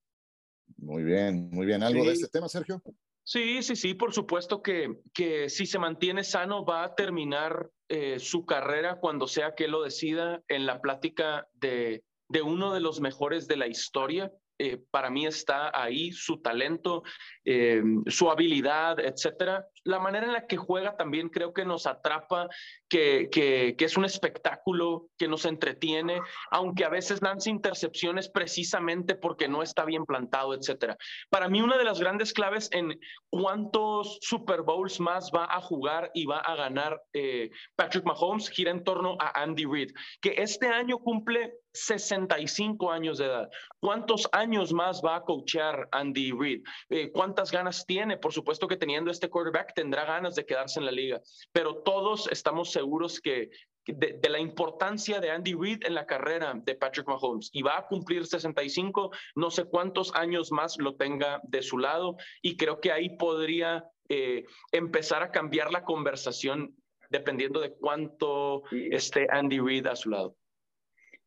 Muy 0.76 1.02
bien, 1.02 1.50
muy 1.50 1.66
bien. 1.66 1.82
¿Algo 1.82 2.04
de 2.04 2.12
este 2.12 2.28
tema, 2.28 2.48
Sergio? 2.48 2.82
Sí, 3.22 3.62
sí, 3.62 3.74
sí, 3.74 3.94
por 3.94 4.12
supuesto 4.12 4.62
que, 4.62 4.98
que 5.14 5.48
si 5.48 5.64
se 5.64 5.78
mantiene 5.78 6.24
sano 6.24 6.64
va 6.64 6.84
a 6.84 6.94
terminar 6.94 7.70
eh, 7.88 8.18
su 8.18 8.44
carrera 8.44 8.96
cuando 8.96 9.26
sea 9.26 9.54
que 9.54 9.66
lo 9.66 9.82
decida 9.82 10.42
en 10.48 10.66
la 10.66 10.82
plática 10.82 11.48
de, 11.54 12.04
de 12.34 12.42
uno 12.42 12.74
de 12.74 12.80
los 12.80 13.00
mejores 13.00 13.46
de 13.46 13.56
la 13.56 13.68
historia. 13.68 14.30
Eh, 14.58 14.82
para 14.90 15.08
mí 15.08 15.24
está 15.24 15.70
ahí 15.72 16.10
su 16.10 16.42
talento, 16.42 17.04
eh, 17.44 17.80
su 18.08 18.28
habilidad, 18.28 18.98
etcétera. 18.98 19.64
La 19.84 19.98
manera 19.98 20.26
en 20.26 20.32
la 20.32 20.46
que 20.46 20.56
juega 20.56 20.96
también 20.96 21.28
creo 21.28 21.52
que 21.52 21.64
nos 21.64 21.86
atrapa, 21.86 22.48
que, 22.88 23.28
que, 23.30 23.76
es 23.78 23.96
un 23.96 24.04
espectáculo, 24.04 25.08
que 25.18 25.28
nos 25.28 25.44
entretiene, 25.44 26.20
aunque 26.50 26.84
a 26.84 26.88
veces 26.88 27.22
lance 27.22 27.50
intercepciones 27.50 28.28
precisamente 28.28 29.14
porque 29.14 29.48
no 29.48 29.62
está 29.62 29.84
bien 29.84 30.06
plantado, 30.06 30.54
etcétera. 30.54 30.96
Para 31.30 31.48
mí 31.48 31.60
una 31.60 31.76
de 31.76 31.84
las 31.84 32.00
grandes 32.00 32.32
claves 32.32 32.68
en 32.72 32.98
cuántos 33.30 34.18
Super 34.22 34.62
Bowls 34.62 35.00
más 35.00 35.30
va 35.34 35.46
a 35.50 35.60
jugar 35.60 36.10
y 36.14 36.26
va 36.26 36.38
a 36.38 36.56
ganar 36.56 37.02
eh, 37.12 37.50
Patrick 37.76 38.04
Mahomes 38.04 38.48
gira 38.48 38.70
en 38.70 38.84
torno 38.84 39.16
a 39.20 39.42
Andy 39.42 39.64
Reid, 39.66 39.92
que 40.20 40.34
este 40.38 40.68
año 40.68 40.98
cumple 40.98 41.54
65 41.74 42.90
años 42.90 43.18
de 43.18 43.26
edad. 43.26 43.50
¿Cuántos 43.80 44.28
años 44.32 44.72
más 44.72 45.02
va 45.04 45.16
a 45.16 45.22
coachear 45.22 45.88
Andy 45.90 46.32
Reid? 46.32 46.62
Eh, 46.88 47.10
¿Cuántas 47.12 47.50
ganas 47.50 47.84
tiene? 47.84 48.16
Por 48.16 48.32
supuesto 48.32 48.68
que 48.68 48.76
teniendo 48.76 49.10
este 49.10 49.28
quarterback 49.28 49.73
tendrá 49.74 50.04
ganas 50.04 50.34
de 50.34 50.46
quedarse 50.46 50.80
en 50.80 50.86
la 50.86 50.92
liga, 50.92 51.20
pero 51.52 51.82
todos 51.82 52.28
estamos 52.30 52.72
seguros 52.72 53.20
que 53.20 53.50
de, 53.86 54.28
la 54.28 54.38
importancia 54.38 55.20
de 55.20 55.30
Andy 55.30 55.54
Reid 55.54 55.84
en 55.84 55.94
la 55.94 56.06
carrera 56.06 56.54
de 56.54 56.74
Patrick 56.74 57.06
Mahomes 57.06 57.50
y 57.52 57.62
va 57.62 57.78
a 57.78 57.86
cumplir 57.86 58.26
65, 58.26 59.10
no 59.34 59.50
sé 59.50 59.64
cuántos 59.64 60.14
años 60.14 60.50
más 60.52 60.78
lo 60.78 60.96
tenga 60.96 61.40
de 61.44 61.62
su 61.62 61.78
lado 61.78 62.16
y 62.40 62.56
creo 62.56 62.80
que 62.80 62.92
ahí 62.92 63.16
podría 63.16 63.84
eh, 64.08 64.44
empezar 64.72 65.22
a 65.22 65.30
cambiar 65.30 65.70
la 65.70 65.84
conversación 65.84 66.74
dependiendo 67.10 67.60
de 67.60 67.72
cuánto 67.72 68.62
esté 68.70 69.26
Andy 69.30 69.60
Reid 69.60 69.86
a 69.86 69.96
su 69.96 70.10
lado. 70.10 70.36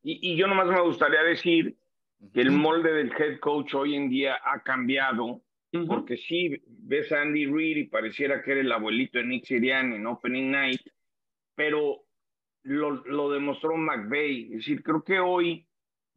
Y, 0.03 0.37
yo 0.37 0.47
nomás 0.47 0.67
me 0.67 0.81
gustaría 0.81 1.21
decir 1.21 1.75
que 2.33 2.41
el 2.41 2.51
molde 2.51 2.93
del 2.93 3.11
head 3.11 3.39
coach 3.39 3.73
hoy 3.73 3.95
en 3.95 4.09
día 4.09 4.39
ha 4.43 4.61
cambiado, 4.63 5.41
porque 5.85 6.17
sí, 6.17 6.61
ves 6.67 7.11
a 7.11 7.21
Andy 7.21 7.45
Reid 7.45 7.77
y 7.77 7.83
pareciera 7.87 8.41
que 8.41 8.51
era 8.51 8.61
el 8.61 8.71
abuelito 8.71 9.19
de 9.19 9.25
Nick 9.25 9.45
Sirianni 9.45 9.97
en 9.97 10.07
Opening 10.07 10.51
Night, 10.51 10.81
pero 11.55 12.03
lo, 12.63 13.05
lo 13.05 13.29
demostró 13.29 13.75
McVeigh. 13.75 14.45
Es 14.45 14.57
decir, 14.59 14.81
creo 14.81 15.03
que 15.03 15.19
hoy 15.19 15.67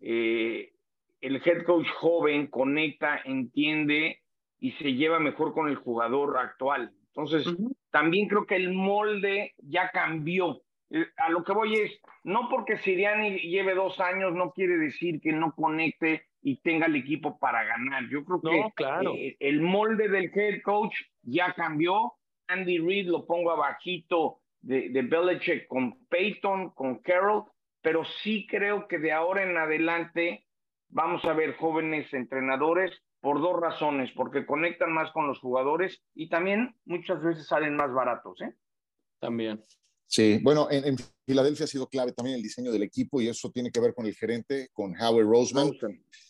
eh, 0.01 0.73
el 1.21 1.37
head 1.37 1.65
coach 1.65 1.87
joven 1.99 2.47
conecta, 2.47 3.21
entiende 3.25 4.21
y 4.59 4.73
se 4.73 4.95
lleva 4.95 5.19
mejor 5.19 5.53
con 5.53 5.69
el 5.69 5.77
jugador 5.77 6.39
actual. 6.39 6.93
Entonces, 7.09 7.47
también 7.91 8.29
creo 8.29 8.47
que 8.47 8.57
el 8.57 8.73
molde 8.73 9.55
ya 9.59 9.91
cambió. 9.91 10.63
Eh, 10.91 11.07
a 11.17 11.31
lo 11.31 11.45
que 11.45 11.53
voy 11.53 11.75
es, 11.75 12.01
no 12.25 12.49
porque 12.49 12.77
Siriani 12.79 13.39
lleve 13.39 13.75
dos 13.75 13.99
años 14.01 14.35
no 14.35 14.53
quiere 14.53 14.77
decir 14.77 15.21
que 15.21 15.33
no 15.33 15.55
conecte 15.55 16.27
y 16.43 16.61
tenga 16.61 16.87
el 16.87 16.97
equipo 16.97 17.39
para 17.39 17.65
ganar. 17.65 18.09
Yo 18.09 18.25
creo 18.25 18.41
que 18.41 18.73
claro. 18.75 19.15
Eh, 19.15 19.37
el 19.41 19.61
molde 19.61 20.09
del 20.09 20.31
head 20.35 20.63
coach 20.63 20.95
ya 21.23 21.53
cambió. 21.55 22.15
Andy 22.49 22.79
Reid 22.79 23.07
lo 23.07 23.27
pongo 23.27 23.53
abajito 23.53 24.41
de, 24.61 24.89
de 24.91 25.03
Belichick 25.03 25.69
con 25.69 26.05
Peyton, 26.07 26.71
con 26.71 26.99
Carroll, 26.99 27.45
pero 27.81 28.05
sí 28.05 28.47
creo 28.49 28.89
que 28.89 28.99
de 28.99 29.13
ahora 29.13 29.45
en 29.45 29.57
adelante 29.57 30.47
vamos 30.89 31.25
a 31.25 31.33
ver 31.33 31.57
jóvenes 31.57 32.13
entrenadores 32.13 32.91
por 33.21 33.41
dos 33.41 33.61
razones, 33.61 34.11
porque 34.17 34.47
conectan 34.47 34.93
más 34.93 35.13
con 35.13 35.27
los 35.27 35.39
jugadores 35.39 36.03
y 36.15 36.29
también 36.29 36.75
muchas 36.87 37.23
veces 37.23 37.47
salen 37.47 37.77
más 37.77 37.93
baratos. 37.93 38.41
¿eh? 38.41 38.55
También. 39.21 39.61
Sí, 40.11 40.41
bueno, 40.43 40.67
en, 40.73 40.97
Filadelfia 41.25 41.67
ha 41.67 41.69
sido 41.69 41.87
clave 41.87 42.11
también 42.11 42.35
el 42.35 42.43
diseño 42.43 42.73
del 42.73 42.83
equipo 42.83 43.21
y 43.21 43.29
eso 43.29 43.49
tiene 43.53 43.71
que 43.71 43.79
ver 43.79 43.95
con 43.95 44.07
el 44.07 44.15
gerente, 44.17 44.69
con 44.73 45.01
Howard 45.01 45.25
Roseman. 45.25 45.71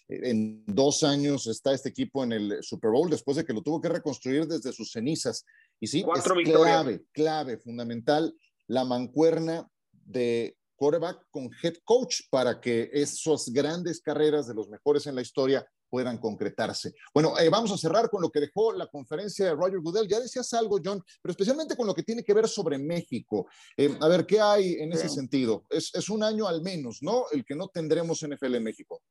En 0.07 0.63
dos 0.67 1.03
años 1.03 1.47
está 1.47 1.73
este 1.73 1.89
equipo 1.89 2.23
en 2.23 2.33
el 2.33 2.59
Super 2.61 2.91
Bowl 2.91 3.09
después 3.09 3.39
de 3.39 3.45
que 3.47 3.55
lo 3.55 3.63
tuvo 3.63 3.81
que 3.81 3.89
reconstruir 3.89 4.47
desde 4.47 4.75
sus 4.75 4.93
cenizas. 4.93 5.47
Y 5.81 5.87
sí, 5.87 6.05
es 6.15 6.25
clave, 6.45 7.05
clave, 7.11 7.57
fundamental 7.57 8.35
la 8.67 8.85
mancuerna 8.85 9.67
de 9.93 10.59
quarterback 10.77 11.27
con 11.31 11.49
head 11.63 11.77
coach 11.83 12.21
para 12.29 12.61
que 12.61 12.91
esas 12.93 13.49
grandes 13.49 14.03
carreras 14.03 14.47
de 14.47 14.55
los 14.55 14.69
mejores 14.69 15.07
en 15.07 15.15
la 15.15 15.23
historia 15.23 15.67
puedan 15.91 16.19
concretarse. 16.19 16.95
Bueno, 17.13 17.39
eh, 17.39 17.51
vamos 17.51 17.73
a 17.73 17.77
cerrar 17.77 18.09
con 18.09 18.23
lo 18.23 18.31
que 18.31 18.41
dejó 18.41 18.73
la 18.73 18.87
conferencia 18.87 19.47
de 19.47 19.55
Roger 19.55 19.81
Goodell. 19.81 20.09
Ya 20.09 20.21
decías 20.21 20.53
algo, 20.55 20.79
John, 20.83 21.03
pero 21.21 21.33
especialmente 21.33 21.77
con 21.77 21.87
lo 21.87 21.95
que 21.95 22.05
tiene 22.05 22.23
que 22.23 22.33
ver 22.33 22.49
sobre 22.49 22.79
México. 22.79 23.49
Eh, 23.77 23.91
a 24.01 24.09
ver, 24.09 24.25
¿qué 24.25 24.41
hay 24.41 24.75
en 24.75 24.93
ese 24.93 25.09
sentido? 25.09 25.67
Es, 25.69 25.95
es, 25.95 26.09
un 26.09 26.23
año 26.23 26.47
al 26.47 26.63
menos, 26.63 27.03
¿no? 27.03 27.25
El 27.33 27.45
que 27.45 27.55
no 27.55 27.69
tendremos 27.69 28.27
NFL 28.27 28.55
en 28.55 28.65
México. 28.65 29.03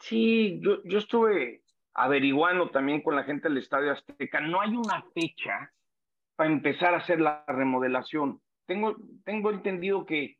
Sí, 0.00 0.60
yo, 0.62 0.82
yo 0.84 0.98
estuve 0.98 1.62
averiguando 1.94 2.70
también 2.70 3.02
con 3.02 3.16
la 3.16 3.24
gente 3.24 3.48
del 3.48 3.58
Estadio 3.58 3.92
Azteca. 3.92 4.40
No 4.40 4.60
hay 4.60 4.70
una 4.70 5.04
fecha 5.14 5.72
para 6.36 6.50
empezar 6.50 6.94
a 6.94 6.98
hacer 6.98 7.20
la 7.20 7.44
remodelación. 7.46 8.40
Tengo, 8.66 8.96
tengo 9.24 9.50
entendido 9.50 10.06
que 10.06 10.38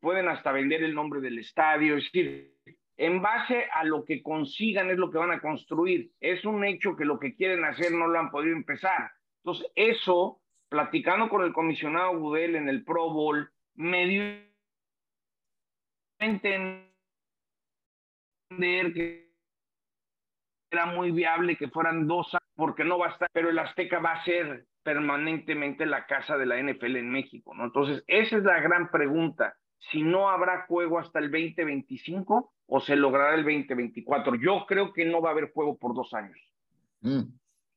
pueden 0.00 0.28
hasta 0.28 0.52
vender 0.52 0.82
el 0.82 0.94
nombre 0.94 1.20
del 1.20 1.38
estadio, 1.38 1.96
es 1.96 2.04
decir, 2.04 2.54
en 3.00 3.22
base 3.22 3.66
a 3.72 3.82
lo 3.82 4.04
que 4.04 4.22
consigan 4.22 4.90
es 4.90 4.98
lo 4.98 5.10
que 5.10 5.16
van 5.16 5.30
a 5.30 5.40
construir. 5.40 6.12
Es 6.20 6.44
un 6.44 6.66
hecho 6.66 6.96
que 6.96 7.06
lo 7.06 7.18
que 7.18 7.34
quieren 7.34 7.64
hacer 7.64 7.92
no 7.92 8.06
lo 8.06 8.18
han 8.18 8.30
podido 8.30 8.54
empezar. 8.54 9.10
Entonces, 9.38 9.72
eso, 9.74 10.42
platicando 10.68 11.30
con 11.30 11.42
el 11.42 11.54
comisionado 11.54 12.18
Gudel 12.18 12.56
en 12.56 12.68
el 12.68 12.84
Pro 12.84 13.08
Bowl, 13.08 13.50
me 13.74 14.06
dio 14.06 14.22
entender 16.18 16.92
que 18.92 19.30
era 20.70 20.84
muy 20.84 21.10
viable 21.10 21.56
que 21.56 21.68
fueran 21.68 22.06
dos 22.06 22.34
años, 22.34 22.52
porque 22.54 22.84
no 22.84 22.98
va 22.98 23.06
a 23.06 23.12
estar, 23.12 23.30
pero 23.32 23.48
el 23.48 23.58
Azteca 23.58 23.98
va 23.98 24.12
a 24.12 24.24
ser 24.24 24.66
permanentemente 24.82 25.86
la 25.86 26.04
casa 26.04 26.36
de 26.36 26.44
la 26.44 26.62
NFL 26.62 26.96
en 26.96 27.10
México. 27.10 27.54
Entonces, 27.58 28.04
esa 28.06 28.36
es 28.36 28.42
la 28.42 28.60
gran 28.60 28.90
pregunta. 28.90 29.56
Si 29.90 30.02
no 30.02 30.28
habrá 30.28 30.66
juego 30.66 30.98
hasta 30.98 31.18
el 31.18 31.30
2025 31.30 32.52
o 32.70 32.80
se 32.80 32.96
logrará 32.96 33.34
el 33.34 33.42
2024. 33.42 34.36
Yo 34.36 34.64
creo 34.66 34.92
que 34.92 35.04
no 35.04 35.20
va 35.20 35.30
a 35.30 35.32
haber 35.32 35.52
juego 35.52 35.76
por 35.76 35.94
dos 35.94 36.14
años. 36.14 36.38
Mm. 37.00 37.22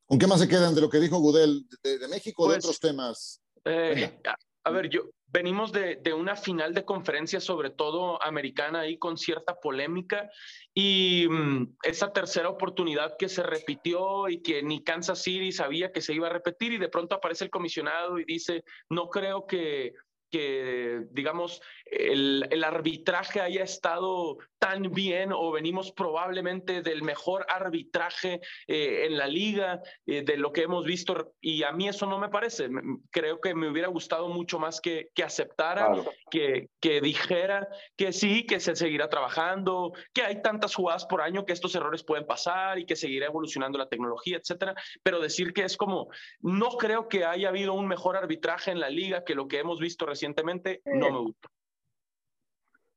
¿Con 0.06 0.18
qué 0.18 0.26
más 0.26 0.40
se 0.40 0.48
quedan 0.48 0.74
de 0.74 0.80
lo 0.80 0.88
que 0.88 1.00
dijo 1.00 1.18
Gudel? 1.18 1.66
¿De, 1.82 2.08
México 2.08 2.44
o 2.44 2.48
de 2.48 2.54
pues, 2.54 2.64
otros 2.64 2.80
temas? 2.80 3.42
Eh, 3.64 4.20
a 4.62 4.70
ver, 4.70 4.88
yo 4.88 5.10
venimos 5.26 5.72
de, 5.72 5.96
de, 5.96 6.12
una 6.12 6.36
final 6.36 6.74
de 6.74 6.84
conferencia, 6.84 7.40
sobre 7.40 7.70
todo 7.70 8.22
americana, 8.22 8.80
ahí 8.80 8.98
con 8.98 9.16
cierta 9.16 9.56
polémica, 9.56 10.30
y 10.72 11.26
mm, 11.28 11.76
esa 11.82 12.12
tercera 12.12 12.48
oportunidad 12.48 13.16
que 13.18 13.28
se 13.28 13.42
repitió 13.42 14.28
y 14.28 14.42
que 14.42 14.62
ni 14.62 14.84
Kansas 14.84 15.22
City 15.22 15.50
sabía 15.50 15.90
que 15.90 16.02
se 16.02 16.14
iba 16.14 16.28
a 16.28 16.32
repetir, 16.32 16.72
y 16.72 16.78
de 16.78 16.88
pronto 16.88 17.16
aparece 17.16 17.44
el 17.44 17.50
comisionado 17.50 18.20
y 18.20 18.24
dice, 18.24 18.62
no 18.90 19.08
creo 19.08 19.46
que 19.46 19.94
que, 20.34 21.06
digamos, 21.12 21.62
el, 21.86 22.48
el, 22.50 22.64
arbitraje 22.64 23.40
haya 23.40 23.62
estado 23.62 24.38
tan 24.58 24.90
bien 24.90 25.30
o 25.32 25.52
venimos 25.52 25.92
probablemente 25.92 26.82
del 26.82 27.02
mejor 27.02 27.46
arbitraje 27.48 28.40
eh, 28.66 29.06
en 29.06 29.16
la 29.16 29.28
liga, 29.28 29.80
eh, 30.06 30.22
de 30.22 30.36
lo 30.36 30.52
que 30.52 30.62
hemos 30.62 30.84
visto, 30.84 31.34
y 31.40 31.62
a 31.62 31.70
mí 31.70 31.86
eso 31.86 32.06
no 32.06 32.18
me 32.18 32.30
parece. 32.30 32.68
Creo 33.12 33.40
que 33.40 33.54
me 33.54 33.68
hubiera 33.68 33.86
gustado 33.86 34.28
mucho 34.28 34.58
más 34.58 34.80
que, 34.80 35.10
que 35.14 35.22
aceptara, 35.22 35.92
que, 36.32 36.70
que 36.80 37.00
dijera 37.00 37.68
que 37.96 38.12
sí, 38.12 38.44
que 38.44 38.58
se 38.58 38.74
seguirá 38.74 39.08
trabajando, 39.08 39.92
que 40.12 40.22
hay 40.22 40.42
tantas 40.42 40.74
jugadas 40.74 41.06
por 41.06 41.20
año 41.20 41.46
que 41.46 41.52
estos 41.52 41.76
errores 41.76 42.02
pueden 42.02 42.26
pasar 42.26 42.80
y 42.80 42.86
que 42.86 42.96
seguirá 42.96 43.26
evolucionando 43.26 43.78
la 43.78 43.88
tecnología, 43.88 44.38
etcétera, 44.38 44.74
pero 45.04 45.20
decir 45.20 45.52
que 45.52 45.62
es 45.62 45.76
como, 45.76 46.08
no 46.40 46.70
creo 46.70 47.06
que 47.06 47.24
haya 47.24 47.50
habido 47.50 47.74
un 47.74 47.86
mejor 47.86 48.16
arbitraje 48.16 48.72
en 48.72 48.80
la 48.80 48.90
liga 48.90 49.22
que 49.22 49.36
lo 49.36 49.46
que 49.46 49.60
hemos 49.60 49.78
visto 49.78 50.06
recientemente, 50.24 50.82
no 50.86 51.10
me 51.10 51.18
gusta. 51.18 51.48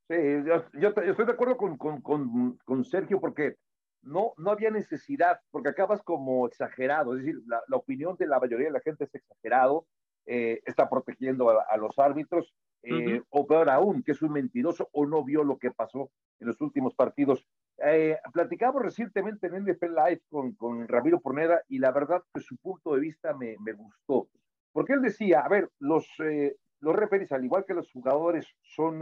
Sí, 0.09 0.15
yo, 0.45 0.88
estoy 0.88 1.25
de 1.25 1.32
acuerdo 1.32 1.57
con, 1.57 1.78
con, 1.78 2.01
con, 2.01 2.57
con, 2.63 2.86
Sergio 2.86 3.19
porque 3.19 3.55
no, 4.01 4.32
no 4.38 4.51
había 4.51 4.71
necesidad, 4.71 5.41
porque 5.51 5.69
acabas 5.69 6.01
como 6.01 6.47
exagerado, 6.47 7.13
es 7.13 7.25
decir, 7.25 7.41
la, 7.45 7.61
la 7.67 7.75
opinión 7.75 8.15
de 8.17 8.28
la 8.28 8.39
mayoría 8.39 8.67
de 8.67 8.73
la 8.73 8.80
gente 8.80 9.03
es 9.03 9.13
exagerado, 9.13 9.86
eh, 10.25 10.61
está 10.65 10.89
protegiendo 10.89 11.49
a, 11.49 11.78
los 11.78 11.99
árbitros, 11.99 12.53
eh, 12.84 13.21
o 13.30 13.45
peor 13.45 13.69
aún, 13.69 14.01
que 14.01 14.13
es 14.13 14.21
un 14.21 14.32
mentiroso 14.32 14.88
o 14.93 15.05
no 15.05 15.25
vio 15.25 15.43
lo 15.43 15.57
que 15.57 15.71
pasó 15.71 16.09
en 16.39 16.47
los 16.47 16.61
últimos 16.61 16.95
partidos. 16.95 17.45
Eh, 17.84 18.17
platicamos 18.32 18.82
recientemente 18.82 19.47
en 19.47 19.65
NFL 19.65 19.93
Live 19.93 20.21
con, 20.30 20.53
con 20.53 20.88
Ramiro 20.88 21.19
Porneda 21.19 21.61
y 21.67 21.80
la 21.80 21.91
verdad 21.91 22.23
que 22.34 22.39
su 22.39 22.55
punto 22.57 22.93
de 22.93 23.01
vista 23.01 23.34
me, 23.34 23.57
me 23.59 23.73
gustó, 23.73 24.30
porque 24.71 24.93
él 24.93 25.01
decía, 25.01 25.41
a 25.41 25.49
ver, 25.49 25.69
los, 25.80 26.07
los 26.80 26.95
referees, 26.95 27.32
al 27.32 27.45
igual 27.45 27.65
que 27.65 27.73
los 27.73 27.91
jugadores, 27.91 28.47
son 28.61 29.01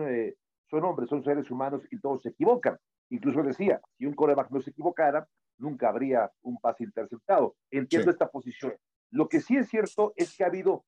son 0.69 0.83
hombres, 0.83 1.09
son 1.09 1.23
seres 1.23 1.49
humanos 1.51 1.83
y 1.91 1.99
todos 1.99 2.21
se 2.21 2.29
equivocan. 2.29 2.77
Incluso 3.09 3.43
decía, 3.43 3.81
si 3.97 4.05
un 4.05 4.13
coreback 4.13 4.49
no 4.51 4.61
se 4.61 4.71
equivocara, 4.71 5.27
nunca 5.57 5.89
habría 5.89 6.31
un 6.41 6.57
pase 6.57 6.83
interceptado. 6.83 7.55
Entiendo 7.71 8.11
esta 8.11 8.29
posición. 8.29 8.73
Lo 9.11 9.29
que 9.29 9.41
sí 9.41 9.57
es 9.57 9.69
cierto 9.69 10.13
es 10.15 10.35
que 10.35 10.43
ha 10.43 10.47
habido, 10.47 10.85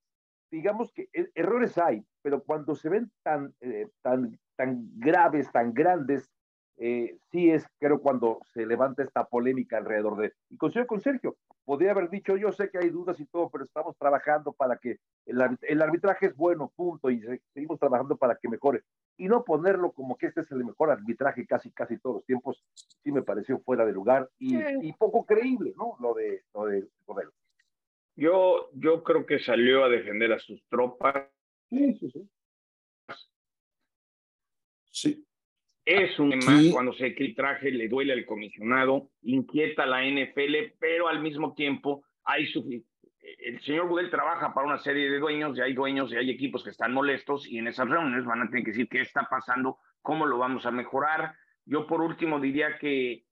digamos 0.50 0.92
que 0.92 1.08
e, 1.12 1.30
errores 1.34 1.78
hay, 1.78 2.04
pero 2.22 2.42
cuando 2.42 2.74
se 2.74 2.88
ven 2.88 3.10
tan, 3.22 3.54
eh, 3.60 3.88
tan, 4.02 4.38
tan 4.56 4.90
graves, 4.96 5.50
tan 5.52 5.72
grandes, 5.72 6.28
eh, 6.80 7.18
sí 7.32 7.50
es, 7.50 7.66
creo, 7.78 8.00
cuando 8.00 8.38
se 8.54 8.64
levanta 8.64 9.02
esta 9.02 9.24
polémica 9.24 9.78
alrededor 9.78 10.16
de... 10.16 10.32
Y 10.48 10.56
considero 10.56 10.86
con 10.86 11.00
Sergio, 11.00 11.36
podría 11.64 11.90
haber 11.90 12.08
dicho, 12.08 12.36
yo 12.36 12.52
sé 12.52 12.70
que 12.70 12.78
hay 12.78 12.88
dudas 12.88 13.18
y 13.18 13.26
todo, 13.26 13.50
pero 13.50 13.64
estamos 13.64 13.96
trabajando 13.96 14.52
para 14.52 14.78
que 14.78 14.98
el, 15.26 15.82
arbitraje 15.82 16.26
es 16.26 16.36
bueno, 16.36 16.72
punto, 16.76 17.10
y 17.10 17.20
seguimos 17.52 17.80
trabajando 17.80 18.16
para 18.16 18.36
que 18.36 18.48
mejore. 18.48 18.84
Y 19.16 19.26
no 19.26 19.44
ponerlo 19.44 19.90
como 19.90 20.16
que 20.16 20.26
este 20.26 20.42
es 20.42 20.52
el 20.52 20.64
mejor 20.64 20.90
arbitraje 20.90 21.46
casi, 21.46 21.72
casi 21.72 21.98
todos 21.98 22.16
los 22.16 22.24
tiempos, 22.24 22.64
sí 23.02 23.10
me 23.10 23.22
pareció 23.22 23.58
fuera 23.58 23.84
de 23.84 23.92
lugar 23.92 24.30
y, 24.38 24.92
poco 24.92 25.26
creíble, 25.26 25.74
¿no? 25.76 25.96
Lo 25.98 26.14
de, 26.14 26.44
lo 26.54 26.66
de 26.66 26.88
Yo, 28.14 28.70
yo 28.72 29.02
creo 29.02 29.26
que 29.26 29.40
salió 29.40 29.84
a 29.84 29.88
defender 29.88 30.32
a 30.32 30.38
sus 30.38 30.64
tropas. 30.68 31.28
Sí, 31.68 31.92
sí, 31.94 32.10
sí. 32.10 32.30
Sí, 34.90 35.27
es 35.88 36.18
un 36.18 36.30
tema 36.38 36.60
cuando 36.70 36.92
se 36.92 37.14
que 37.14 37.24
el 37.24 37.34
traje 37.34 37.70
le 37.70 37.88
duele 37.88 38.12
al 38.12 38.26
comisionado, 38.26 39.08
inquieta 39.22 39.84
a 39.84 39.86
la 39.86 40.04
NFL, 40.04 40.74
pero 40.78 41.08
al 41.08 41.20
mismo 41.22 41.54
tiempo 41.54 42.04
hay 42.24 42.46
el 43.46 43.60
señor 43.62 43.88
Goodell 43.88 44.10
trabaja 44.10 44.52
para 44.52 44.66
una 44.66 44.78
serie 44.78 45.10
de 45.10 45.18
dueños 45.18 45.56
y 45.56 45.62
hay 45.62 45.72
dueños 45.72 46.12
y 46.12 46.16
hay 46.16 46.30
equipos 46.30 46.62
que 46.62 46.70
están 46.70 46.92
molestos 46.92 47.46
y 47.46 47.58
en 47.58 47.68
esas 47.68 47.88
reuniones 47.88 48.26
van 48.26 48.42
a 48.42 48.48
tener 48.48 48.64
que 48.64 48.70
decir 48.72 48.88
qué 48.88 49.00
está 49.00 49.26
pasando, 49.30 49.78
cómo 50.02 50.26
lo 50.26 50.36
vamos 50.36 50.66
a 50.66 50.70
mejorar. 50.70 51.34
Yo 51.64 51.86
por 51.86 52.02
último 52.02 52.38
diría 52.38 52.78
que 52.78 53.24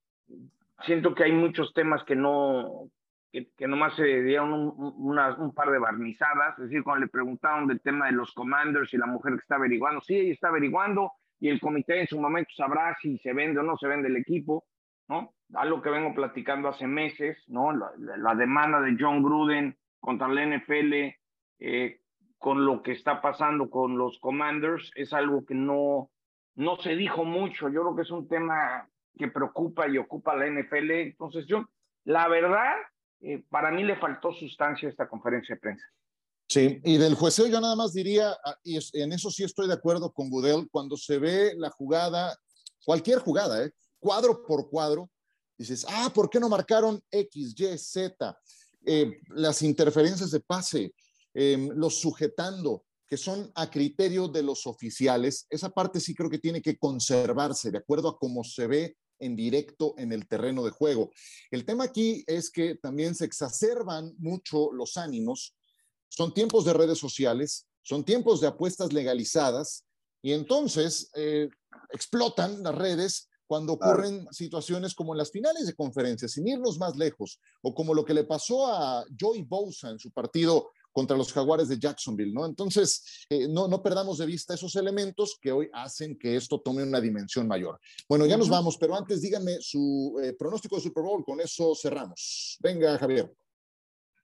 siento 0.86 1.14
que 1.14 1.24
hay 1.24 1.32
muchos 1.32 1.74
temas 1.74 2.04
que 2.04 2.16
no, 2.16 2.90
que, 3.32 3.50
que 3.54 3.66
nomás 3.66 3.96
se 3.96 4.22
dieron 4.22 4.52
un, 4.52 5.18
un, 5.18 5.54
par 5.54 5.70
de 5.70 5.78
barnizadas, 5.78 6.58
es 6.58 6.64
decir, 6.64 6.82
cuando 6.82 7.04
le 7.04 7.10
preguntaron 7.10 7.66
del 7.66 7.82
tema 7.82 8.06
de 8.06 8.12
los 8.12 8.32
commanders 8.32 8.92
y 8.94 8.96
la 8.96 9.06
mujer 9.06 9.34
que 9.34 9.40
está 9.40 9.56
averiguando, 9.56 10.00
sí, 10.00 10.16
ella 10.16 10.32
está 10.32 10.48
averiguando, 10.48 11.12
y 11.38 11.48
el 11.48 11.60
comité 11.60 12.00
en 12.00 12.06
su 12.06 12.20
momento 12.20 12.50
sabrá 12.56 12.96
si 13.00 13.18
se 13.18 13.32
vende 13.32 13.60
o 13.60 13.62
no 13.62 13.76
se 13.76 13.88
vende 13.88 14.08
el 14.08 14.16
equipo, 14.16 14.64
¿no? 15.08 15.34
Algo 15.54 15.82
que 15.82 15.90
vengo 15.90 16.14
platicando 16.14 16.68
hace 16.68 16.86
meses, 16.86 17.36
¿no? 17.46 17.72
La, 17.72 18.34
demanda 18.34 18.80
de 18.80 18.96
John 18.98 19.22
Gruden 19.22 19.76
contra 20.00 20.28
la 20.28 20.44
NFL 20.44 20.94
eh, 21.58 22.00
con 22.38 22.64
lo 22.64 22.82
que 22.82 22.92
está 22.92 23.20
pasando 23.20 23.70
con 23.70 23.96
los 23.96 24.18
Commanders 24.18 24.90
es 24.94 25.12
algo 25.12 25.44
que 25.44 25.54
no, 25.54 26.10
no 26.54 26.76
se 26.76 26.96
dijo 26.96 27.24
mucho. 27.24 27.68
Yo 27.68 27.82
creo 27.82 27.96
que 27.96 28.02
es 28.02 28.10
un 28.10 28.28
tema 28.28 28.88
que 29.16 29.28
preocupa 29.28 29.88
y 29.88 29.98
ocupa 29.98 30.32
a 30.32 30.36
la 30.36 30.46
NFL. 30.46 30.90
Entonces, 30.90 31.46
yo, 31.46 31.64
la 32.04 32.28
verdad, 32.28 32.74
eh, 33.20 33.42
para 33.48 33.70
mí 33.70 33.84
le 33.84 33.96
faltó 33.96 34.32
sustancia 34.32 34.88
a 34.88 34.90
esta 34.90 35.08
conferencia 35.08 35.54
de 35.54 35.60
prensa. 35.60 35.86
Sí, 36.48 36.80
y 36.84 36.96
del 36.96 37.14
jueceo 37.14 37.46
yo 37.46 37.60
nada 37.60 37.74
más 37.74 37.92
diría, 37.92 38.36
ah, 38.44 38.56
y 38.62 38.78
en 38.92 39.12
eso 39.12 39.30
sí 39.30 39.42
estoy 39.42 39.66
de 39.66 39.74
acuerdo 39.74 40.12
con 40.12 40.30
Goodell, 40.30 40.68
cuando 40.70 40.96
se 40.96 41.18
ve 41.18 41.54
la 41.56 41.70
jugada, 41.70 42.38
cualquier 42.84 43.18
jugada, 43.18 43.64
¿eh? 43.64 43.72
cuadro 43.98 44.44
por 44.46 44.70
cuadro, 44.70 45.10
dices, 45.58 45.84
ah, 45.88 46.12
¿por 46.14 46.30
qué 46.30 46.38
no 46.38 46.48
marcaron 46.48 47.02
X, 47.10 47.54
Y, 47.58 47.78
Z? 47.78 48.38
Eh, 48.84 49.18
las 49.30 49.62
interferencias 49.62 50.30
de 50.30 50.38
pase, 50.38 50.94
em, 51.34 51.68
los 51.74 51.98
sujetando, 51.98 52.84
que 53.08 53.16
son 53.16 53.50
a 53.56 53.68
criterio 53.68 54.28
de 54.28 54.44
los 54.44 54.68
oficiales, 54.68 55.46
esa 55.50 55.70
parte 55.70 55.98
sí 55.98 56.14
creo 56.14 56.30
que 56.30 56.38
tiene 56.38 56.62
que 56.62 56.78
conservarse 56.78 57.72
de 57.72 57.78
acuerdo 57.78 58.08
a 58.08 58.18
cómo 58.18 58.44
se 58.44 58.68
ve 58.68 58.96
en 59.18 59.34
directo 59.34 59.94
en 59.98 60.12
el 60.12 60.28
terreno 60.28 60.64
de 60.64 60.70
juego. 60.70 61.10
El 61.50 61.64
tema 61.64 61.84
aquí 61.84 62.22
es 62.26 62.50
que 62.50 62.76
también 62.76 63.16
se 63.16 63.24
exacerban 63.24 64.14
mucho 64.18 64.70
los 64.72 64.96
ánimos 64.96 65.55
son 66.08 66.32
tiempos 66.32 66.64
de 66.64 66.72
redes 66.72 66.98
sociales, 66.98 67.66
son 67.82 68.04
tiempos 68.04 68.40
de 68.40 68.48
apuestas 68.48 68.92
legalizadas 68.92 69.84
y 70.22 70.32
entonces 70.32 71.10
eh, 71.14 71.48
explotan 71.92 72.62
las 72.62 72.74
redes 72.74 73.28
cuando 73.46 73.74
ocurren 73.74 74.26
situaciones 74.32 74.94
como 74.94 75.14
en 75.14 75.18
las 75.18 75.30
finales 75.30 75.66
de 75.66 75.74
conferencias, 75.74 76.32
sin 76.32 76.48
irnos 76.48 76.78
más 76.78 76.96
lejos, 76.96 77.40
o 77.62 77.74
como 77.74 77.94
lo 77.94 78.04
que 78.04 78.14
le 78.14 78.24
pasó 78.24 78.66
a 78.66 79.04
Joey 79.18 79.42
Bosa 79.42 79.90
en 79.90 79.98
su 79.98 80.10
partido 80.10 80.70
contra 80.90 81.16
los 81.16 81.32
jaguares 81.32 81.68
de 81.68 81.78
Jacksonville, 81.78 82.32
¿no? 82.32 82.46
Entonces, 82.46 83.26
eh, 83.28 83.46
no, 83.48 83.68
no 83.68 83.82
perdamos 83.82 84.16
de 84.18 84.24
vista 84.24 84.54
esos 84.54 84.74
elementos 84.76 85.36
que 85.40 85.52
hoy 85.52 85.68
hacen 85.74 86.18
que 86.18 86.36
esto 86.36 86.60
tome 86.60 86.82
una 86.82 87.00
dimensión 87.00 87.46
mayor. 87.46 87.78
Bueno, 88.08 88.24
ya 88.24 88.38
nos 88.38 88.48
vamos, 88.48 88.78
pero 88.78 88.96
antes 88.96 89.20
díganme 89.20 89.58
su 89.60 90.18
eh, 90.22 90.32
pronóstico 90.32 90.76
de 90.76 90.82
Super 90.82 91.02
Bowl, 91.02 91.22
con 91.22 91.38
eso 91.40 91.74
cerramos. 91.74 92.56
Venga, 92.60 92.96
Javier. 92.96 93.30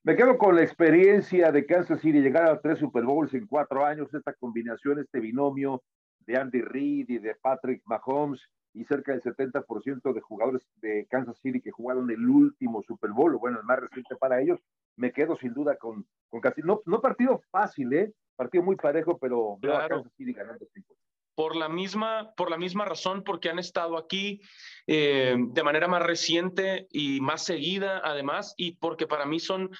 Me 0.05 0.17
quedo 0.17 0.37
con 0.37 0.57
la 0.57 0.63
experiencia 0.63 1.53
de 1.53 1.65
Kansas 1.65 2.01
City, 2.01 2.21
llegar 2.21 2.51
a 2.51 2.61
tres 2.61 2.81
Super 2.81 3.05
Bowls 3.05 3.35
en 3.35 3.47
cuatro 3.47 3.87
años, 3.87 4.13
esta 4.13 4.33
combinación, 4.33 4.99
este 4.99 5.21
binomio 5.21 5.85
de 6.27 6.37
Andy 6.37 6.61
Reid 6.61 7.09
y 7.09 7.19
de 7.19 7.37
Patrick 7.37 7.83
Mahomes 7.85 8.41
y 8.75 8.85
cerca 8.85 9.13
del 9.13 9.23
70% 9.23 10.13
de 10.13 10.21
jugadores 10.21 10.67
de 10.81 11.07
Kansas 11.09 11.39
City 11.41 11.61
que 11.61 11.71
jugaron 11.71 12.11
el 12.11 12.29
último 12.29 12.83
Super 12.83 13.13
Bowl, 13.13 13.37
o 13.37 13.39
bueno, 13.39 13.61
el 13.61 13.65
más 13.65 13.79
reciente 13.79 14.17
para 14.17 14.41
ellos, 14.41 14.59
me 14.97 15.13
quedo 15.13 15.37
sin 15.37 15.55
duda 15.55 15.77
con, 15.77 16.05
con 16.29 16.41
casi, 16.41 16.63
no, 16.63 16.83
no 16.85 17.01
partido 17.01 17.41
fácil, 17.53 17.93
¿eh? 17.93 18.13
Partido 18.35 18.65
muy 18.65 18.75
parejo, 18.75 19.19
pero 19.19 19.57
claro. 19.61 19.97
Kansas 19.97 20.13
City 20.17 20.33
ganando 20.33 20.67
cinco 20.75 20.97
por 21.35 21.57
la 21.57 21.69
misma, 21.69 22.33
por 22.37 22.51
la 22.51 22.59
misma 22.59 22.85
razón, 22.85 23.23
porque 23.25 23.49
han 23.49 23.59
estado 23.59 23.97
aquí 23.97 24.41
eh, 24.87 25.37
de 25.39 25.63
manera 25.63 25.89
más 25.89 26.03
reciente 26.03 26.89
y 26.91 27.21
más 27.21 27.45
seguida, 27.45 28.01
además, 28.05 28.55
y 28.57 28.73
porque 28.77 29.07
para 29.07 29.27
mí 29.27 29.41
son, 29.41 29.71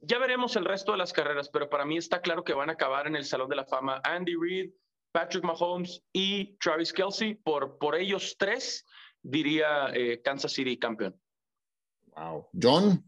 ya 0.00 0.18
veremos 0.18 0.56
el 0.56 0.64
resto 0.64 0.92
de 0.92 0.98
las 0.98 1.12
carreras, 1.12 1.48
pero 1.48 1.68
para 1.68 1.84
mí 1.84 1.96
está 1.96 2.20
claro 2.20 2.44
que 2.44 2.54
van 2.54 2.70
a 2.70 2.74
acabar 2.74 3.06
en 3.06 3.16
el 3.16 3.24
Salón 3.24 3.48
de 3.48 3.56
la 3.56 3.64
Fama 3.64 4.00
Andy 4.04 4.34
Reid, 4.40 4.70
Patrick 5.12 5.44
Mahomes 5.44 6.02
y 6.12 6.56
Travis 6.58 6.92
Kelsey. 6.92 7.34
Por, 7.34 7.78
por 7.78 7.96
ellos 7.96 8.36
tres, 8.38 8.84
diría 9.22 9.88
eh, 9.94 10.20
Kansas 10.22 10.52
City 10.52 10.78
campeón. 10.78 11.18
Wow. 12.14 12.48
John. 12.60 13.02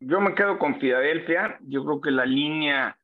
Yo 0.00 0.20
me 0.20 0.34
quedo 0.34 0.58
con 0.58 0.80
Filadelfia. 0.80 1.58
Yo 1.62 1.84
creo 1.84 2.00
que 2.00 2.10
la 2.10 2.26
línea 2.26 2.98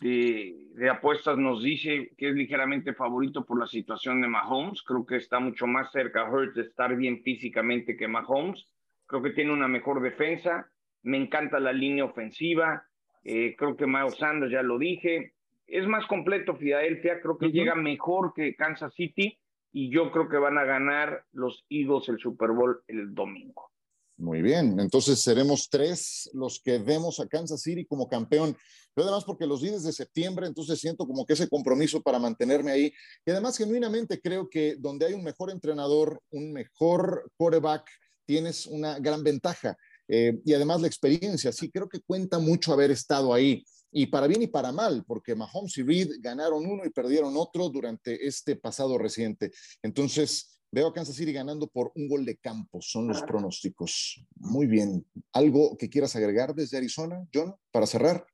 de, 0.00 0.90
apuestas 0.90 1.38
nos 1.38 1.62
dice 1.62 2.12
que 2.18 2.28
es 2.28 2.34
ligeramente 2.34 2.94
favorito 2.94 3.44
por 3.44 3.58
la 3.58 3.66
situación 3.66 4.20
de 4.20 4.28
Mahomes. 4.28 4.82
Creo 4.82 5.06
que 5.06 5.16
está 5.16 5.38
mucho 5.38 5.66
más 5.66 5.92
cerca 5.92 6.28
Hurts 6.28 6.54
de 6.54 6.62
estar 6.62 6.96
bien 6.96 7.22
físicamente 7.22 7.96
que 7.96 8.08
Mahomes. 8.08 8.66
Creo 9.06 9.22
que 9.22 9.30
tiene 9.30 9.52
una 9.52 9.68
mejor 9.68 10.02
defensa. 10.02 10.68
Me 11.02 11.16
encanta 11.16 11.60
la 11.60 11.72
línea 11.72 12.04
ofensiva. 12.04 12.86
Eh, 13.22 13.54
creo 13.56 13.76
que 13.76 13.86
Miles 13.86 14.16
Sanders, 14.16 14.52
ya 14.52 14.62
lo 14.62 14.78
dije. 14.78 15.34
Es 15.66 15.86
más 15.86 16.06
completo 16.06 16.56
Filadelfia. 16.56 17.20
Creo 17.20 17.38
que 17.38 17.52
llega 17.52 17.74
mejor 17.74 18.34
que 18.34 18.54
Kansas 18.56 18.94
City. 18.94 19.38
Y 19.72 19.90
yo 19.90 20.10
creo 20.12 20.28
que 20.28 20.36
van 20.36 20.58
a 20.58 20.64
ganar 20.64 21.24
los 21.32 21.66
Eagles 21.68 22.08
el 22.08 22.18
Super 22.18 22.50
Bowl 22.50 22.82
el 22.86 23.14
domingo. 23.14 23.73
Muy 24.16 24.42
bien, 24.42 24.78
entonces 24.78 25.20
seremos 25.20 25.68
tres 25.68 26.30
los 26.34 26.60
que 26.60 26.78
vemos 26.78 27.18
a 27.18 27.26
Kansas 27.26 27.62
City 27.62 27.84
como 27.84 28.08
campeón. 28.08 28.56
Pero 28.94 29.08
además 29.08 29.24
porque 29.24 29.46
los 29.46 29.60
días 29.60 29.82
de 29.82 29.92
septiembre, 29.92 30.46
entonces 30.46 30.78
siento 30.78 31.04
como 31.04 31.26
que 31.26 31.32
ese 31.32 31.48
compromiso 31.48 32.00
para 32.00 32.20
mantenerme 32.20 32.70
ahí. 32.70 32.92
Y 33.26 33.30
además 33.32 33.58
genuinamente 33.58 34.20
creo 34.20 34.48
que 34.48 34.76
donde 34.78 35.06
hay 35.06 35.14
un 35.14 35.24
mejor 35.24 35.50
entrenador, 35.50 36.20
un 36.30 36.52
mejor 36.52 37.28
quarterback, 37.36 37.90
tienes 38.24 38.66
una 38.66 39.00
gran 39.00 39.24
ventaja. 39.24 39.76
Eh, 40.06 40.40
y 40.44 40.54
además 40.54 40.80
la 40.80 40.86
experiencia, 40.86 41.50
sí, 41.50 41.70
creo 41.70 41.88
que 41.88 42.00
cuenta 42.00 42.38
mucho 42.38 42.72
haber 42.72 42.92
estado 42.92 43.34
ahí. 43.34 43.64
Y 43.90 44.06
para 44.06 44.28
bien 44.28 44.42
y 44.42 44.46
para 44.46 44.70
mal, 44.70 45.04
porque 45.06 45.34
Mahomes 45.34 45.76
y 45.78 45.82
Reed 45.82 46.10
ganaron 46.20 46.64
uno 46.66 46.84
y 46.84 46.90
perdieron 46.90 47.36
otro 47.36 47.68
durante 47.68 48.26
este 48.26 48.56
pasado 48.56 48.96
reciente. 48.98 49.52
Entonces, 49.82 50.58
Veo 50.74 50.88
a 50.88 50.92
Kansas 50.92 51.14
City 51.14 51.32
ganando 51.32 51.68
por 51.68 51.92
un 51.94 52.08
gol 52.08 52.24
de 52.24 52.36
campo, 52.36 52.80
son 52.82 53.06
los 53.06 53.22
pronósticos. 53.22 54.26
Muy 54.34 54.66
bien. 54.66 55.06
¿Algo 55.32 55.76
que 55.78 55.88
quieras 55.88 56.16
agregar 56.16 56.52
desde 56.52 56.78
Arizona, 56.78 57.24
John, 57.32 57.54
para 57.70 57.86
cerrar? 57.86 58.26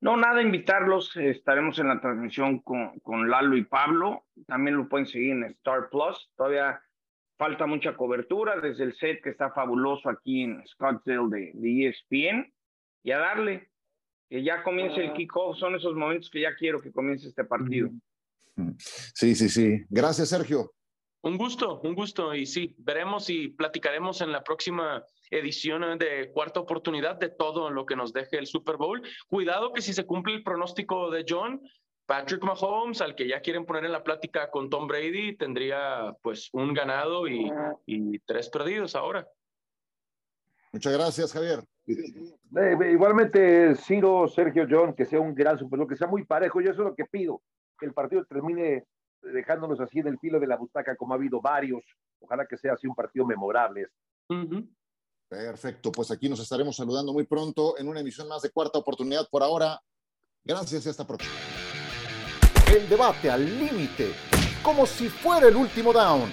No, 0.00 0.16
nada, 0.16 0.40
invitarlos. 0.40 1.14
Estaremos 1.18 1.78
en 1.78 1.88
la 1.88 2.00
transmisión 2.00 2.60
con, 2.60 2.98
con 3.00 3.28
Lalo 3.28 3.58
y 3.58 3.64
Pablo. 3.64 4.24
También 4.46 4.78
lo 4.78 4.88
pueden 4.88 5.06
seguir 5.06 5.32
en 5.32 5.44
Star 5.44 5.90
Plus. 5.90 6.30
Todavía 6.34 6.80
falta 7.36 7.66
mucha 7.66 7.94
cobertura 7.94 8.58
desde 8.58 8.84
el 8.84 8.94
set 8.94 9.22
que 9.22 9.28
está 9.28 9.50
fabuloso 9.50 10.08
aquí 10.08 10.44
en 10.44 10.66
Scottsdale 10.66 11.28
de, 11.28 11.52
de 11.52 11.88
ESPN. 11.88 12.54
Y 13.02 13.10
a 13.10 13.18
darle, 13.18 13.68
que 14.30 14.42
ya 14.42 14.62
comience 14.62 15.04
el 15.04 15.12
kickoff. 15.12 15.58
Son 15.58 15.74
esos 15.74 15.94
momentos 15.94 16.30
que 16.30 16.40
ya 16.40 16.56
quiero 16.56 16.80
que 16.80 16.90
comience 16.90 17.28
este 17.28 17.44
partido. 17.44 17.90
Sí, 18.78 19.34
sí, 19.34 19.50
sí. 19.50 19.84
Gracias, 19.90 20.30
Sergio. 20.30 20.72
Un 21.26 21.36
gusto, 21.36 21.80
un 21.82 21.96
gusto. 21.96 22.32
Y 22.34 22.46
sí, 22.46 22.72
veremos 22.78 23.28
y 23.30 23.48
platicaremos 23.48 24.20
en 24.20 24.30
la 24.30 24.44
próxima 24.44 25.04
edición 25.28 25.98
de 25.98 26.30
cuarta 26.32 26.60
oportunidad 26.60 27.16
de 27.16 27.30
todo 27.30 27.68
lo 27.68 27.84
que 27.84 27.96
nos 27.96 28.12
deje 28.12 28.38
el 28.38 28.46
Super 28.46 28.76
Bowl. 28.76 29.02
Cuidado 29.26 29.72
que 29.72 29.82
si 29.82 29.92
se 29.92 30.06
cumple 30.06 30.34
el 30.34 30.44
pronóstico 30.44 31.10
de 31.10 31.24
John, 31.28 31.60
Patrick 32.06 32.44
Mahomes, 32.44 33.00
al 33.00 33.16
que 33.16 33.26
ya 33.26 33.40
quieren 33.40 33.66
poner 33.66 33.84
en 33.84 33.90
la 33.90 34.04
plática 34.04 34.52
con 34.52 34.70
Tom 34.70 34.86
Brady, 34.86 35.36
tendría 35.36 36.14
pues 36.22 36.48
un 36.52 36.72
ganado 36.72 37.26
y, 37.26 37.50
y 37.86 38.20
tres 38.20 38.48
perdidos 38.48 38.94
ahora. 38.94 39.26
Muchas 40.70 40.92
gracias, 40.92 41.32
Javier. 41.32 41.64
Eh, 41.88 42.92
igualmente, 42.92 43.74
Ciro, 43.74 44.28
Sergio, 44.28 44.64
John, 44.70 44.94
que 44.94 45.04
sea 45.04 45.18
un 45.18 45.34
gran 45.34 45.58
Super 45.58 45.84
que 45.88 45.96
sea 45.96 46.06
muy 46.06 46.24
parejo. 46.24 46.60
Yo 46.60 46.70
eso 46.70 46.82
es 46.82 46.88
lo 46.88 46.94
que 46.94 47.04
pido, 47.04 47.42
que 47.80 47.86
el 47.86 47.92
partido 47.92 48.24
termine 48.26 48.84
dejándonos 49.32 49.80
así 49.80 50.00
en 50.00 50.08
el 50.08 50.18
filo 50.18 50.40
de 50.40 50.46
la 50.46 50.56
butaca, 50.56 50.96
como 50.96 51.14
ha 51.14 51.16
habido 51.16 51.40
varios. 51.40 51.82
Ojalá 52.20 52.46
que 52.46 52.56
sea 52.56 52.74
así 52.74 52.86
un 52.86 52.94
partido 52.94 53.26
memorable. 53.26 53.86
Perfecto, 55.28 55.90
pues 55.92 56.10
aquí 56.10 56.28
nos 56.28 56.40
estaremos 56.40 56.76
saludando 56.76 57.12
muy 57.12 57.24
pronto 57.24 57.78
en 57.78 57.88
una 57.88 58.00
emisión 58.00 58.28
más 58.28 58.42
de 58.42 58.50
cuarta 58.50 58.78
oportunidad 58.78 59.28
por 59.30 59.42
ahora. 59.42 59.80
Gracias 60.44 60.86
y 60.86 60.88
hasta 60.88 61.06
pronto. 61.06 61.24
El 62.72 62.88
debate 62.88 63.30
al 63.30 63.44
límite, 63.44 64.12
como 64.62 64.86
si 64.86 65.08
fuera 65.08 65.48
el 65.48 65.56
último 65.56 65.92
down. 65.92 66.32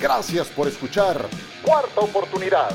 Gracias 0.00 0.48
por 0.48 0.68
escuchar 0.68 1.28
Cuarta 1.64 2.00
Oportunidad. 2.00 2.70